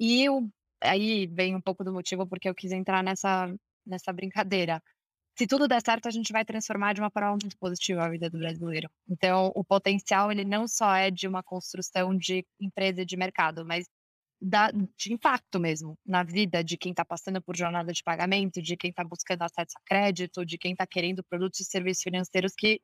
E 0.00 0.24
eu, 0.24 0.48
aí 0.82 1.26
vem 1.26 1.54
um 1.54 1.60
pouco 1.60 1.84
do 1.84 1.92
motivo 1.92 2.26
porque 2.26 2.48
eu 2.48 2.54
quis 2.54 2.72
entrar 2.72 3.02
nessa, 3.02 3.54
nessa 3.86 4.12
brincadeira. 4.12 4.82
Se 5.38 5.46
tudo 5.46 5.68
der 5.68 5.80
certo, 5.80 6.08
a 6.08 6.10
gente 6.10 6.32
vai 6.32 6.44
transformar 6.44 6.94
de 6.94 7.00
uma 7.00 7.10
forma 7.10 7.30
muito 7.30 7.56
positiva 7.58 8.04
a 8.04 8.10
vida 8.10 8.28
do 8.28 8.38
brasileiro. 8.38 8.90
Então, 9.08 9.52
o 9.54 9.64
potencial, 9.64 10.32
ele 10.32 10.44
não 10.44 10.66
só 10.66 10.94
é 10.94 11.10
de 11.10 11.28
uma 11.28 11.42
construção 11.42 12.16
de 12.16 12.44
empresa 12.60 13.02
e 13.02 13.06
de 13.06 13.16
mercado, 13.16 13.64
mas 13.64 13.86
da, 14.40 14.70
de 14.70 15.12
impacto 15.12 15.58
mesmo 15.58 15.98
na 16.06 16.22
vida 16.22 16.62
de 16.62 16.76
quem 16.76 16.90
está 16.92 17.04
passando 17.04 17.42
por 17.42 17.56
jornada 17.56 17.92
de 17.92 18.02
pagamento, 18.02 18.62
de 18.62 18.76
quem 18.76 18.90
está 18.90 19.04
buscando 19.04 19.42
acesso 19.42 19.76
a 19.76 19.80
crédito, 19.84 20.44
de 20.44 20.58
quem 20.58 20.72
está 20.72 20.86
querendo 20.86 21.24
produtos 21.24 21.60
e 21.60 21.64
serviços 21.64 22.02
financeiros 22.02 22.52
que 22.56 22.80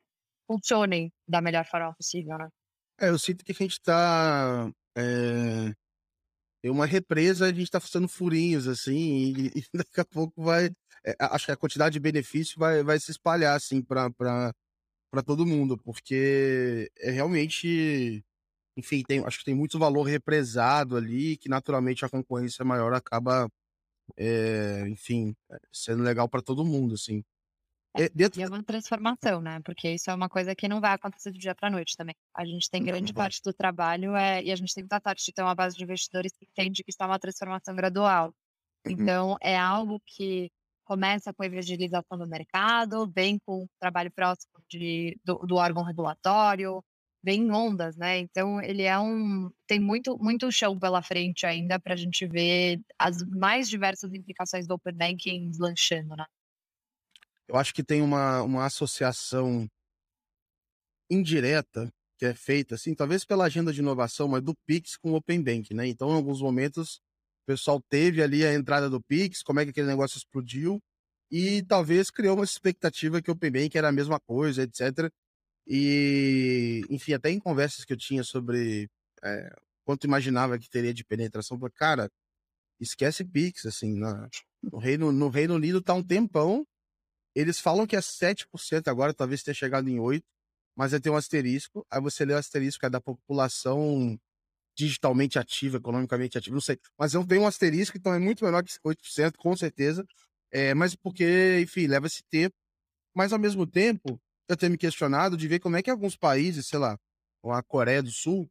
funcionem 0.47 1.13
da 1.29 1.41
melhor 1.41 1.65
forma 1.67 1.95
possível, 1.95 2.39
né? 2.39 2.49
É, 2.99 3.09
eu 3.09 3.19
sinto 3.19 3.45
que 3.45 3.53
a 3.53 3.55
gente 3.55 3.81
tá. 3.81 4.71
É, 4.97 5.75
é 6.65 6.71
uma 6.71 6.87
represa, 6.87 7.47
a 7.47 7.53
gente 7.53 7.71
tá 7.71 7.81
fazendo 7.81 8.09
furinhos, 8.09 8.67
assim, 8.69 9.35
e, 9.37 9.47
e 9.59 9.65
daqui 9.75 10.01
a 10.01 10.05
pouco 10.05 10.43
vai. 10.43 10.71
É, 11.07 11.15
acho 11.21 11.47
que 11.47 11.53
a 11.53 11.57
quantidade 11.57 11.95
de 11.95 12.01
benefício 12.01 12.59
vai, 12.59 12.83
vai 12.83 12.99
se 13.01 13.11
espalhar, 13.11 13.57
assim, 13.57 13.83
para 13.83 14.13
todo 15.27 15.47
mundo, 15.47 15.79
porque 15.79 16.91
é 16.99 17.11
realmente. 17.11 18.25
Enfim, 18.77 19.03
tem, 19.07 19.25
acho 19.25 19.39
que 19.41 19.45
tem 19.45 19.55
muito 19.55 19.79
valor 19.79 20.05
represado 20.05 20.97
ali, 20.97 21.37
que 21.39 21.49
naturalmente 21.49 22.05
a 22.05 22.09
concorrência 22.11 22.65
maior 22.65 22.93
acaba, 22.95 23.49
é, 24.19 24.89
enfim, 24.89 25.35
sendo 25.73 26.03
legal 26.05 26.29
para 26.29 26.43
todo 26.43 26.65
mundo, 26.65 26.95
assim. 26.95 27.25
É, 27.97 28.09
dentro... 28.09 28.41
E 28.41 28.43
é 28.43 28.49
uma 28.49 28.63
transformação, 28.63 29.41
né? 29.41 29.61
Porque 29.65 29.89
isso 29.91 30.11
é 30.11 30.15
uma 30.15 30.29
coisa 30.29 30.55
que 30.55 30.69
não 30.69 30.81
vai 30.81 30.93
acontecer 30.93 31.31
do 31.31 31.39
dia 31.39 31.55
para 31.55 31.71
noite 31.71 31.97
também. 31.97 32.15
A 32.35 32.45
gente 32.45 32.69
tem 32.69 32.83
grande 32.83 33.15
parte 33.15 33.41
do 33.43 33.53
trabalho 33.53 34.17
é, 34.17 34.43
e 34.43 34.51
a 34.51 34.57
gente 34.57 34.75
tem 34.75 34.83
muita 34.83 35.01
sorte 35.01 35.25
de 35.25 35.33
ter 35.33 35.43
uma 35.43 35.55
base 35.55 35.77
de 35.77 35.85
investidores 35.85 36.33
que 36.37 36.45
entende 36.45 36.83
que 36.83 36.91
isso 36.91 36.99
é 37.01 37.07
uma 37.07 37.19
transformação 37.19 37.75
gradual. 37.75 38.35
Uhum. 38.85 38.93
Então, 38.93 39.37
é 39.41 39.57
algo 39.57 40.01
que 40.05 40.51
começa 40.85 41.33
com 41.33 41.43
a 41.43 41.47
evangelização 41.47 42.19
do 42.19 42.27
mercado, 42.27 43.11
vem 43.15 43.39
com 43.39 43.65
o 43.65 43.69
trabalho 43.81 44.11
próximo 44.11 44.53
de, 44.69 45.19
do, 45.25 45.39
do 45.39 45.57
órgão 45.57 45.83
regulatório, 45.83 46.85
vem 47.23 47.43
em 47.43 47.51
ondas, 47.51 47.97
né? 47.97 48.19
Então, 48.19 48.61
ele 48.61 48.83
é 48.83 48.99
um. 48.99 49.51
tem 49.67 49.81
muito, 49.81 50.19
muito 50.19 50.51
chão 50.53 50.79
pela 50.79 51.01
frente 51.01 51.47
ainda 51.47 51.81
para 51.81 51.95
a 51.95 51.97
gente 51.97 52.27
ver 52.27 52.81
as 52.99 53.23
mais 53.23 53.69
diversas 53.69 54.13
implicações 54.13 54.67
do 54.67 54.75
Open 54.75 54.95
Banking 54.95 55.49
deslanchando, 55.49 56.17
né? 56.17 56.27
Eu 57.49 57.57
acho 57.57 57.75
que 57.75 57.85
tem 57.85 58.03
uma, 58.03 58.43
uma 58.43 58.65
associação 58.67 59.69
indireta 61.11 61.93
que 62.17 62.27
é 62.27 62.35
feita, 62.35 62.77
assim, 62.77 62.95
talvez 62.95 63.25
pela 63.25 63.45
agenda 63.45 63.73
de 63.73 63.81
inovação, 63.81 64.29
mas 64.29 64.43
do 64.43 64.55
Pix 64.67 64.97
com 64.97 65.13
o 65.13 65.17
Open 65.17 65.43
Bank, 65.43 65.75
né? 65.75 65.87
Então, 65.87 66.11
em 66.11 66.15
alguns 66.15 66.41
momentos, 66.41 67.01
o 67.43 67.47
pessoal 67.47 67.83
teve 67.89 68.23
ali 68.23 68.45
a 68.45 68.55
entrada 68.55 68.89
do 68.89 69.03
Pix, 69.03 69.43
como 69.43 69.61
é 69.61 69.65
que 69.65 69.71
aquele 69.71 69.89
negócio 69.89 70.17
explodiu, 70.17 70.81
e 71.31 71.63
talvez 71.65 72.11
criou 72.11 72.37
uma 72.37 72.45
expectativa 72.45 73.21
que 73.21 73.31
o 73.31 73.35
Open 73.35 73.51
Bank 73.51 73.77
era 73.77 73.89
a 73.89 73.93
mesma 73.93 74.21
coisa, 74.21 74.63
etc. 74.63 75.11
E, 75.67 76.83
enfim, 76.89 77.15
até 77.15 77.31
em 77.31 77.41
conversas 77.41 77.85
que 77.85 77.93
eu 77.93 77.97
tinha 77.97 78.23
sobre 78.23 78.89
é, 79.23 79.57
quanto 79.85 80.07
imaginava 80.07 80.59
que 80.59 80.71
teria 80.71 80.95
de 80.95 81.05
penetração, 81.05 81.59
falei, 81.59 81.73
cara, 81.75 82.11
esquece 82.81 83.25
Pix, 83.25 83.67
assim, 83.67 83.99
na, 83.99 84.29
no, 84.63 84.79
Reino, 84.79 85.13
no 85.13 85.29
Reino 85.29 85.55
Unido 85.55 85.83
tá 85.83 85.95
um 85.95 86.03
tempão, 86.03 86.67
eles 87.35 87.59
falam 87.59 87.87
que 87.87 87.97
é 87.97 88.01
7% 88.01 88.89
agora, 88.89 89.15
talvez 89.15 89.43
tenha 89.43 89.55
chegado 89.55 89.89
em 89.89 89.99
8%, 89.99 90.23
mas 90.77 90.93
aí 90.93 91.01
tem 91.01 91.13
um 91.13 91.17
asterisco, 91.17 91.87
aí 91.91 92.01
você 92.01 92.25
lê 92.25 92.35
o 92.35 92.39
asterisco 92.39 92.85
é 92.85 92.91
da 92.91 93.01
população 93.01 94.19
digitalmente 94.77 95.39
ativa, 95.39 95.77
economicamente 95.77 96.37
ativa, 96.37 96.55
não 96.55 96.61
sei, 96.61 96.79
mas 96.99 97.13
vem 97.27 97.39
um 97.39 97.47
asterisco, 97.47 97.97
então 97.97 98.13
é 98.13 98.19
muito 98.19 98.45
menor 98.45 98.65
que 98.65 98.73
8%, 98.85 99.37
com 99.37 99.57
certeza, 99.57 100.05
é, 100.51 100.75
mas 100.75 100.95
porque, 100.97 101.61
enfim, 101.63 101.87
leva 101.87 102.07
esse 102.07 102.23
tempo, 102.25 102.55
mas 103.15 103.33
ao 103.33 103.39
mesmo 103.39 103.67
tempo, 103.67 104.21
eu 104.49 104.57
tenho 104.57 104.73
me 104.73 104.79
questionado 104.79 105.37
de 105.37 105.49
ver 105.49 105.61
como 105.61 105.77
é 105.77 105.83
que 105.83 105.91
alguns 105.91 106.17
países, 106.17 106.67
sei 106.67 106.79
lá, 106.79 106.99
a 107.45 107.63
Coreia 107.63 108.03
do 108.03 108.11
Sul, 108.11 108.51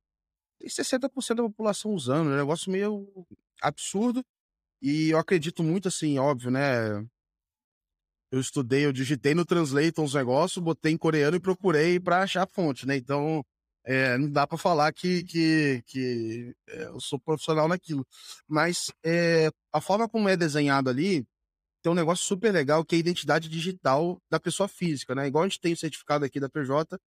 tem 0.60 0.70
60% 0.70 1.36
da 1.36 1.44
população 1.44 1.92
usando, 1.94 2.30
é 2.32 2.34
um 2.34 2.38
negócio 2.38 2.72
meio 2.72 3.08
absurdo, 3.62 4.24
e 4.82 5.10
eu 5.10 5.18
acredito 5.18 5.64
muito, 5.64 5.88
assim, 5.90 6.18
óbvio, 6.20 6.52
né, 6.52 7.06
eu 8.34 8.40
estudei, 8.40 8.84
eu 8.84 8.92
digitei 8.92 9.36
no 9.36 9.46
Translate 9.46 10.02
uns 10.02 10.16
negócios, 10.16 10.64
botei 10.64 10.92
em 10.92 10.98
coreano 10.98 11.38
e 11.38 11.40
procurei 11.40 12.00
para 12.00 12.24
achar 12.24 12.44
a 12.44 12.48
fonte, 12.48 12.84
né? 12.88 12.98
Então, 12.98 13.46
é, 13.86 14.18
não 14.18 14.28
dá 14.28 14.48
para 14.48 14.58
falar 14.58 14.92
que, 14.92 15.24
que, 15.24 15.84
que 15.86 16.56
é, 16.68 16.86
eu 16.86 17.00
sou 17.00 17.20
profissional 17.20 17.68
naquilo. 17.68 18.04
Mas 18.48 18.92
é, 19.06 19.52
a 19.72 19.80
forma 19.80 20.10
como 20.10 20.28
é 20.28 20.36
desenhado 20.36 20.90
ali 20.90 21.24
tem 21.84 21.92
um 21.92 21.96
negócio 21.96 22.26
super 22.26 22.52
legal 22.52 22.84
que 22.84 22.96
é 22.96 22.98
a 22.98 23.00
identidade 23.02 23.48
digital 23.48 24.20
da 24.32 24.40
pessoa 24.40 24.68
física, 24.68 25.14
né? 25.14 25.28
Igual 25.28 25.44
a 25.44 25.48
gente 25.48 25.62
tem 25.62 25.74
o 25.74 25.78
certificado 25.78 26.26
aqui 26.26 26.40
da 26.40 26.50
PJ, 26.50 26.98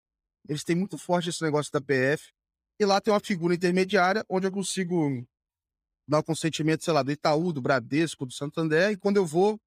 eles 0.47 0.63
têm 0.63 0.77
muito 0.77 0.97
forte 0.97 1.27
esse 1.29 1.43
negócio 1.43 1.73
da 1.73 1.81
PF. 1.81 2.31
E 2.79 2.85
lá 2.85 3.01
tem 3.01 3.13
uma 3.13 3.19
figura 3.19 3.53
intermediária 3.53 4.23
onde 4.29 4.47
eu 4.47 4.51
consigo 4.51 5.27
dar 6.07 6.19
o 6.19 6.23
consentimento, 6.23 6.85
sei 6.85 6.93
lá, 6.93 7.03
do 7.03 7.11
Itaú, 7.11 7.51
do 7.51 7.61
Bradesco, 7.61 8.25
do 8.25 8.31
Santander, 8.31 8.91
e 8.91 8.97
quando 8.97 9.17
eu 9.17 9.25
vou 9.25 9.59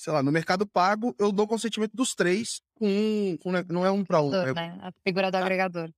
sei 0.00 0.14
lá, 0.14 0.22
no 0.22 0.32
Mercado 0.32 0.66
Pago, 0.66 1.14
eu 1.18 1.30
dou 1.30 1.46
consentimento 1.46 1.94
dos 1.94 2.14
três 2.14 2.62
com 2.72 2.88
um, 2.88 3.36
com, 3.36 3.52
não 3.68 3.84
é 3.84 3.90
um 3.90 4.02
para 4.02 4.22
um. 4.22 4.34
É, 4.34 4.54
né? 4.54 4.78
A 4.80 4.90
figura 5.04 5.30
do 5.30 5.36
agregador. 5.36 5.92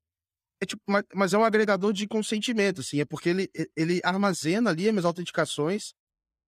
É 0.60 0.66
tipo, 0.66 0.82
mas, 0.88 1.04
mas, 1.14 1.32
é 1.32 1.38
um 1.38 1.44
agregador 1.44 1.92
de 1.92 2.08
consentimento, 2.08 2.80
assim, 2.80 3.00
é 3.00 3.04
porque 3.04 3.28
ele, 3.28 3.50
ele 3.76 4.00
armazena 4.02 4.70
ali 4.70 4.88
as 4.88 4.92
minhas 4.92 5.04
autenticações, 5.04 5.94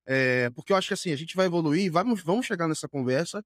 é, 0.04 0.50
porque 0.50 0.72
eu 0.72 0.76
acho 0.76 0.88
que 0.88 0.94
assim, 0.94 1.12
a 1.12 1.16
gente 1.16 1.36
vai 1.36 1.46
evoluir, 1.46 1.92
vamos, 1.92 2.24
vamos 2.24 2.44
chegar 2.44 2.66
nessa 2.66 2.88
conversa, 2.88 3.40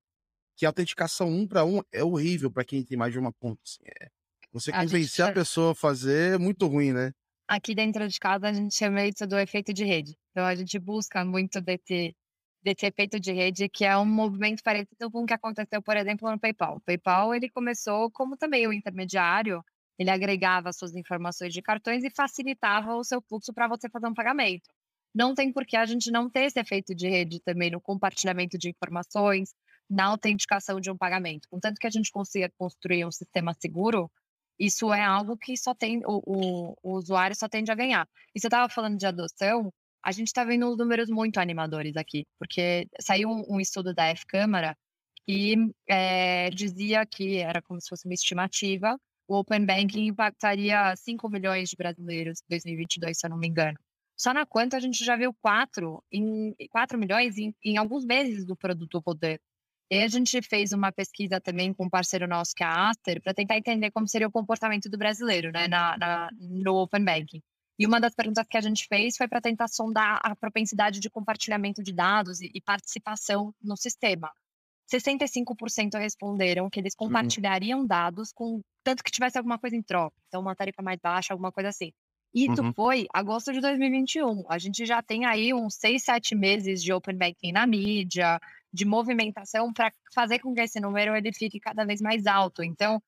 que 0.57 0.65
a 0.65 0.71
autenticação 0.71 1.29
um 1.29 1.47
para 1.47 1.67
um 1.67 1.83
é 1.93 2.03
horrível 2.03 2.51
para 2.51 2.65
quem 2.65 2.83
tem 2.83 2.97
mais 2.97 3.13
de 3.13 3.19
uma 3.19 3.33
conta. 3.35 3.61
Assim, 3.63 3.83
é, 3.85 4.09
você 4.51 4.71
a 4.71 4.85
convencer 4.85 5.27
gente... 5.27 5.31
a 5.31 5.33
pessoa 5.35 5.73
a 5.73 5.75
fazer 5.75 6.35
é 6.35 6.39
muito 6.39 6.67
ruim, 6.67 6.93
né? 6.93 7.13
Aqui 7.47 7.75
dentro 7.75 8.09
de 8.09 8.19
casa 8.19 8.49
a 8.49 8.53
gente 8.55 8.75
chama 8.75 9.05
isso 9.05 9.27
do 9.27 9.39
efeito 9.39 9.73
de 9.75 9.85
rede. 9.85 10.17
Então 10.31 10.47
a 10.47 10.55
gente 10.55 10.79
busca 10.79 11.25
muito 11.27 11.61
desse 11.61 12.15
desse 12.63 12.87
efeito 12.87 13.21
de 13.21 13.33
rede, 13.33 13.69
que 13.69 13.85
é 13.85 13.97
um 13.97 14.05
movimento 14.05 14.63
parecido 14.63 15.11
com 15.11 15.23
o 15.23 15.27
que 15.27 15.35
aconteceu, 15.35 15.83
por 15.83 15.97
exemplo, 15.97 16.31
no 16.31 16.39
PayPal. 16.39 16.77
O 16.77 16.81
PayPal 16.81 17.35
ele 17.35 17.49
começou 17.49 18.11
como 18.11 18.37
também 18.37 18.67
o 18.67 18.73
intermediário, 18.73 19.65
ele 19.99 20.11
agregava 20.11 20.73
suas 20.73 20.95
informações 20.95 21.53
de 21.53 21.63
cartões 21.63 22.05
e 22.05 22.11
facilitava 22.11 22.95
o 22.95 23.05
seu 23.05 23.21
fluxo 23.23 23.53
para 23.53 23.69
você 23.69 23.89
fazer 23.89 24.07
um 24.07 24.15
pagamento. 24.15 24.69
Não 25.15 25.35
tem 25.35 25.53
por 25.53 25.67
que 25.67 25.77
a 25.77 25.87
gente 25.87 26.11
não 26.11 26.31
ter 26.31 26.43
esse 26.43 26.61
efeito 26.61 26.95
de 26.95 27.09
rede 27.09 27.41
também 27.41 27.71
no 27.71 27.81
compartilhamento 27.81 28.59
de 28.59 28.71
informações, 28.71 29.55
na 29.89 30.05
autenticação 30.07 30.81
de 30.81 30.91
um 30.91 30.97
pagamento. 30.97 31.49
Contanto 31.49 31.79
que 31.79 31.87
a 31.87 31.91
gente 31.91 32.11
consiga 32.13 32.53
construir 32.57 33.05
um 33.05 33.11
sistema 33.11 33.55
seguro, 33.55 34.11
isso 34.59 34.93
é 34.93 35.03
algo 35.03 35.37
que 35.37 35.57
só 35.57 35.75
tem 35.75 36.03
o, 36.05 36.23
o, 36.27 36.77
o 36.83 36.97
usuário 36.97 37.35
só 37.37 37.49
tende 37.49 37.71
a 37.71 37.75
ganhar. 37.75 38.09
E 38.35 38.41
você 38.41 38.49
estava 38.49 38.69
falando 38.69 38.99
de 38.99 39.07
adoção, 39.07 39.73
a 40.03 40.13
gente 40.13 40.29
está 40.29 40.45
vendo 40.45 40.77
números 40.77 41.09
muito 41.11 41.39
animadores 41.39 41.97
aqui, 41.97 42.25
porque 42.39 42.87
saiu 43.01 43.29
um, 43.31 43.61
estudo 43.61 43.95
da 43.95 44.07
F-Câmara 44.09 44.77
que 45.27 45.57
é, 45.89 46.51
dizia 46.51 47.05
que 47.05 47.37
era 47.37 47.61
como 47.61 47.81
se 47.81 47.89
fosse 47.89 48.07
uma 48.07 48.15
estimativa, 48.15 48.99
o 49.29 49.37
Open 49.37 49.67
Banking 49.67 50.07
impactaria 50.07 50.97
5 50.97 51.29
milhões 51.29 51.69
de 51.69 51.77
brasileiros 51.77 52.41
em 52.41 52.49
2022, 52.49 53.19
se 53.19 53.27
eu 53.27 53.31
não 53.31 53.37
me 53.37 53.47
engano. 53.47 53.79
Só 54.17 54.33
na 54.33 54.47
quanto 54.47 54.75
a 54.75 54.81
gente 54.81 55.05
já 55.05 55.17
viu 55.17 55.35
4, 55.43 56.03
em, 56.11 56.55
4 56.71 56.99
milhões 56.99 57.37
em, 57.37 57.55
em 57.63 57.77
alguns 57.77 58.05
meses 58.05 58.45
do 58.45 58.57
produto 58.57 59.03
Poder. 59.03 59.41
E 59.91 60.03
a 60.03 60.09
gente 60.09 60.43
fez 60.43 60.73
uma 60.73 60.93
pesquisa 60.93 61.41
também 61.41 61.73
com 61.73 61.87
um 61.87 61.91
parceiro 61.91 62.27
nosso, 62.27 62.55
que 62.55 62.63
é 62.63 62.67
a 62.67 62.91
Aster, 62.91 63.23
para 63.23 63.33
tentar 63.33 63.57
entender 63.57 63.91
como 63.91 64.09
seria 64.09 64.29
o 64.29 64.33
comportamento 64.33 64.89
do 64.91 64.99
brasileiro 64.99 65.51
né, 65.51 65.69
na, 65.69 65.97
na, 65.97 66.29
no 66.39 66.75
Open 66.77 67.05
Banking. 67.05 67.43
E 67.79 67.87
uma 67.87 68.01
das 68.01 68.15
perguntas 68.15 68.47
que 68.49 68.57
a 68.57 68.61
gente 68.61 68.87
fez 68.89 69.17
foi 69.17 69.29
para 69.29 69.41
tentar 69.41 69.69
sondar 69.69 70.19
a 70.23 70.35
propensidade 70.35 70.99
de 70.99 71.09
compartilhamento 71.09 71.83
de 71.83 71.93
dados 71.93 72.41
e, 72.41 72.51
e 72.53 72.61
participação 72.61 73.55
no 73.63 73.77
sistema. 73.77 74.31
65% 74.91 75.99
responderam 75.99 76.69
que 76.71 76.81
eles 76.81 76.95
uhum. 76.99 77.07
compartilhariam 77.07 77.81
uhum. 77.81 77.87
dados 77.87 78.33
com 78.33 78.61
tanto 78.83 79.05
que 79.05 79.11
tivesse 79.11 79.37
alguma 79.37 79.59
coisa 79.59 79.77
em 79.77 79.83
troca, 79.83 80.17
então 80.27 80.41
uma 80.41 80.57
tarifa 80.57 80.83
mais 80.83 80.99
baixa, 80.99 81.35
alguma 81.35 81.53
coisa 81.53 81.69
assim. 81.69 81.93
Isso 82.35 82.63
uhum. 82.63 82.73
foi 82.75 83.07
agosto 83.13 83.53
de 83.53 83.61
2021. 83.61 84.45
A 84.49 84.59
gente 84.59 84.85
já 84.85 85.03
tem 85.03 85.25
aí 85.25 85.53
uns 85.55 85.75
6, 85.77 86.03
7 86.03 86.35
meses 86.35 86.83
de 86.83 86.93
open 86.93 87.17
banking 87.17 87.53
na 87.53 87.67
mídia, 87.67 88.39
de 88.73 88.85
movimentação 88.85 89.73
para 89.73 89.91
fazer 90.15 90.39
com 90.39 90.55
que 90.55 90.61
esse 90.61 90.79
número 90.79 91.17
ele 91.17 91.33
fique 91.33 91.59
cada 91.59 91.85
vez 91.85 92.01
mais 92.01 92.27
alto. 92.27 92.63
Então, 92.63 93.03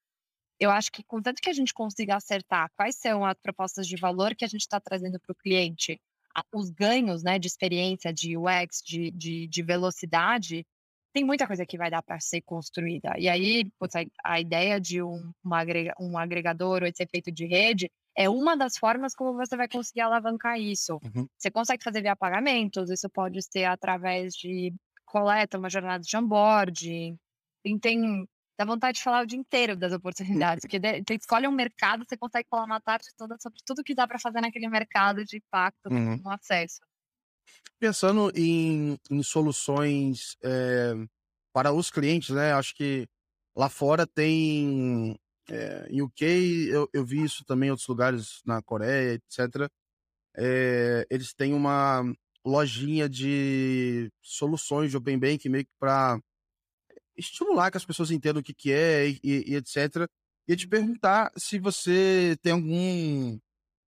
eu 0.61 0.71
acho 0.71 0.93
que 0.93 1.03
contanto 1.03 1.41
que 1.41 1.49
a 1.49 1.55
gente 1.55 1.73
consiga 1.73 2.17
acertar 2.17 2.71
quais 2.77 2.97
são 2.97 3.25
as 3.25 3.37
propostas 3.43 3.89
de 3.89 3.97
valor 3.97 4.35
que 4.35 4.45
a 4.45 4.49
gente 4.49 4.61
está 4.61 4.79
trazendo 4.79 5.19
para 5.19 5.33
o 5.33 5.35
cliente, 5.35 5.99
os 6.55 6.71
ganhos 6.71 7.23
né, 7.23 7.39
de 7.39 7.49
experiência, 7.49 8.13
de 8.13 8.37
UX, 8.37 8.83
de, 8.85 9.11
de, 9.11 9.47
de 9.49 9.63
velocidade, 9.63 10.65
tem 11.13 11.25
muita 11.25 11.47
coisa 11.47 11.67
que 11.67 11.79
vai 11.79 11.91
dar 11.91 12.03
para 12.03 12.21
ser 12.21 12.41
construída. 12.43 13.15
E 13.19 13.29
aí, 13.29 13.65
putz, 13.79 13.97
a, 13.97 14.05
a, 14.23 14.41
ideia 14.41 14.81
de 14.81 15.03
um, 15.03 15.33
agrega, 15.51 15.93
um 15.99 16.17
agregador 16.17 16.83
ou 16.83 16.89
esse 16.89 17.03
efeito 17.03 17.33
de 17.33 17.47
rede 17.47 17.91
é 18.17 18.29
uma 18.29 18.57
das 18.57 18.77
formas 18.77 19.15
como 19.15 19.35
você 19.35 19.57
vai 19.57 19.69
conseguir 19.69 20.03
alavancar 20.03 20.61
isso. 20.61 21.01
Uhum. 21.03 21.27
Você 21.37 21.51
consegue 21.51 21.83
fazer 21.83 22.03
via 22.03 22.15
pagamentos, 22.15 22.91
isso 22.91 23.09
pode 23.09 23.43
ser 23.43 23.65
através 23.65 24.35
de 24.35 24.73
coleta, 25.05 25.59
uma 25.59 25.71
jornada 25.71 26.03
de 26.05 26.17
onboarding. 26.17 27.19
Tem, 27.63 27.79
tem 27.79 28.29
dá 28.61 28.67
vontade 28.67 28.99
de 28.99 29.03
falar 29.03 29.23
o 29.23 29.27
dia 29.27 29.39
inteiro 29.39 29.75
das 29.75 29.91
oportunidades, 29.91 30.61
porque 30.61 30.79
você 30.79 31.15
escolhe 31.15 31.49
um 31.49 31.53
mercado, 31.53 32.05
você 32.07 32.15
consegue 32.15 32.47
falar 32.47 32.65
uma 32.65 32.79
tarde 32.79 33.09
toda 33.17 33.39
sobre 33.41 33.59
tudo 33.65 33.83
que 33.83 33.95
dá 33.95 34.07
para 34.07 34.19
fazer 34.19 34.43
naquele 34.43 34.69
mercado 34.69 35.25
de 35.25 35.39
impacto 35.39 35.87
uhum. 35.91 36.19
no 36.19 36.31
acesso. 36.31 36.81
Pensando 37.79 38.31
em, 38.37 38.99
em 39.11 39.23
soluções 39.23 40.37
é, 40.45 40.93
para 41.55 41.73
os 41.73 41.91
clientes, 41.91 42.29
né? 42.29 42.53
Acho 42.53 42.75
que 42.75 43.09
lá 43.57 43.71
fora 43.71 44.07
tem. 44.07 45.19
É, 45.49 45.87
em 45.89 46.03
UK, 46.03 46.69
eu, 46.71 46.87
eu 46.93 47.03
vi 47.03 47.25
isso 47.25 47.43
também 47.47 47.69
em 47.69 47.71
outros 47.71 47.89
lugares, 47.89 48.43
na 48.45 48.61
Coreia, 48.61 49.15
etc. 49.15 49.71
É, 50.37 51.07
eles 51.11 51.33
têm 51.33 51.55
uma 51.55 52.05
lojinha 52.45 53.09
de 53.09 54.13
soluções 54.23 54.91
de 54.91 54.99
Open 54.99 55.19
Bank 55.19 55.49
meio 55.49 55.65
que 55.65 55.73
para 55.79 56.21
estimular 57.21 57.71
que 57.71 57.77
as 57.77 57.85
pessoas 57.85 58.11
entendam 58.11 58.41
o 58.41 58.43
que, 58.43 58.55
que 58.55 58.73
é 58.73 59.09
e, 59.09 59.21
e, 59.23 59.55
etc. 59.57 60.09
E 60.49 60.57
te 60.57 60.67
perguntar 60.67 61.31
se 61.37 61.59
você 61.59 62.37
tem 62.43 62.53
algum, 62.53 63.39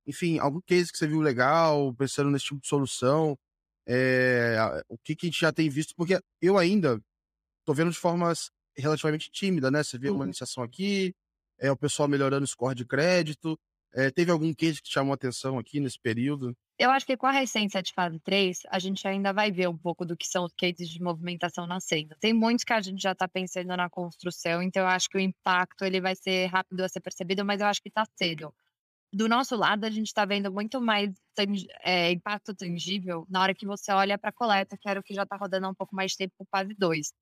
enfim, 0.07 0.39
algum 0.39 0.61
case 0.61 0.91
que 0.91 0.97
você 0.97 1.07
viu 1.07 1.19
legal, 1.21 1.93
pensando 1.95 2.31
nesse 2.31 2.45
tipo 2.45 2.61
de 2.61 2.67
solução, 2.67 3.38
é, 3.88 4.57
o 4.88 4.97
que, 4.97 5.15
que 5.15 5.25
a 5.25 5.29
gente 5.29 5.41
já 5.41 5.51
tem 5.51 5.69
visto, 5.69 5.93
porque 5.95 6.19
eu 6.41 6.57
ainda 6.57 7.01
tô 7.65 7.73
vendo 7.73 7.91
de 7.91 7.97
formas 7.97 8.49
relativamente 8.77 9.29
tímida, 9.31 9.69
né? 9.69 9.84
Você 9.84 9.97
vê 9.97 10.09
uma 10.09 10.19
uhum. 10.19 10.25
iniciação 10.25 10.63
aqui, 10.63 11.13
é, 11.59 11.71
o 11.71 11.77
pessoal 11.77 12.07
melhorando 12.07 12.43
o 12.43 12.47
score 12.47 12.75
de 12.75 12.86
crédito. 12.86 13.57
É, 13.95 14.09
teve 14.09 14.31
algum 14.31 14.53
case 14.53 14.77
que 14.77 14.89
te 14.89 14.93
chamou 14.93 15.13
atenção 15.13 15.59
aqui 15.59 15.79
nesse 15.79 15.99
período? 15.99 16.55
Eu 16.79 16.89
acho 16.89 17.05
que 17.05 17.15
com 17.15 17.27
a 17.27 17.31
recência 17.31 17.81
de 17.83 17.93
fase 17.93 18.19
3, 18.19 18.61
a 18.69 18.79
gente 18.79 19.07
ainda 19.07 19.31
vai 19.31 19.51
ver 19.51 19.69
um 19.69 19.77
pouco 19.77 20.03
do 20.03 20.17
que 20.17 20.27
são 20.27 20.45
os 20.45 20.53
cases 20.53 20.89
de 20.89 20.99
movimentação 21.01 21.67
nascendo. 21.67 22.15
Tem 22.19 22.33
muitos 22.33 22.63
que 22.63 22.73
a 22.73 22.81
gente 22.81 23.01
já 23.01 23.11
está 23.11 23.27
pensando 23.27 23.67
na 23.77 23.89
construção, 23.89 24.63
então 24.63 24.81
eu 24.81 24.87
acho 24.87 25.07
que 25.07 25.17
o 25.17 25.21
impacto 25.21 25.85
ele 25.85 26.01
vai 26.01 26.15
ser 26.15 26.47
rápido 26.47 26.81
a 26.81 26.89
ser 26.89 27.01
percebido, 27.01 27.45
mas 27.45 27.61
eu 27.61 27.67
acho 27.67 27.81
que 27.81 27.89
está 27.89 28.03
cedo. 28.17 28.53
Do 29.13 29.29
nosso 29.29 29.55
lado, 29.55 29.85
a 29.85 29.91
gente 29.91 30.07
está 30.07 30.25
vendo 30.25 30.51
muito 30.51 30.81
mais 30.81 31.11
é, 31.83 32.11
impacto 32.11 32.55
tangível 32.55 33.27
na 33.29 33.43
hora 33.43 33.53
que 33.53 33.67
você 33.67 33.91
olha 33.91 34.17
para 34.17 34.31
a 34.31 34.33
coleta, 34.33 34.75
que 34.75 34.89
era 34.89 34.99
o 34.99 35.03
que 35.03 35.13
já 35.13 35.21
está 35.21 35.35
rodando 35.35 35.67
há 35.67 35.69
um 35.69 35.75
pouco 35.75 35.95
mais 35.95 36.11
de 36.11 36.17
tempo 36.17 36.33
com 36.35 36.45
fase 36.49 36.73
2. 36.75 37.13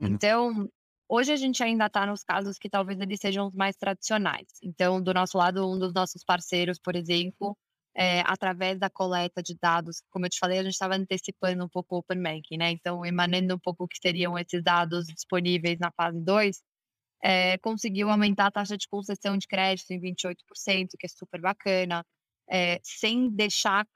Uhum. 0.00 0.06
Então, 0.06 0.70
hoje 1.10 1.32
a 1.32 1.36
gente 1.36 1.62
ainda 1.62 1.86
está 1.86 2.06
nos 2.06 2.22
casos 2.22 2.56
que 2.56 2.70
talvez 2.70 3.00
eles 3.00 3.18
sejam 3.20 3.48
os 3.48 3.54
mais 3.54 3.76
tradicionais. 3.76 4.46
Então, 4.62 5.02
do 5.02 5.12
nosso 5.12 5.36
lado, 5.36 5.68
um 5.68 5.76
dos 5.78 5.92
nossos 5.92 6.22
parceiros, 6.24 6.78
por 6.78 6.94
exemplo, 6.94 7.58
é, 7.96 8.20
através 8.20 8.78
da 8.78 8.88
coleta 8.88 9.42
de 9.42 9.56
dados. 9.60 10.02
Como 10.10 10.24
eu 10.26 10.30
te 10.30 10.38
falei, 10.38 10.60
a 10.60 10.62
gente 10.62 10.72
estava 10.72 10.94
antecipando 10.94 11.64
um 11.64 11.68
pouco 11.68 11.96
o 11.96 11.98
Open 11.98 12.22
Banking, 12.22 12.56
né? 12.58 12.70
Então, 12.70 13.04
emanando 13.04 13.56
um 13.56 13.58
pouco 13.58 13.84
o 13.84 13.88
que 13.88 13.98
seriam 14.00 14.38
esses 14.38 14.62
dados 14.62 15.06
disponíveis 15.06 15.78
na 15.80 15.90
fase 15.90 16.20
2, 16.20 16.62
é, 17.22 17.58
conseguiu 17.58 18.08
aumentar 18.10 18.46
a 18.46 18.50
taxa 18.52 18.76
de 18.76 18.88
concessão 18.88 19.36
de 19.36 19.46
crédito 19.48 19.90
em 19.90 20.00
28%, 20.00 20.90
que 20.98 21.06
é 21.06 21.08
super 21.08 21.40
bacana, 21.40 22.04
é, 22.48 22.80
sem 22.84 23.28
deixar 23.30 23.86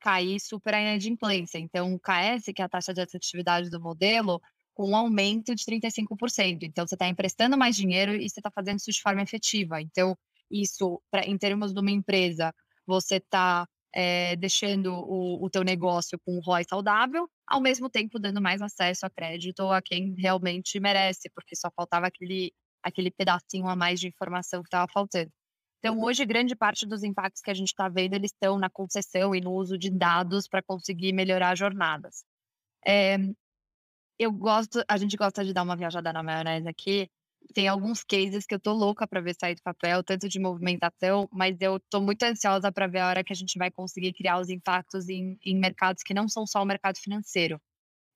cair 0.00 0.40
super 0.40 0.74
a 0.74 0.80
inadimplência. 0.80 1.58
Então, 1.58 1.94
o 1.94 2.00
KS, 2.00 2.52
que 2.54 2.62
é 2.62 2.64
a 2.64 2.68
taxa 2.68 2.94
de 2.94 3.00
assertividade 3.02 3.70
do 3.70 3.80
modelo, 3.80 4.40
com 4.76 4.90
um 4.90 4.94
aumento 4.94 5.54
de 5.54 5.64
35%. 5.64 6.58
Então, 6.64 6.86
você 6.86 6.94
está 6.94 7.08
emprestando 7.08 7.56
mais 7.56 7.74
dinheiro 7.74 8.14
e 8.14 8.28
você 8.28 8.40
está 8.40 8.50
fazendo 8.50 8.78
isso 8.78 8.92
de 8.92 9.00
forma 9.00 9.22
efetiva. 9.22 9.80
Então, 9.80 10.14
isso, 10.50 11.02
pra, 11.10 11.24
em 11.24 11.38
termos 11.38 11.72
de 11.72 11.80
uma 11.80 11.90
empresa, 11.90 12.54
você 12.86 13.16
está 13.16 13.66
é, 13.94 14.32
eh, 14.32 14.36
deixando 14.36 14.92
o, 14.92 15.42
o 15.42 15.48
teu 15.48 15.64
negócio 15.64 16.18
com 16.22 16.36
um 16.36 16.40
ROI 16.40 16.64
saudável, 16.68 17.26
ao 17.46 17.58
mesmo 17.58 17.88
tempo 17.88 18.18
dando 18.18 18.40
mais 18.40 18.60
acesso 18.60 19.06
a 19.06 19.10
crédito 19.10 19.62
a 19.70 19.80
quem 19.80 20.14
realmente 20.18 20.78
merece, 20.78 21.30
porque 21.34 21.56
só 21.56 21.70
faltava 21.74 22.06
aquele, 22.06 22.52
aquele 22.82 23.10
pedacinho 23.10 23.68
a 23.68 23.74
mais 23.74 23.98
de 23.98 24.08
informação 24.08 24.62
que 24.62 24.68
estava 24.68 24.86
faltando. 24.92 25.32
Então, 25.78 26.02
hoje, 26.02 26.26
grande 26.26 26.54
parte 26.54 26.86
dos 26.86 27.02
impactos 27.02 27.40
que 27.40 27.50
a 27.50 27.54
gente 27.54 27.68
está 27.68 27.88
vendo, 27.88 28.12
eles 28.12 28.30
estão 28.30 28.58
na 28.58 28.68
concessão 28.68 29.34
e 29.34 29.40
no 29.40 29.52
uso 29.52 29.78
de 29.78 29.90
dados 29.90 30.46
para 30.46 30.62
conseguir 30.62 31.14
melhorar 31.14 31.56
jornadas. 31.56 32.24
É, 32.86 33.16
eu 34.18 34.32
gosto, 34.32 34.82
a 34.88 34.96
gente 34.96 35.16
gosta 35.16 35.44
de 35.44 35.52
dar 35.52 35.62
uma 35.62 35.76
viajada 35.76 36.12
na 36.12 36.22
maionese 36.22 36.68
aqui, 36.68 37.10
tem 37.54 37.68
alguns 37.68 38.02
cases 38.02 38.46
que 38.46 38.54
eu 38.54 38.60
tô 38.60 38.72
louca 38.72 39.06
para 39.06 39.20
ver 39.20 39.34
sair 39.38 39.54
do 39.54 39.62
papel, 39.62 40.02
tanto 40.02 40.28
de 40.28 40.38
movimentação, 40.38 41.28
mas 41.32 41.56
eu 41.60 41.78
tô 41.90 42.00
muito 42.00 42.22
ansiosa 42.22 42.72
para 42.72 42.86
ver 42.86 43.00
a 43.00 43.08
hora 43.08 43.24
que 43.24 43.32
a 43.32 43.36
gente 43.36 43.58
vai 43.58 43.70
conseguir 43.70 44.12
criar 44.12 44.40
os 44.40 44.48
impactos 44.48 45.08
em, 45.08 45.38
em 45.44 45.58
mercados 45.58 46.02
que 46.02 46.14
não 46.14 46.28
são 46.28 46.46
só 46.46 46.62
o 46.62 46.66
mercado 46.66 46.98
financeiro. 46.98 47.60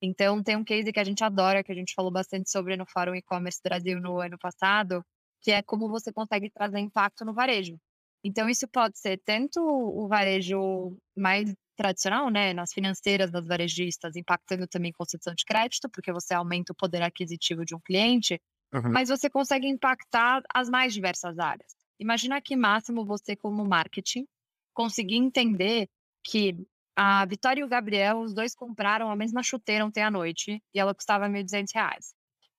Então, 0.03 0.43
tem 0.43 0.57
um 0.57 0.65
case 0.65 0.93
que 0.93 1.01
a 1.01 1.05
gente 1.05 1.23
adora, 1.23 1.63
que 1.63 1.71
a 1.73 1.75
gente 1.75 1.95
falou 1.95 2.11
bastante 2.11 2.51
sobre 2.51 2.77
no 2.77 2.87
Fórum 2.87 3.15
E-Commerce 3.15 3.61
Brasil 3.63 4.01
no 4.01 4.19
ano 4.21 4.39
passado, 4.39 5.05
que 5.43 5.51
é 5.51 5.63
como 5.63 5.89
você 5.89 6.13
consegue 6.13 6.51
trazer 6.51 6.79
impacto 6.79 7.25
no 7.25 7.35
varejo. 7.35 7.79
Então, 8.25 8.49
isso 8.49 8.67
pode 8.69 8.99
ser 8.99 9.21
tanto 9.25 9.61
o 9.61 10.09
varejo 10.09 10.97
mais 11.17 11.55
tradicional, 11.81 12.29
né, 12.31 12.53
nas 12.53 12.73
financeiras 12.73 13.31
das 13.31 13.47
varejistas, 13.47 14.17
impactando 14.17 14.67
também 14.67 14.93
concessão 14.93 15.35
de 15.35 15.45
crédito, 15.45 15.89
porque 15.89 16.13
você 16.13 16.35
aumenta 16.35 16.73
o 16.73 16.77
poder 16.77 17.03
aquisitivo 17.03 17.65
de 17.65 17.75
um 17.75 17.81
cliente, 17.81 18.39
Uhum. 18.73 18.93
Mas 18.93 19.09
você 19.09 19.29
consegue 19.29 19.67
impactar 19.67 20.43
as 20.55 20.69
mais 20.69 20.95
diversas 20.95 21.39
áreas. 21.39 21.75
Imagina 21.99 22.41
que 22.41 22.57
máximo 22.57 23.05
você, 23.05 23.37
como 23.37 23.65
marketing, 23.65 24.27
conseguir 24.73 25.17
entender 25.17 25.89
que 26.25 26.57
a 26.97 27.25
Vitória 27.27 27.61
e 27.61 27.65
o 27.65 27.69
Gabriel, 27.69 28.21
os 28.21 28.35
dois 28.35 28.55
compraram 28.55 29.11
a 29.11 29.17
mesma 29.17 29.43
chuteira 29.43 29.85
ontem 29.85 30.03
à 30.03 30.11
noite 30.11 30.63
e 30.73 30.79
ela 30.79 30.95
custava 30.95 31.27
R$ 31.27 31.33
1.200. 31.33 32.15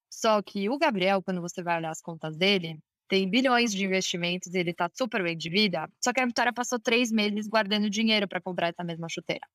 Só 0.09 0.41
que 0.41 0.69
o 0.69 0.77
Gabriel, 0.77 1.23
quando 1.23 1.41
você 1.41 1.63
vai 1.63 1.77
olhar 1.77 1.91
as 1.91 2.01
contas 2.01 2.35
dele, 2.35 2.77
tem 3.11 3.29
bilhões 3.29 3.73
de 3.73 3.83
investimentos, 3.83 4.53
ele 4.55 4.73
tá 4.73 4.89
super 4.93 5.21
bem 5.21 5.35
de 5.35 5.49
vida. 5.49 5.85
Só 6.01 6.13
que 6.13 6.21
a 6.21 6.25
Vitória 6.25 6.53
passou 6.53 6.79
três 6.79 7.11
meses 7.11 7.45
guardando 7.45 7.89
dinheiro 7.89 8.25
para 8.25 8.39
comprar 8.39 8.69
essa 8.69 8.85
mesma 8.85 9.09
chuteira. 9.09 9.45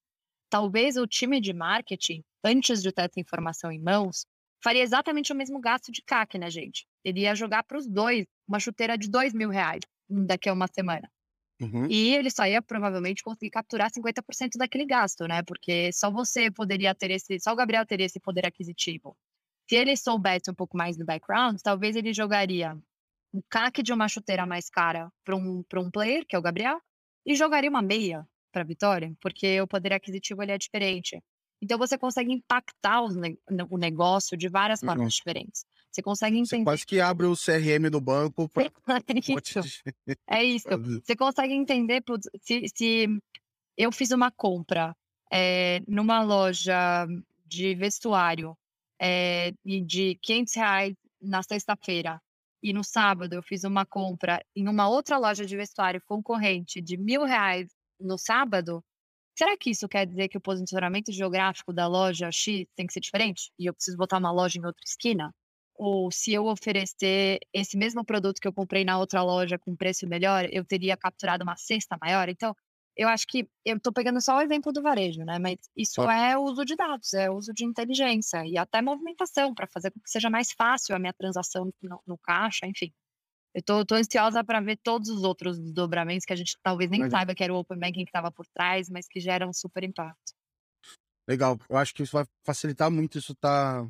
Talvez 0.50 0.98
o 0.98 1.07
time 1.07 1.40
de 1.40 1.54
marketing, 1.54 2.22
antes 2.44 2.82
de 2.82 2.92
ter 2.92 3.07
essa 3.07 3.18
informação 3.18 3.72
em 3.72 3.80
mãos, 3.80 4.26
faria 4.62 4.82
exatamente 4.82 5.32
o 5.32 5.34
mesmo 5.34 5.59
gasto 5.59 5.90
de 5.90 6.02
CAC, 6.02 6.36
né, 6.36 6.50
gente? 6.50 6.86
Ele 7.02 7.20
ia 7.20 7.34
jogar 7.34 7.62
para 7.62 7.78
os 7.78 7.86
dois 7.86 8.26
uma 8.46 8.61
chuteira 8.61 8.98
de 8.98 9.09
dois 9.09 9.32
mil 9.32 9.48
reais 9.48 9.80
daqui 10.07 10.50
a 10.50 10.52
uma 10.52 10.66
semana. 10.66 11.11
Uhum. 11.59 11.86
E 11.88 12.14
ele 12.14 12.30
só 12.30 12.46
ia 12.46 12.61
provavelmente 12.61 13.22
conseguir 13.22 13.52
capturar 13.52 13.90
50% 13.90 14.59
daquele 14.59 14.84
gasto, 14.84 15.26
né? 15.26 15.42
Porque 15.42 15.90
só 15.94 16.11
você 16.11 16.50
poderia 16.50 16.94
ter 16.94 17.11
esse, 17.11 17.40
só 17.40 17.54
o 17.54 17.57
Gabriel 17.57 17.86
teria 17.86 18.04
esse 18.04 18.20
poder 18.20 18.44
aquisitivo. 18.44 19.16
Se 19.66 19.76
ele 19.76 19.96
soubesse 19.96 20.50
um 20.50 20.54
pouco 20.54 20.76
mais 20.76 20.94
do 20.98 21.07
background, 21.07 21.59
talvez 21.62 21.96
ele 21.96 22.12
jogaria 22.12 22.78
um 23.37 23.43
CAC 23.51 23.82
de 23.82 23.93
uma 23.93 24.09
chuteira 24.09 24.47
mais 24.47 24.70
cara 24.70 25.11
para 25.24 25.37
um, 25.37 25.62
um 25.74 25.91
player, 25.91 26.24
que 26.26 26.34
é 26.34 26.39
o 26.39 26.43
Gabriel, 26.43 26.80
e 27.24 27.34
jogaria 27.34 27.68
uma 27.68 27.82
meia 27.82 28.26
para 28.51 28.62
a 28.62 28.66
Vitória, 28.66 29.12
porque 29.20 29.61
o 29.61 29.66
poder 29.66 29.93
aquisitivo 29.93 30.43
ele 30.43 30.53
é 30.53 30.59
diferente. 30.59 31.22
Então 31.61 31.78
você 31.78 31.99
consegue 31.99 32.32
impactar 32.32 33.03
o 33.03 33.78
negócio 33.78 34.37
de 34.37 34.49
várias 34.49 34.80
formas 34.80 35.01
uhum. 35.01 35.09
diferentes. 35.09 35.64
Você 35.91 36.03
consegue 36.03 36.37
entender. 36.37 36.59
Você 36.59 36.64
quase 36.64 36.87
que 36.87 37.01
abre 37.01 37.26
o 37.26 37.34
CRM 37.34 37.91
do 37.91 38.01
banco. 38.01 38.49
Pra... 38.51 38.64
é 39.07 39.18
isso. 39.18 39.82
É 40.26 40.45
isso. 40.45 40.68
Você 41.03 41.16
consegue 41.16 41.55
entender 41.55 42.03
se, 42.43 42.66
se 42.74 43.09
eu 43.76 43.91
fiz 43.91 44.11
uma 44.11 44.30
compra 44.30 44.95
é, 45.32 45.80
numa 45.89 46.22
loja 46.22 47.07
de 47.47 47.74
vestuário 47.74 48.57
é, 49.01 49.53
de 49.64 50.18
500 50.22 50.55
reais 50.55 50.95
na 51.20 51.43
sexta-feira 51.43 52.20
e 52.62 52.72
no 52.72 52.84
sábado 52.84 53.34
eu 53.34 53.42
fiz 53.42 53.64
uma 53.64 53.86
compra 53.86 54.40
em 54.54 54.68
uma 54.68 54.88
outra 54.88 55.18
loja 55.18 55.44
de 55.46 55.57
vestuário 55.57 56.02
concorrente 56.07 56.80
de 56.80 56.96
mil 56.96 57.24
reais 57.24 57.68
no 58.00 58.18
sábado, 58.18 58.82
Será 59.38 59.54
que 59.57 59.70
isso 59.70 59.86
quer 59.88 60.07
dizer 60.07 60.28
que 60.28 60.38
o 60.38 60.40
posicionamento 60.40 61.12
geográfico 61.12 61.72
da 61.72 61.86
loja 61.86 62.30
X 62.32 62.66
tem 62.74 62.86
que 62.86 62.92
ser 62.92 63.00
diferente? 63.00 63.50
E 63.59 63.66
eu 63.66 63.74
preciso 63.74 63.96
botar 63.96 64.18
uma 64.18 64.32
loja 64.32 64.59
em 64.59 64.64
outra 64.64 64.82
esquina? 64.86 65.30
Ou 65.74 66.11
se 66.11 66.32
eu 66.32 66.46
oferecer 66.46 67.38
esse 67.52 67.76
mesmo 67.76 68.02
produto 68.04 68.40
que 68.40 68.48
eu 68.48 68.52
comprei 68.52 68.82
na 68.84 68.98
outra 68.98 69.22
loja 69.22 69.59
com 69.59 69.76
preço 69.76 70.07
melhor, 70.09 70.48
eu 70.50 70.64
teria 70.64 70.96
capturado 70.96 71.44
uma 71.44 71.54
cesta 71.57 71.98
maior? 72.00 72.30
Então, 72.30 72.54
eu 72.97 73.09
acho 73.09 73.26
que 73.26 73.47
eu 73.64 73.76
estou 73.76 73.92
pegando 73.92 74.20
só 74.20 74.38
o 74.38 74.40
exemplo 74.40 74.72
do 74.72 74.82
varejo, 74.82 75.22
né? 75.24 75.38
Mas 75.38 75.59
isso 75.76 76.01
ah. 76.03 76.14
é 76.14 76.38
uso 76.38 76.64
de 76.64 76.74
dados, 76.74 77.12
é 77.12 77.30
uso 77.30 77.53
de 77.53 77.64
inteligência 77.64 78.44
e 78.47 78.57
até 78.57 78.80
movimentação 78.80 79.55
para 79.55 79.66
fazer 79.66 79.90
com 79.90 80.01
que 80.01 80.11
seja 80.11 80.30
mais 80.30 80.53
fácil 80.53 80.97
a 80.97 80.99
minha 80.99 81.12
transação 81.12 81.70
no, 81.82 82.03
no 82.07 82.18
caixa, 82.18 82.66
enfim. 82.66 82.92
Eu 83.55 83.62
tô, 83.62 83.84
tô 83.84 83.94
ansiosa 83.94 84.42
para 84.42 84.61
ver 84.61 84.78
todos 84.82 85.09
os 85.09 85.22
outros 85.22 85.59
desdobramentos 85.59 86.24
que 86.24 86.32
a 86.32 86.36
gente 86.36 86.59
talvez 86.62 86.90
nem 86.90 87.09
saiba 87.09 87.34
que 87.34 87.42
era 87.42 87.53
o 87.53 87.57
Open 87.57 87.78
Banking 87.78 88.05
que 88.05 88.11
estava 88.11 88.30
por 88.30 88.47
trás, 88.47 88.88
mas 88.88 89.07
que 89.09 89.20
geram 89.20 89.53
super 89.53 89.82
impacto. 89.84 90.34
Legal. 91.28 91.59
Eu 91.68 91.76
acho 91.76 91.94
que 91.94 92.03
isso 92.03 92.12
vai 92.12 92.24
facilitar 92.44 92.90
muito 92.90 93.18
isso 93.18 93.34
tá 93.34 93.86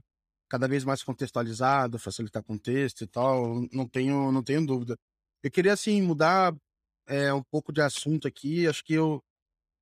cada 0.49 0.69
vez 0.69 0.85
mais 0.85 1.03
contextualizado, 1.03 1.99
facilitar 1.99 2.43
contexto 2.43 3.03
e 3.03 3.07
tal. 3.07 3.67
Não 3.73 3.89
tenho, 3.89 4.31
não 4.33 4.43
tenho 4.43 4.65
dúvida. 4.65 4.97
Eu 5.43 5.51
queria 5.51 5.73
assim 5.73 6.01
mudar 6.01 6.55
é, 7.07 7.33
um 7.33 7.43
pouco 7.43 7.73
de 7.73 7.81
assunto 7.81 8.27
aqui. 8.29 8.67
Acho 8.67 8.85
que 8.85 8.95
eu, 8.95 9.23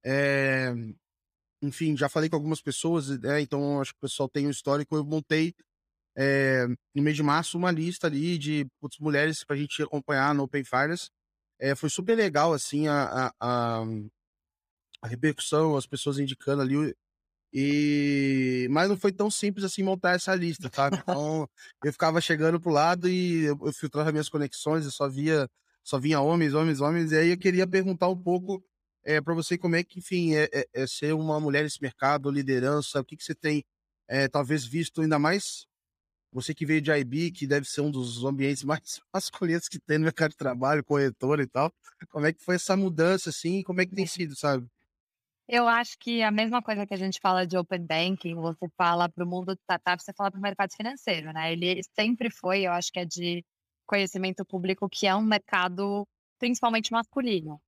é, 0.04 0.72
enfim, 1.62 1.96
já 1.96 2.08
falei 2.08 2.28
com 2.28 2.36
algumas 2.36 2.60
pessoas, 2.60 3.08
né, 3.20 3.40
então 3.40 3.80
acho 3.80 3.92
que 3.92 3.98
o 3.98 4.00
pessoal 4.02 4.28
tem 4.28 4.46
um 4.46 4.50
histórico. 4.50 4.96
Eu 4.96 5.04
montei 5.04 5.54
é, 6.16 6.66
no 6.94 7.02
mês 7.02 7.16
de 7.16 7.22
março, 7.22 7.58
uma 7.58 7.70
lista 7.70 8.06
ali 8.06 8.38
de 8.38 8.66
putz, 8.80 8.98
mulheres 8.98 9.44
para 9.44 9.56
a 9.56 9.58
gente 9.58 9.82
acompanhar 9.82 10.34
no 10.34 10.44
Open 10.44 10.64
Finance. 10.64 11.10
É, 11.58 11.74
foi 11.74 11.88
super 11.88 12.16
legal, 12.16 12.52
assim, 12.52 12.88
a, 12.88 13.32
a, 13.40 13.84
a, 15.00 15.06
repercussão, 15.06 15.76
as 15.76 15.86
pessoas 15.86 16.18
indicando 16.18 16.62
ali. 16.62 16.94
E... 17.52 18.66
Mas 18.70 18.88
não 18.88 18.96
foi 18.96 19.12
tão 19.12 19.30
simples 19.30 19.64
assim 19.64 19.82
montar 19.82 20.12
essa 20.14 20.34
lista, 20.34 20.68
tá? 20.68 20.90
Então, 21.02 21.48
eu 21.84 21.92
ficava 21.92 22.20
chegando 22.20 22.60
pro 22.60 22.72
lado 22.72 23.08
e 23.08 23.44
eu, 23.44 23.58
eu 23.64 23.72
filtrava 23.72 24.10
minhas 24.12 24.28
conexões, 24.28 24.84
eu 24.84 24.90
só 24.90 25.08
via, 25.08 25.48
só 25.84 26.00
vinha 26.00 26.20
homens, 26.20 26.54
homens, 26.54 26.80
homens. 26.80 27.12
E 27.12 27.16
aí 27.16 27.30
eu 27.30 27.38
queria 27.38 27.66
perguntar 27.66 28.08
um 28.08 28.16
pouco 28.16 28.64
é, 29.04 29.20
para 29.20 29.34
você 29.34 29.58
como 29.58 29.76
é 29.76 29.84
que, 29.84 29.98
enfim, 29.98 30.34
é, 30.34 30.48
é, 30.52 30.66
é, 30.72 30.86
ser 30.86 31.12
uma 31.12 31.38
mulher 31.38 31.62
nesse 31.62 31.80
mercado, 31.80 32.30
liderança, 32.30 33.00
o 33.00 33.04
que, 33.04 33.16
que 33.16 33.22
você 33.22 33.34
tem, 33.34 33.62
é, 34.08 34.26
talvez, 34.26 34.64
visto 34.64 35.02
ainda 35.02 35.18
mais 35.18 35.66
você 36.32 36.52
que 36.52 36.66
veio 36.66 36.80
de 36.82 36.90
IB, 36.90 37.30
que 37.30 37.46
deve 37.46 37.66
ser 37.66 37.82
um 37.82 37.90
dos 37.90 38.24
ambientes 38.24 38.64
mais 38.64 39.00
masculinos 39.12 39.68
que 39.68 39.78
tem 39.78 39.98
no 39.98 40.04
mercado 40.04 40.30
de 40.30 40.36
trabalho, 40.38 40.82
corretor 40.82 41.38
e 41.38 41.46
tal. 41.46 41.72
Como 42.10 42.26
é 42.26 42.32
que 42.32 42.42
foi 42.42 42.56
essa 42.56 42.76
mudança, 42.76 43.30
assim? 43.30 43.62
Como 43.62 43.80
é 43.80 43.86
que 43.86 43.94
tem 43.94 44.06
sido, 44.06 44.34
sabe? 44.34 44.66
Eu 45.46 45.68
acho 45.68 45.98
que 45.98 46.22
a 46.22 46.30
mesma 46.30 46.62
coisa 46.62 46.86
que 46.86 46.94
a 46.94 46.96
gente 46.96 47.20
fala 47.20 47.46
de 47.46 47.56
Open 47.58 47.84
Banking, 47.84 48.34
você 48.34 48.66
fala 48.78 49.10
para 49.10 49.22
o 49.22 49.28
mundo 49.28 49.54
de 49.54 49.60
startup, 49.60 50.02
você 50.02 50.12
fala 50.14 50.30
para 50.30 50.38
o 50.38 50.42
mercado 50.42 50.74
financeiro, 50.74 51.32
né? 51.34 51.52
Ele 51.52 51.82
sempre 51.94 52.30
foi, 52.30 52.62
eu 52.62 52.72
acho 52.72 52.90
que 52.90 52.98
é 52.98 53.04
de 53.04 53.44
conhecimento 53.86 54.44
público, 54.44 54.88
que 54.88 55.06
é 55.06 55.14
um 55.14 55.22
mercado 55.22 56.06
principalmente 56.38 56.92
masculino. 56.92 57.60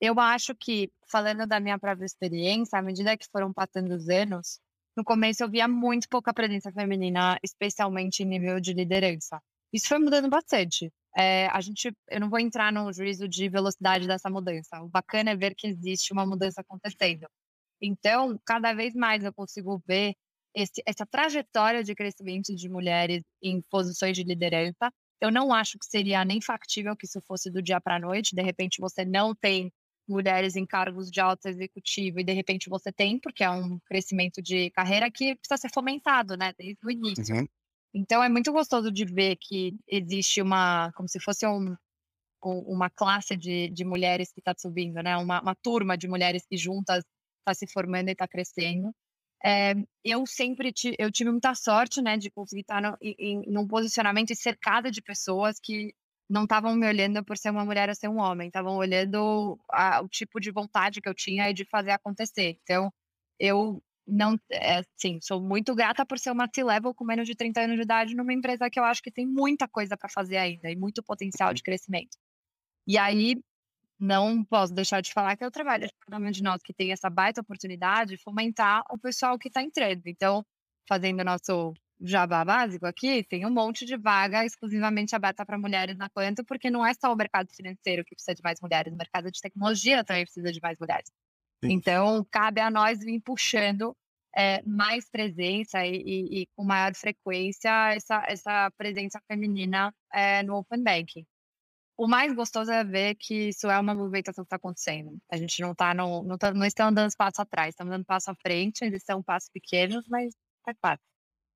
Eu 0.00 0.18
acho 0.20 0.54
que, 0.54 0.90
falando 1.10 1.46
da 1.46 1.60
minha 1.60 1.78
própria 1.78 2.06
experiência, 2.06 2.78
à 2.78 2.82
medida 2.82 3.16
que 3.16 3.26
foram 3.30 3.52
passando 3.52 3.92
os 3.94 4.08
anos, 4.08 4.60
no 4.96 5.04
começo 5.04 5.42
eu 5.42 5.50
via 5.50 5.68
muito 5.68 6.08
pouca 6.08 6.32
presença 6.34 6.72
feminina, 6.72 7.38
especialmente 7.42 8.22
em 8.22 8.26
nível 8.26 8.60
de 8.60 8.72
liderança. 8.72 9.40
Isso 9.72 9.88
foi 9.88 9.98
mudando 9.98 10.28
bastante. 10.28 10.92
É, 11.16 11.46
a 11.48 11.60
gente, 11.60 11.92
eu 12.10 12.20
não 12.20 12.30
vou 12.30 12.38
entrar 12.38 12.72
no 12.72 12.92
juízo 12.92 13.28
de 13.28 13.48
velocidade 13.48 14.06
dessa 14.06 14.30
mudança. 14.30 14.82
O 14.82 14.88
bacana 14.88 15.30
é 15.30 15.36
ver 15.36 15.54
que 15.54 15.66
existe 15.66 16.12
uma 16.12 16.26
mudança 16.26 16.60
acontecendo. 16.60 17.26
Então, 17.80 18.38
cada 18.44 18.72
vez 18.72 18.94
mais 18.94 19.24
eu 19.24 19.32
consigo 19.32 19.82
ver 19.86 20.14
esse, 20.54 20.82
essa 20.86 21.06
trajetória 21.06 21.84
de 21.84 21.94
crescimento 21.94 22.54
de 22.54 22.68
mulheres 22.68 23.22
em 23.42 23.62
posições 23.70 24.16
de 24.16 24.24
liderança. 24.24 24.92
Eu 25.20 25.30
não 25.30 25.52
acho 25.52 25.78
que 25.78 25.86
seria 25.86 26.24
nem 26.24 26.40
factível 26.40 26.96
que 26.96 27.06
isso 27.06 27.20
fosse 27.22 27.50
do 27.50 27.62
dia 27.62 27.80
para 27.80 27.96
a 27.96 27.98
noite. 27.98 28.34
De 28.34 28.42
repente, 28.42 28.80
você 28.80 29.04
não 29.04 29.34
tem 29.34 29.72
mulheres 30.08 30.56
em 30.56 30.64
cargos 30.64 31.10
de 31.10 31.20
alto 31.20 31.46
executivo 31.46 32.18
e 32.18 32.24
de 32.24 32.32
repente 32.32 32.70
você 32.70 32.90
tem, 32.90 33.18
porque 33.18 33.44
é 33.44 33.50
um 33.50 33.78
crescimento 33.80 34.40
de 34.40 34.70
carreira 34.70 35.10
que 35.10 35.36
precisa 35.36 35.58
ser 35.58 35.70
fomentado, 35.72 36.36
né, 36.36 36.54
desde 36.58 36.78
o 36.84 36.90
início. 36.90 37.36
Uhum. 37.36 37.46
Então 37.94 38.22
é 38.22 38.28
muito 38.28 38.50
gostoso 38.52 38.90
de 38.90 39.04
ver 39.04 39.36
que 39.36 39.76
existe 39.86 40.40
uma, 40.40 40.90
como 40.92 41.08
se 41.08 41.20
fosse 41.20 41.46
um, 41.46 41.76
uma 42.42 42.88
classe 42.88 43.36
de, 43.36 43.68
de 43.68 43.84
mulheres 43.84 44.32
que 44.32 44.40
está 44.40 44.54
subindo, 44.56 45.02
né, 45.02 45.16
uma, 45.16 45.42
uma 45.42 45.54
turma 45.54 45.96
de 45.96 46.08
mulheres 46.08 46.46
que 46.48 46.56
juntas 46.56 47.04
está 47.40 47.54
se 47.54 47.70
formando 47.70 48.08
e 48.08 48.12
está 48.12 48.26
crescendo. 48.26 48.94
É, 49.44 49.74
eu 50.04 50.26
sempre 50.26 50.72
eu 50.98 51.12
tive 51.12 51.30
muita 51.30 51.54
sorte, 51.54 52.02
né, 52.02 52.16
de 52.16 52.30
conseguir 52.30 52.62
estar 52.62 52.82
no, 52.82 52.96
em, 53.00 53.42
um 53.56 53.66
posicionamento 53.68 54.34
cercada 54.34 54.90
de 54.90 55.00
pessoas 55.00 55.58
que 55.62 55.94
não 56.28 56.42
estavam 56.44 56.74
me 56.76 56.86
olhando 56.86 57.24
por 57.24 57.38
ser 57.38 57.50
uma 57.50 57.64
mulher 57.64 57.88
ou 57.88 57.94
ser 57.94 58.08
um 58.08 58.18
homem, 58.18 58.48
estavam 58.48 58.76
olhando 58.76 59.58
a, 59.70 60.02
o 60.02 60.08
tipo 60.08 60.40
de 60.40 60.50
vontade 60.50 61.00
que 61.00 61.08
eu 61.08 61.14
tinha 61.14 61.52
de 61.52 61.64
fazer 61.64 61.92
acontecer. 61.92 62.58
Então, 62.62 62.92
eu 63.38 63.82
não, 64.06 64.38
é, 64.50 64.82
sim, 64.96 65.18
sou 65.22 65.40
muito 65.40 65.74
grata 65.74 66.04
por 66.04 66.18
ser 66.18 66.30
uma 66.30 66.48
C-level 66.52 66.94
com 66.94 67.04
menos 67.04 67.26
de 67.26 67.34
30 67.34 67.60
anos 67.62 67.76
de 67.76 67.82
idade 67.82 68.14
numa 68.14 68.32
empresa 68.32 68.70
que 68.70 68.78
eu 68.80 68.84
acho 68.84 69.02
que 69.02 69.10
tem 69.10 69.26
muita 69.26 69.68
coisa 69.68 69.96
para 69.96 70.08
fazer 70.08 70.38
ainda 70.38 70.70
e 70.70 70.76
muito 70.76 71.02
potencial 71.02 71.54
de 71.54 71.62
crescimento. 71.62 72.16
E 72.86 72.98
aí, 72.98 73.36
não 73.98 74.44
posso 74.44 74.72
deixar 74.72 75.00
de 75.00 75.12
falar 75.12 75.36
que 75.36 75.44
eu 75.44 75.50
trabalho 75.50 75.88
cada 76.00 76.24
um 76.24 76.30
de 76.30 76.42
nós 76.42 76.62
que 76.62 76.72
tem 76.72 76.92
essa 76.92 77.10
baita 77.10 77.40
oportunidade 77.40 78.16
de 78.16 78.22
fomentar 78.22 78.84
o 78.90 78.98
pessoal 78.98 79.38
que 79.38 79.48
está 79.48 79.62
entrando. 79.62 80.02
Então, 80.06 80.44
fazendo 80.88 81.24
nosso 81.24 81.74
jabá 82.00 82.44
básico 82.44 82.86
aqui, 82.86 83.24
tem 83.24 83.44
um 83.44 83.50
monte 83.50 83.84
de 83.84 83.96
vaga 83.96 84.44
exclusivamente 84.44 85.16
aberta 85.16 85.44
para 85.44 85.58
mulheres 85.58 85.96
na 85.96 86.08
Quanto, 86.08 86.44
porque 86.44 86.70
não 86.70 86.86
é 86.86 86.94
só 86.94 87.12
o 87.12 87.16
mercado 87.16 87.48
financeiro 87.52 88.04
que 88.04 88.14
precisa 88.14 88.34
de 88.34 88.42
mais 88.42 88.60
mulheres, 88.60 88.92
o 88.92 88.96
mercado 88.96 89.30
de 89.30 89.40
tecnologia 89.40 90.04
também 90.04 90.24
precisa 90.24 90.52
de 90.52 90.60
mais 90.62 90.78
mulheres. 90.78 91.10
Sim. 91.62 91.72
Então, 91.72 92.24
cabe 92.30 92.60
a 92.60 92.70
nós 92.70 93.00
vir 93.00 93.20
puxando 93.20 93.96
é, 94.36 94.62
mais 94.62 95.10
presença 95.10 95.84
e, 95.84 95.96
e, 95.96 96.42
e, 96.42 96.46
com 96.54 96.64
maior 96.64 96.94
frequência 96.94 97.92
essa, 97.92 98.24
essa 98.28 98.70
presença 98.76 99.20
feminina 99.26 99.92
é, 100.12 100.42
no 100.44 100.58
Open 100.58 100.82
Banking. 100.82 101.26
O 101.98 102.06
mais 102.06 102.32
gostoso 102.32 102.70
é 102.70 102.84
ver 102.84 103.16
que 103.16 103.48
isso 103.48 103.68
é 103.68 103.76
uma 103.76 103.92
movimentação 103.92 104.44
que 104.44 104.46
está 104.46 104.54
acontecendo. 104.54 105.18
A 105.28 105.36
gente 105.36 105.60
não 105.60 105.72
está 105.72 105.92
não, 105.92 106.22
não, 106.22 106.38
tá, 106.38 106.54
não 106.54 106.64
estamos 106.64 106.94
dando 106.94 107.10
passo 107.18 107.42
atrás, 107.42 107.70
estamos 107.70 107.90
dando 107.90 108.04
passo 108.04 108.30
à 108.30 108.36
frente, 108.36 108.84
eles 108.84 109.02
são 109.02 109.20
passos 109.20 109.50
pequenos, 109.50 110.04
mas 110.08 110.32
faz 110.64 110.76
parte. 110.80 111.02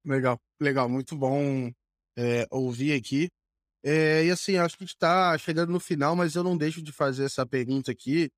Legal, 0.04 0.36
legal, 0.60 0.88
muito 0.88 1.16
bom 1.16 1.70
é, 2.18 2.44
ouvir 2.50 2.92
aqui. 2.92 3.28
É, 3.84 4.24
e 4.24 4.32
assim, 4.32 4.56
acho 4.56 4.76
que 4.76 4.82
a 4.82 4.86
gente 4.86 4.94
está 4.94 5.38
chegando 5.38 5.70
no 5.70 5.78
final, 5.78 6.16
mas 6.16 6.34
eu 6.34 6.42
não 6.42 6.56
deixo 6.56 6.82
de 6.82 6.90
fazer 6.90 7.24
essa 7.24 7.46
pergunta 7.46 7.92
aqui 7.92 8.28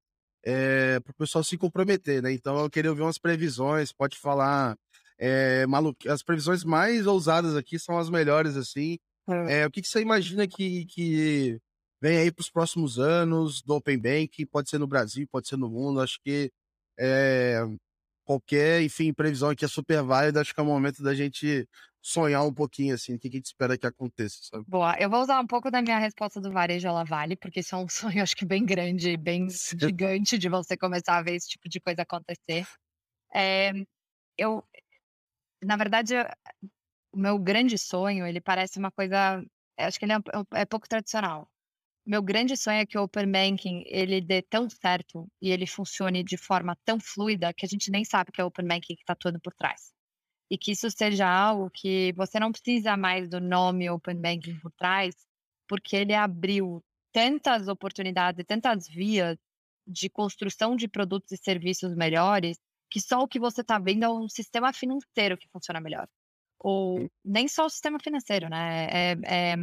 é, 0.44 1.00
para 1.00 1.11
o 1.11 1.16
pessoal 1.16 1.42
se 1.42 1.57
comprometer, 1.57 2.22
né? 2.22 2.32
Então 2.32 2.59
eu 2.59 2.68
queria 2.68 2.90
ouvir 2.90 3.00
umas 3.00 3.18
previsões, 3.18 3.92
pode 3.92 4.18
falar. 4.18 4.76
É, 5.16 5.66
malu... 5.66 5.96
As 6.07 6.22
previsões 6.22 6.64
mais 6.64 7.07
ousadas 7.07 7.57
aqui 7.57 7.78
são 7.78 7.98
as 7.98 8.11
melhores, 8.11 8.57
assim. 8.57 8.98
É. 9.48 9.66
o 9.66 9.70
que, 9.70 9.80
que 9.80 9.88
você 9.88 10.02
imagina 10.02 10.46
que, 10.46 10.84
que 10.84 11.59
vem 12.05 12.18
aí 12.18 12.30
para 12.30 12.42
os 12.42 12.50
próximos 12.50 12.98
anos 12.98 13.62
do 13.62 13.76
Open 13.76 13.98
Bank? 13.98 14.44
Pode 14.44 14.68
ser 14.68 14.76
no 14.76 14.86
Brasil, 14.86 15.26
pode 15.26 15.48
ser 15.48 15.57
no 15.57 15.70
mundo. 15.70 16.02
Acho 16.02 16.20
que 16.22 16.52
qualquer, 18.24 18.82
enfim, 18.82 19.11
previsão 19.11 19.48
aqui 19.48 19.64
é 19.64 19.68
super 19.68 20.02
válida. 20.02 20.42
Acho 20.42 20.52
que 20.52 20.61
é 20.61 20.62
o 20.62 20.66
momento 20.66 21.02
da 21.02 21.14
gente 21.14 21.66
sonhar 22.02 22.44
um 22.44 22.52
pouquinho, 22.52 22.94
assim, 22.94 23.14
o 23.14 23.18
que 23.18 23.28
a 23.28 23.30
gente 23.30 23.46
espera 23.46 23.78
que 23.78 23.86
aconteça, 23.86 24.36
sabe? 24.42 24.66
Boa, 24.68 24.94
eu 25.00 25.09
vou 25.09 25.22
usar 25.22 25.40
um 25.40 25.46
pouco 25.46 25.70
da 25.70 25.80
minha 25.80 25.98
resposta 25.98 26.38
do 26.42 26.52
varejo 26.52 26.86
ela 26.86 27.05
vale, 27.05 27.36
porque 27.36 27.61
isso 27.61 27.74
é 27.74 27.78
um 27.78 27.88
sonho, 28.20 28.22
acho 28.22 28.36
que 28.36 28.44
bem 28.44 28.66
grande, 28.66 29.16
bem 29.16 29.48
gigante 29.48 30.36
de 30.36 30.50
você 30.50 30.76
começar 30.76 31.16
a 31.16 31.22
ver 31.22 31.36
esse 31.36 31.48
tipo 31.48 31.70
de 31.70 31.80
coisa 31.80 32.02
acontecer. 32.02 32.66
É, 33.34 33.72
eu, 34.36 34.62
na 35.62 35.76
verdade, 35.78 36.14
o 37.14 37.18
meu 37.18 37.38
grande 37.38 37.78
sonho, 37.78 38.26
ele 38.26 38.42
parece 38.42 38.78
uma 38.78 38.90
coisa, 38.92 39.42
acho 39.78 39.98
que 39.98 40.05
ele 40.05 40.12
é, 40.12 40.18
é 40.57 40.66
pouco 40.66 40.86
tradicional 40.86 41.48
meu 42.07 42.22
grande 42.22 42.57
sonho 42.57 42.78
é 42.80 42.86
que 42.86 42.98
o 42.98 43.02
Open 43.02 43.30
Banking 43.30 43.82
ele 43.86 44.20
dê 44.20 44.42
tão 44.42 44.68
certo 44.68 45.26
e 45.40 45.50
ele 45.50 45.66
funcione 45.66 46.22
de 46.22 46.36
forma 46.36 46.76
tão 46.84 47.00
fluida 47.00 47.52
que 47.55 47.64
a 47.64 47.68
gente 47.68 47.90
nem 47.90 48.05
sabe 48.05 48.30
que 48.32 48.40
é 48.40 48.44
o 48.44 48.48
Open 48.48 48.66
Banking 48.66 48.94
que 48.94 49.02
está 49.02 49.14
todo 49.14 49.40
por 49.40 49.55
trás. 49.55 49.92
E 50.50 50.59
que 50.59 50.72
isso 50.72 50.90
seja 50.90 51.26
algo 51.26 51.70
que 51.70 52.12
você 52.14 52.38
não 52.38 52.52
precisa 52.52 52.96
mais 52.96 53.28
do 53.28 53.40
nome 53.40 53.88
Open 53.88 54.16
Banking 54.20 54.59
por 54.61 54.70
trás, 54.72 55.14
porque 55.66 55.96
ele 55.96 56.14
abriu 56.14 56.84
tantas 57.12 57.68
oportunidades 57.68 58.38
e 58.40 58.44
tantas 58.44 58.86
vias 58.86 59.38
de 59.86 60.11
construção 60.11 60.76
de 60.76 60.88
produtos 60.88 61.32
e 61.32 61.36
serviços 61.36 61.94
melhores 61.94 62.59
que 62.90 63.00
só 63.00 63.20
o 63.20 63.28
que 63.28 63.40
você 63.40 63.62
está 63.62 63.78
vendo 63.78 64.05
é 64.05 64.09
um 64.09 64.28
sistema 64.28 64.72
financeiro 64.72 65.36
que 65.36 65.48
funciona 65.48 65.80
melhor. 65.80 66.09
Ou 66.59 67.11
nem 67.24 67.48
só 67.48 67.66
o 67.66 67.70
sistema 67.70 67.98
financeiro, 67.98 68.48
né? 68.48 68.86
É, 68.90 69.52
é, 69.52 69.57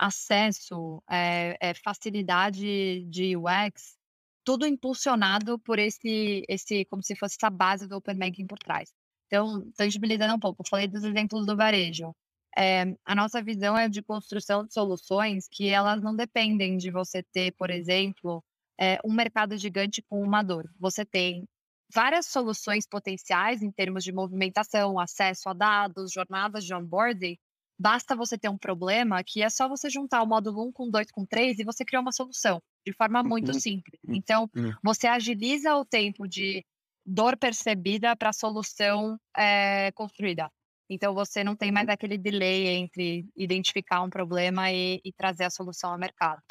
acesso, 0.00 1.02
é, 1.10 1.56
é, 1.60 1.74
facilidade 1.74 3.04
de 3.04 3.36
UX, 3.36 3.98
tudo 4.42 4.66
impulsionado 4.66 5.58
por 5.58 5.78
esse, 5.78 6.42
esse, 6.48 6.86
como 6.86 7.02
se 7.02 7.14
fosse 7.14 7.36
essa 7.38 7.50
base 7.50 7.86
do 7.86 7.96
Open 7.96 8.16
Banking 8.16 8.46
por 8.46 8.58
trás. 8.58 8.90
Então, 9.26 9.70
tangibilizando 9.76 10.34
um 10.34 10.40
pouco, 10.40 10.62
eu 10.62 10.68
falei 10.68 10.88
dos 10.88 11.04
exemplos 11.04 11.44
do 11.44 11.54
varejo. 11.54 12.14
É, 12.56 12.96
a 13.04 13.14
nossa 13.14 13.42
visão 13.42 13.76
é 13.76 13.88
de 13.88 14.02
construção 14.02 14.64
de 14.64 14.72
soluções 14.72 15.46
que 15.48 15.68
elas 15.68 16.02
não 16.02 16.16
dependem 16.16 16.78
de 16.78 16.90
você 16.90 17.22
ter, 17.22 17.52
por 17.52 17.70
exemplo, 17.70 18.42
é, 18.80 18.98
um 19.04 19.12
mercado 19.12 19.56
gigante 19.58 20.02
com 20.02 20.22
uma 20.22 20.42
dor. 20.42 20.68
Você 20.80 21.04
tem 21.04 21.46
várias 21.92 22.26
soluções 22.26 22.86
potenciais 22.88 23.62
em 23.62 23.70
termos 23.70 24.02
de 24.02 24.12
movimentação, 24.12 24.98
acesso 24.98 25.48
a 25.50 25.52
dados, 25.52 26.10
jornadas 26.10 26.64
de 26.64 26.74
onboarding, 26.74 27.36
Basta 27.80 28.14
você 28.14 28.36
ter 28.36 28.50
um 28.50 28.58
problema 28.58 29.24
que 29.24 29.42
é 29.42 29.48
só 29.48 29.66
você 29.66 29.88
juntar 29.88 30.22
o 30.22 30.26
módulo 30.26 30.68
1 30.68 30.72
com 30.72 30.90
2 30.90 31.10
com 31.10 31.24
3 31.24 31.60
e 31.60 31.64
você 31.64 31.82
criar 31.82 32.00
uma 32.00 32.12
solução 32.12 32.60
de 32.86 32.92
forma 32.92 33.22
muito 33.22 33.52
uhum. 33.52 33.58
simples. 33.58 33.98
Uhum. 34.06 34.14
Então, 34.16 34.50
uhum. 34.54 34.74
você 34.84 35.06
agiliza 35.06 35.74
o 35.74 35.84
tempo 35.84 36.28
de 36.28 36.62
dor 37.06 37.38
percebida 37.38 38.14
para 38.14 38.28
a 38.28 38.34
solução 38.34 39.18
é, 39.34 39.90
construída. 39.92 40.50
Então, 40.90 41.14
você 41.14 41.42
não 41.42 41.56
tem 41.56 41.72
mais 41.72 41.88
aquele 41.88 42.18
delay 42.18 42.66
entre 42.66 43.26
identificar 43.34 44.02
um 44.02 44.10
problema 44.10 44.70
e, 44.70 45.00
e 45.02 45.10
trazer 45.10 45.44
a 45.44 45.50
solução 45.50 45.90
ao 45.92 45.98
mercado. 45.98 46.42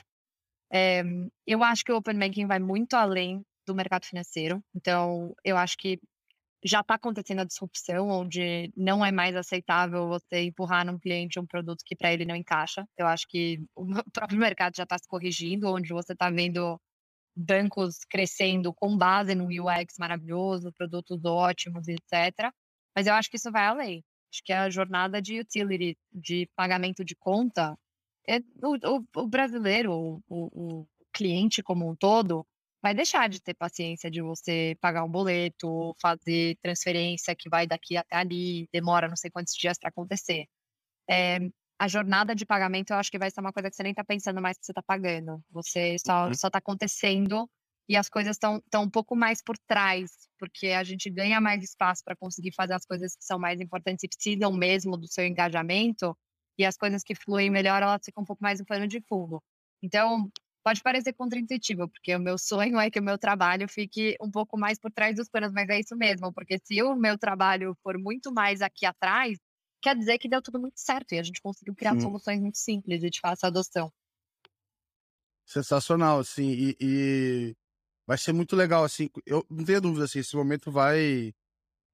É, 0.74 1.04
eu 1.46 1.64
acho 1.64 1.86
que 1.86 1.92
o 1.92 1.98
Open 1.98 2.18
Banking 2.18 2.48
vai 2.48 2.58
muito 2.58 2.96
além 2.96 3.46
do 3.68 3.76
mercado 3.76 4.04
financeiro. 4.04 4.64
Então, 4.74 5.36
eu 5.44 5.58
acho 5.58 5.78
que 5.78 6.00
já 6.64 6.82
está 6.82 6.96
acontecendo 6.96 7.40
a 7.40 7.46
disrupção, 7.46 8.10
onde 8.10 8.72
não 8.76 9.06
é 9.06 9.12
mais 9.12 9.36
aceitável 9.36 10.08
você 10.08 10.44
empurrar 10.44 10.86
num 10.86 11.00
cliente 11.00 11.40
um 11.40 11.46
produto 11.46 11.84
que 11.86 11.96
para 11.96 12.14
ele 12.14 12.26
não 12.26 12.36
encaixa. 12.36 12.86
Eu 12.98 13.08
acho 13.08 13.28
que 13.28 13.64
o 13.76 13.86
próprio 14.12 14.40
mercado 14.40 14.76
já 14.76 14.84
está 14.84 14.98
se 14.98 15.08
corrigindo, 15.08 15.74
onde 15.74 15.94
você 15.94 16.14
está 16.14 16.30
vendo 16.30 16.80
bancos 17.36 18.00
crescendo 18.10 18.74
com 18.74 18.98
base 18.98 19.34
no 19.36 19.46
UX 19.46 19.96
maravilhoso, 19.98 20.74
produtos 20.74 21.24
ótimos, 21.24 21.88
etc. 21.88 22.52
Mas 22.96 23.08
eu 23.08 23.14
acho 23.14 23.30
que 23.30 23.38
isso 23.38 23.52
vai 23.52 23.66
além. 23.66 24.04
Acho 24.32 24.44
que 24.44 24.54
a 24.54 24.70
jornada 24.70 25.22
de 25.22 25.40
utility, 25.40 25.98
de 26.12 26.50
pagamento 26.56 27.04
de 27.04 27.16
conta, 27.16 27.78
é 28.28 28.40
o, 28.62 28.98
o, 28.98 29.06
o 29.16 29.28
brasileiro, 29.28 29.92
o, 29.94 30.22
o 30.30 30.88
cliente 31.14 31.64
como 31.64 31.90
um 31.90 31.96
todo, 31.96 32.46
vai 32.82 32.94
deixar 32.94 33.30
de 33.30 33.42
ter 33.42 33.54
paciência 33.54 34.10
de 34.10 34.22
você 34.22 34.78
pagar 34.80 35.04
um 35.04 35.12
boleto, 35.12 35.96
fazer 36.02 36.58
transferência 36.62 37.36
que 37.36 37.50
vai 37.50 37.68
daqui 37.68 37.98
até 37.98 38.16
ali, 38.16 38.68
demora 38.72 39.08
não 39.08 39.16
sei 39.16 39.30
quantos 39.30 39.54
dias 39.54 39.78
para 39.78 39.90
acontecer. 39.90 40.46
É, 41.10 41.40
a 41.80 41.88
jornada 41.88 42.36
de 42.36 42.46
pagamento 42.46 42.92
eu 42.92 42.98
acho 42.98 43.12
que 43.12 43.20
vai 43.20 43.32
ser 43.32 43.42
uma 43.42 43.54
coisa 43.54 43.70
que 43.70 43.76
você 43.76 43.84
nem 43.84 43.92
está 43.92 44.04
pensando 44.04 44.42
mais 44.42 44.58
que 44.58 44.66
você 44.66 44.72
está 44.72 44.84
pagando. 44.84 45.42
Você 45.52 45.96
só 46.06 46.26
uhum. 46.26 46.32
está 46.32 46.58
acontecendo 46.58 47.50
e 47.90 47.96
as 47.96 48.08
coisas 48.08 48.36
estão 48.36 48.62
um 48.84 48.90
pouco 48.90 49.16
mais 49.16 49.42
por 49.42 49.58
trás, 49.58 50.12
porque 50.38 50.68
a 50.68 50.84
gente 50.84 51.10
ganha 51.10 51.42
mais 51.42 51.64
espaço 51.64 52.04
para 52.06 52.16
conseguir 52.16 52.54
fazer 52.54 52.74
as 52.74 52.86
coisas 52.86 53.16
que 53.16 53.26
são 53.26 53.40
mais 53.40 53.60
importantes 53.60 54.04
e 54.04 54.08
precisam 54.08 54.54
mesmo 54.54 54.96
do 54.96 55.08
seu 55.08 55.26
engajamento, 55.26 56.16
e 56.56 56.66
as 56.66 56.78
coisas 56.78 57.04
que 57.04 57.16
fluem 57.16 57.50
melhor, 57.50 57.82
elas 57.82 58.02
ficam 58.04 58.22
um 58.22 58.26
pouco 58.26 58.44
mais 58.44 58.60
no 58.60 58.66
plano 58.66 58.88
de 58.88 59.02
fundo. 59.08 59.42
Então, 59.82 60.30
Pode 60.64 60.82
parecer 60.84 61.14
contraintuitivo, 61.14 61.88
porque 61.88 62.16
o 62.16 62.20
meu 62.20 62.38
sonho 62.38 62.78
é 62.80 62.92
que 62.92 63.00
o 63.00 63.04
meu 63.04 63.18
trabalho 63.18 63.68
fique 63.68 64.16
um 64.22 64.30
pouco 64.30 64.58
mais 64.58 64.78
por 64.78 64.92
trás 64.92 65.16
dos 65.16 65.30
panos, 65.30 65.52
mas 65.54 65.70
é 65.70 65.80
isso 65.80 65.96
mesmo, 65.96 66.34
porque 66.34 66.60
se 66.64 66.82
o 66.84 66.96
meu 66.96 67.18
trabalho 67.18 67.76
for 67.82 67.98
muito 67.98 68.32
mais 68.32 68.62
aqui 68.62 68.86
atrás, 68.86 69.38
quer 69.82 69.96
dizer 69.96 70.18
que 70.18 70.28
deu 70.28 70.42
tudo 70.42 70.60
muito 70.60 70.78
certo 70.80 71.14
e 71.14 71.20
a 71.20 71.24
gente 71.24 71.42
conseguiu 71.42 71.74
criar 71.74 71.94
Sim. 71.94 72.02
soluções 72.02 72.40
muito 72.40 72.58
simples 72.58 73.00
de 73.00 73.20
fácil 73.20 73.48
adoção. 73.48 73.92
Sensacional, 75.46 76.20
assim, 76.20 76.52
e, 76.52 76.78
e, 76.80 77.56
vai 78.06 78.18
ser 78.18 78.34
muito 78.34 78.56
legal, 78.56 78.84
assim, 78.84 79.10
eu 79.26 79.46
não 79.50 79.66
tenho 79.66 79.82
dúvida, 79.82 80.06
assim, 80.06 80.20
esse 80.20 80.36
momento 80.36 80.72
vai 80.72 81.34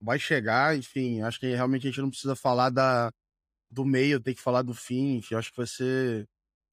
vai 0.01 0.19
chegar, 0.19 0.77
enfim, 0.77 1.21
acho 1.21 1.39
que 1.39 1.47
realmente 1.55 1.87
a 1.87 1.89
gente 1.89 2.01
não 2.01 2.09
precisa 2.09 2.35
falar 2.35 2.69
da, 2.69 3.11
do 3.71 3.85
meio, 3.85 4.21
tem 4.21 4.35
que 4.35 4.41
falar 4.41 4.61
do 4.61 4.73
fim, 4.73 5.17
enfim, 5.17 5.35
acho 5.35 5.51
que 5.51 5.57
vai 5.57 5.67
ser 5.67 6.27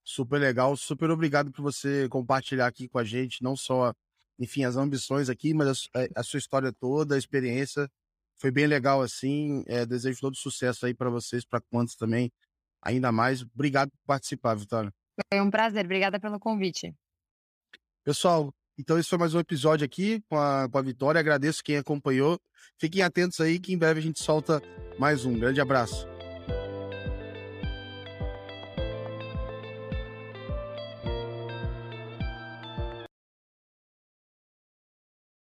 Super 0.05 0.38
legal, 0.38 0.76
super 0.76 1.11
obrigado 1.11 1.50
por 1.50 1.62
você 1.62 2.09
compartilhar 2.09 2.66
aqui 2.66 2.88
com 2.88 2.98
a 2.98 3.05
gente, 3.05 3.42
não 3.42 3.55
só 3.55 3.94
enfim, 4.38 4.64
as 4.64 4.76
ambições 4.76 5.28
aqui, 5.28 5.55
mas 5.55 5.88
a, 5.94 6.20
a 6.20 6.22
sua 6.22 6.38
história 6.38 6.72
toda, 6.72 7.14
a 7.14 7.18
experiência. 7.18 7.88
Foi 8.36 8.50
bem 8.50 8.66
legal 8.66 9.00
assim. 9.00 9.62
É, 9.66 9.86
desejo 9.86 10.20
todo 10.20 10.36
sucesso 10.36 10.84
aí 10.86 10.94
para 10.94 11.11
vocês, 11.11 11.44
para 11.44 11.61
quantos 11.61 11.94
também, 11.94 12.32
ainda 12.80 13.12
mais. 13.12 13.42
Obrigado 13.42 13.90
por 13.90 14.00
participar, 14.07 14.55
Vitória. 14.55 14.92
Foi 15.32 15.40
um 15.40 15.50
prazer, 15.50 15.84
obrigada 15.84 16.18
pelo 16.18 16.40
convite. 16.40 16.92
Pessoal, 18.03 18.53
então 18.76 18.98
esse 18.98 19.09
foi 19.09 19.18
mais 19.18 19.34
um 19.34 19.38
episódio 19.38 19.84
aqui 19.84 20.20
com 20.28 20.36
a, 20.36 20.68
com 20.68 20.78
a 20.78 20.82
Vitória. 20.82 21.20
Agradeço 21.20 21.62
quem 21.62 21.76
acompanhou. 21.76 22.40
Fiquem 22.78 23.03
atentos 23.03 23.40
aí 23.40 23.61
que 23.61 23.72
em 23.72 23.78
breve 23.78 24.00
a 24.00 24.03
gente 24.03 24.20
solta 24.20 24.61
mais 24.98 25.24
um. 25.24 25.38
Grande 25.38 25.61
abraço. 25.61 26.11